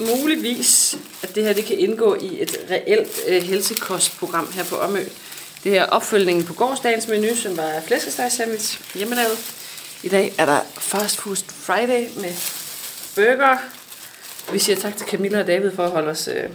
muligvis, 0.00 0.98
at 1.22 1.34
det 1.34 1.44
her 1.44 1.52
det 1.52 1.64
kan 1.64 1.78
indgå 1.78 2.14
i 2.14 2.42
et 2.42 2.60
reelt 2.70 3.20
øh, 3.28 3.42
helsekostprogram 3.42 4.52
her 4.52 4.64
på 4.64 4.76
Omø. 4.76 5.04
Det 5.64 5.72
her 5.72 5.84
opfølgningen 5.84 6.44
på 6.44 6.54
gårdsdagens 6.54 7.08
menu, 7.08 7.34
som 7.34 7.56
var 7.56 7.80
flæskesteg 7.86 8.32
sandwich 8.32 8.94
hjemmelavet. 8.94 9.38
I 10.02 10.08
dag 10.08 10.34
er 10.38 10.46
der 10.46 10.60
Fast 10.78 11.16
Food 11.16 11.36
Friday 11.36 12.08
med 12.16 12.34
burger. 13.14 13.56
Vi 14.52 14.58
siger 14.58 14.76
tak 14.76 14.96
til 14.96 15.06
Camilla 15.06 15.40
og 15.40 15.46
David 15.46 15.70
for 15.76 15.84
at 15.84 15.90
holde 15.90 16.08
os 16.08 16.28
øh, 16.28 16.50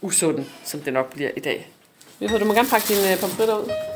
usunde, 0.00 0.44
som 0.64 0.80
det 0.80 0.92
nok 0.92 1.12
bliver 1.14 1.30
i 1.36 1.40
dag. 1.40 1.70
Vi 2.18 2.26
du 2.26 2.44
må 2.44 2.54
gerne 2.54 2.68
pakke 2.68 2.88
dine 2.88 3.12
øh, 3.12 3.18
pomfritter 3.18 3.58
ud. 3.58 3.95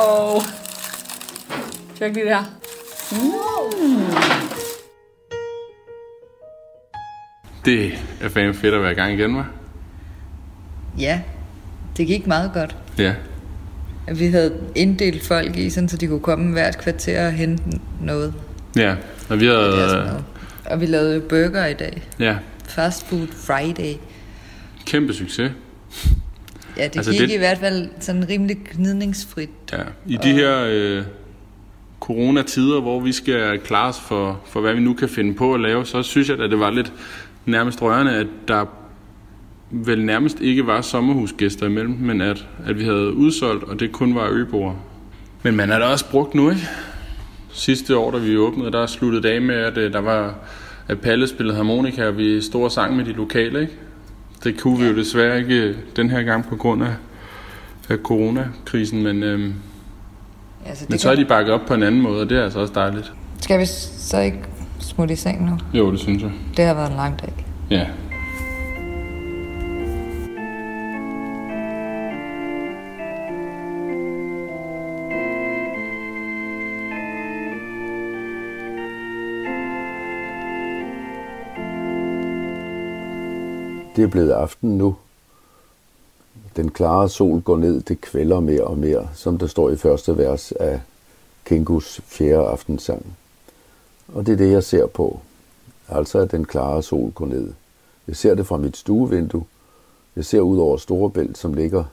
Wow. 0.00 0.40
Tjek 1.98 2.14
lige 2.14 2.26
det 2.26 2.34
her. 2.34 2.44
Det 7.64 7.92
er 8.20 8.28
fandme 8.28 8.54
fedt 8.54 8.74
at 8.74 8.82
være 8.82 8.92
i 8.92 8.94
gang 8.94 9.12
igen, 9.12 9.40
hva'? 9.40 9.44
Ja, 10.98 11.20
det 11.96 12.06
gik 12.06 12.26
meget 12.26 12.50
godt. 12.54 12.76
Ja. 12.98 13.14
At 14.06 14.18
Vi 14.18 14.26
havde 14.26 14.60
inddelt 14.74 15.26
folk 15.26 15.56
i, 15.56 15.70
sådan, 15.70 15.88
så 15.88 15.96
de 15.96 16.06
kunne 16.06 16.20
komme 16.20 16.52
hvert 16.52 16.78
kvarter 16.78 17.26
og 17.26 17.32
hente 17.32 17.64
noget. 18.02 18.34
Ja, 18.76 18.94
og 19.28 19.40
vi 19.40 19.46
havde... 19.46 19.70
noget. 19.70 20.24
Og 20.66 20.80
vi 20.80 20.86
lavede 20.86 21.20
burger 21.20 21.66
i 21.66 21.74
dag. 21.74 22.02
Ja, 22.18 22.36
Fast 22.64 23.06
Food 23.06 23.26
Friday. 23.26 23.94
kæmpe 24.86 25.14
succes. 25.14 25.52
Ja, 26.80 26.84
det 26.88 26.96
Altså, 26.96 27.12
gik 27.12 27.20
det- 27.20 27.30
i 27.30 27.38
hvert 27.38 27.58
fald 27.58 27.88
sådan 28.00 28.28
rimelig 28.28 28.56
gnidningsfrit. 28.76 29.50
Ja. 29.72 29.78
I 30.06 30.18
de 30.22 30.32
her 30.32 30.64
øh, 30.70 31.02
coronatider, 32.00 32.80
hvor 32.80 33.00
vi 33.00 33.12
skal 33.12 33.58
klare 33.58 33.88
os 33.88 34.00
for, 34.00 34.40
for, 34.46 34.60
hvad 34.60 34.74
vi 34.74 34.80
nu 34.80 34.94
kan 34.94 35.08
finde 35.08 35.34
på 35.34 35.54
at 35.54 35.60
lave, 35.60 35.86
så 35.86 36.02
synes 36.02 36.28
jeg, 36.28 36.40
at 36.40 36.50
det 36.50 36.60
var 36.60 36.70
lidt 36.70 36.92
nærmest 37.46 37.82
rørende, 37.82 38.12
at 38.14 38.26
der 38.48 38.64
vel 39.70 40.04
nærmest 40.04 40.40
ikke 40.40 40.66
var 40.66 40.80
sommerhusgæster 40.80 41.66
imellem, 41.66 41.96
men 42.00 42.20
at, 42.20 42.46
at 42.66 42.78
vi 42.78 42.84
havde 42.84 43.14
udsolgt, 43.14 43.64
og 43.64 43.80
det 43.80 43.92
kun 43.92 44.14
var 44.14 44.28
øboere. 44.32 44.76
Men 45.42 45.56
man 45.56 45.70
er 45.70 45.78
da 45.78 45.84
også 45.84 46.10
brugt 46.10 46.34
nu, 46.34 46.50
ikke? 46.50 46.62
Sidste 47.52 47.96
år, 47.96 48.10
da 48.10 48.18
vi 48.18 48.36
åbnede, 48.36 48.72
der 48.72 48.86
sluttede 48.86 49.22
det 49.22 49.28
af 49.28 49.40
med, 49.40 49.54
at 49.54 49.78
øh, 49.78 49.92
der 49.92 50.00
var 50.00 50.34
at 50.88 51.00
Palle 51.00 51.26
spillede 51.28 51.56
harmonika, 51.56 52.06
og 52.06 52.16
vi 52.18 52.40
stod 52.40 52.64
og 52.64 52.72
sang 52.72 52.96
med 52.96 53.04
de 53.04 53.12
lokale, 53.12 53.60
ikke? 53.60 53.72
Det 54.44 54.60
kunne 54.60 54.78
vi 54.78 54.86
jo 54.86 54.96
desværre 54.96 55.38
ikke 55.38 55.54
øh, 55.54 55.76
den 55.96 56.10
her 56.10 56.22
gang 56.22 56.46
på 56.48 56.56
grund 56.56 56.82
af, 56.82 56.94
af 57.88 57.96
coronakrisen, 58.02 59.02
men, 59.02 59.22
øhm, 59.22 59.54
Altså, 60.66 60.86
men 60.88 60.98
så 60.98 61.10
er 61.10 61.14
de 61.14 61.24
bakket 61.24 61.54
op 61.54 61.60
på 61.66 61.74
en 61.74 61.82
anden 61.82 62.00
måde, 62.00 62.20
og 62.22 62.30
det 62.30 62.38
er 62.38 62.44
altså 62.44 62.58
også 62.60 62.72
dejligt. 62.74 63.12
Skal 63.40 63.58
vi 63.60 63.66
så 63.66 64.20
ikke 64.20 64.38
smutte 64.78 65.14
i 65.14 65.16
seng 65.16 65.50
nu? 65.50 65.58
Jo, 65.78 65.92
det 65.92 66.00
synes 66.00 66.22
jeg. 66.22 66.30
Det 66.56 66.64
har 66.64 66.74
været 66.74 66.90
en 66.90 66.96
lang 66.96 67.20
dag. 67.20 67.46
Ja. 67.70 67.86
Det 83.96 84.04
er 84.04 84.08
blevet 84.08 84.30
aften 84.30 84.78
nu. 84.78 84.96
Den 86.56 86.70
klare 86.70 87.08
sol 87.08 87.40
går 87.40 87.56
ned, 87.56 87.80
det 87.80 88.00
kvælder 88.00 88.40
mere 88.40 88.64
og 88.64 88.78
mere, 88.78 89.08
som 89.14 89.38
der 89.38 89.46
står 89.46 89.70
i 89.70 89.76
første 89.76 90.18
vers 90.18 90.52
af 90.52 90.80
Kingus 91.44 92.00
fjerde 92.04 92.46
aftensang. 92.46 93.06
Og 94.08 94.26
det 94.26 94.32
er 94.32 94.36
det, 94.36 94.52
jeg 94.52 94.64
ser 94.64 94.86
på. 94.86 95.20
Altså 95.88 96.18
at 96.18 96.30
den 96.30 96.44
klare 96.44 96.82
sol 96.82 97.10
går 97.10 97.26
ned. 97.26 97.52
Jeg 98.08 98.16
ser 98.16 98.34
det 98.34 98.46
fra 98.46 98.56
mit 98.56 98.76
stuevindue. 98.76 99.44
Jeg 100.16 100.24
ser 100.24 100.40
ud 100.40 100.58
over 100.58 100.76
Storebælt, 100.76 101.38
som 101.38 101.54
ligger 101.54 101.84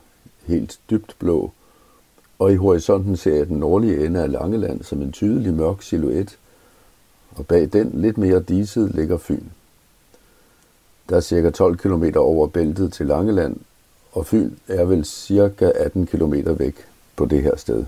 helt 0.46 0.80
dybt 0.90 1.16
blå. 1.20 1.52
og 2.40 2.52
i 2.52 2.56
horisonten 2.56 3.18
ser 3.18 3.36
jeg 3.36 3.48
den 3.48 3.58
nordlige 3.58 4.06
ende 4.06 4.24
af 4.24 4.32
Langeland 4.32 4.84
som 4.84 5.02
en 5.02 5.12
tydelig 5.12 5.54
mørk 5.54 5.82
silhuet, 5.82 6.38
og 7.36 7.48
bag 7.48 7.70
den 7.74 7.92
lidt 7.94 8.18
mere 8.18 8.40
diset 8.40 8.96
ligger 8.96 9.18
Fyn. 9.18 9.44
Der 11.10 11.16
er 11.16 11.22
cirka 11.22 11.50
12 11.50 11.78
km 11.78 12.04
over 12.16 12.48
bæltet 12.48 12.94
til 12.94 13.06
Langeland, 13.06 13.58
og 14.12 14.26
Fyn 14.26 14.52
er 14.68 14.86
vel 14.86 15.06
cirka 15.06 15.72
18 15.76 16.06
km 16.06 16.34
væk 16.58 16.76
på 17.16 17.26
det 17.26 17.44
her 17.44 17.56
sted. 17.58 17.86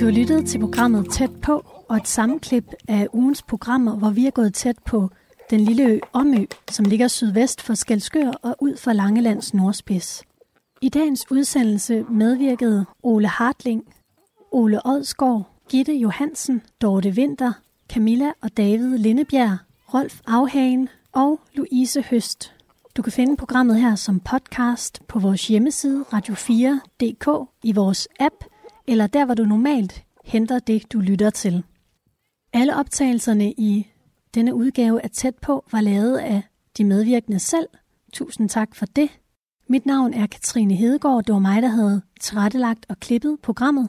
Du 0.00 0.04
har 0.04 0.12
lyttet 0.12 0.46
til 0.46 0.60
programmet 0.60 1.10
Tæt 1.10 1.30
på, 1.42 1.64
og 1.88 1.96
et 1.96 2.08
sammenklip 2.08 2.64
af 2.88 3.08
ugens 3.12 3.42
programmer, 3.42 3.96
hvor 3.96 4.10
vi 4.10 4.26
er 4.26 4.30
gået 4.30 4.54
tæt 4.54 4.76
på 4.86 5.08
den 5.50 5.60
lille 5.60 5.84
ø 5.84 5.98
Omø, 6.12 6.44
som 6.70 6.84
ligger 6.84 7.08
sydvest 7.08 7.60
for 7.60 7.74
Skelskør 7.74 8.30
og 8.42 8.56
ud 8.60 8.76
for 8.76 8.92
Langelands 8.92 9.54
nordspids. 9.54 10.22
I 10.82 10.88
dagens 10.88 11.30
udsendelse 11.30 12.04
medvirkede 12.10 12.84
Ole 13.02 13.28
Hartling, 13.28 13.84
Ole 14.52 14.80
Odsgaard, 14.86 15.49
Gitte 15.70 15.92
Johansen, 15.92 16.62
Dorte 16.82 17.14
Vinter, 17.14 17.52
Camilla 17.88 18.32
og 18.40 18.56
David 18.56 18.98
Lindebjerg, 18.98 19.58
Rolf 19.94 20.20
Afhagen 20.26 20.88
og 21.12 21.40
Louise 21.54 22.02
Høst. 22.02 22.54
Du 22.96 23.02
kan 23.02 23.12
finde 23.12 23.36
programmet 23.36 23.80
her 23.80 23.94
som 23.94 24.20
podcast 24.20 25.00
på 25.08 25.18
vores 25.18 25.48
hjemmeside 25.48 26.04
radio4.dk, 26.12 27.48
i 27.62 27.72
vores 27.72 28.08
app, 28.20 28.34
eller 28.86 29.06
der, 29.06 29.24
hvor 29.24 29.34
du 29.34 29.44
normalt 29.44 30.04
henter 30.24 30.58
det, 30.58 30.92
du 30.92 31.00
lytter 31.00 31.30
til. 31.30 31.64
Alle 32.52 32.76
optagelserne 32.76 33.52
i 33.52 33.86
denne 34.34 34.54
udgave 34.54 35.04
af 35.04 35.10
Tæt 35.10 35.34
på 35.34 35.64
var 35.72 35.80
lavet 35.80 36.18
af 36.18 36.42
de 36.78 36.84
medvirkende 36.84 37.38
selv. 37.38 37.66
Tusind 38.12 38.48
tak 38.48 38.74
for 38.74 38.86
det. 38.86 39.10
Mit 39.68 39.86
navn 39.86 40.14
er 40.14 40.26
Katrine 40.26 40.74
Hedegaard. 40.74 41.24
Det 41.24 41.32
var 41.32 41.38
mig, 41.38 41.62
der 41.62 41.68
havde 41.68 42.02
tilrettelagt 42.20 42.86
og 42.88 43.00
klippet 43.00 43.38
programmet. 43.42 43.88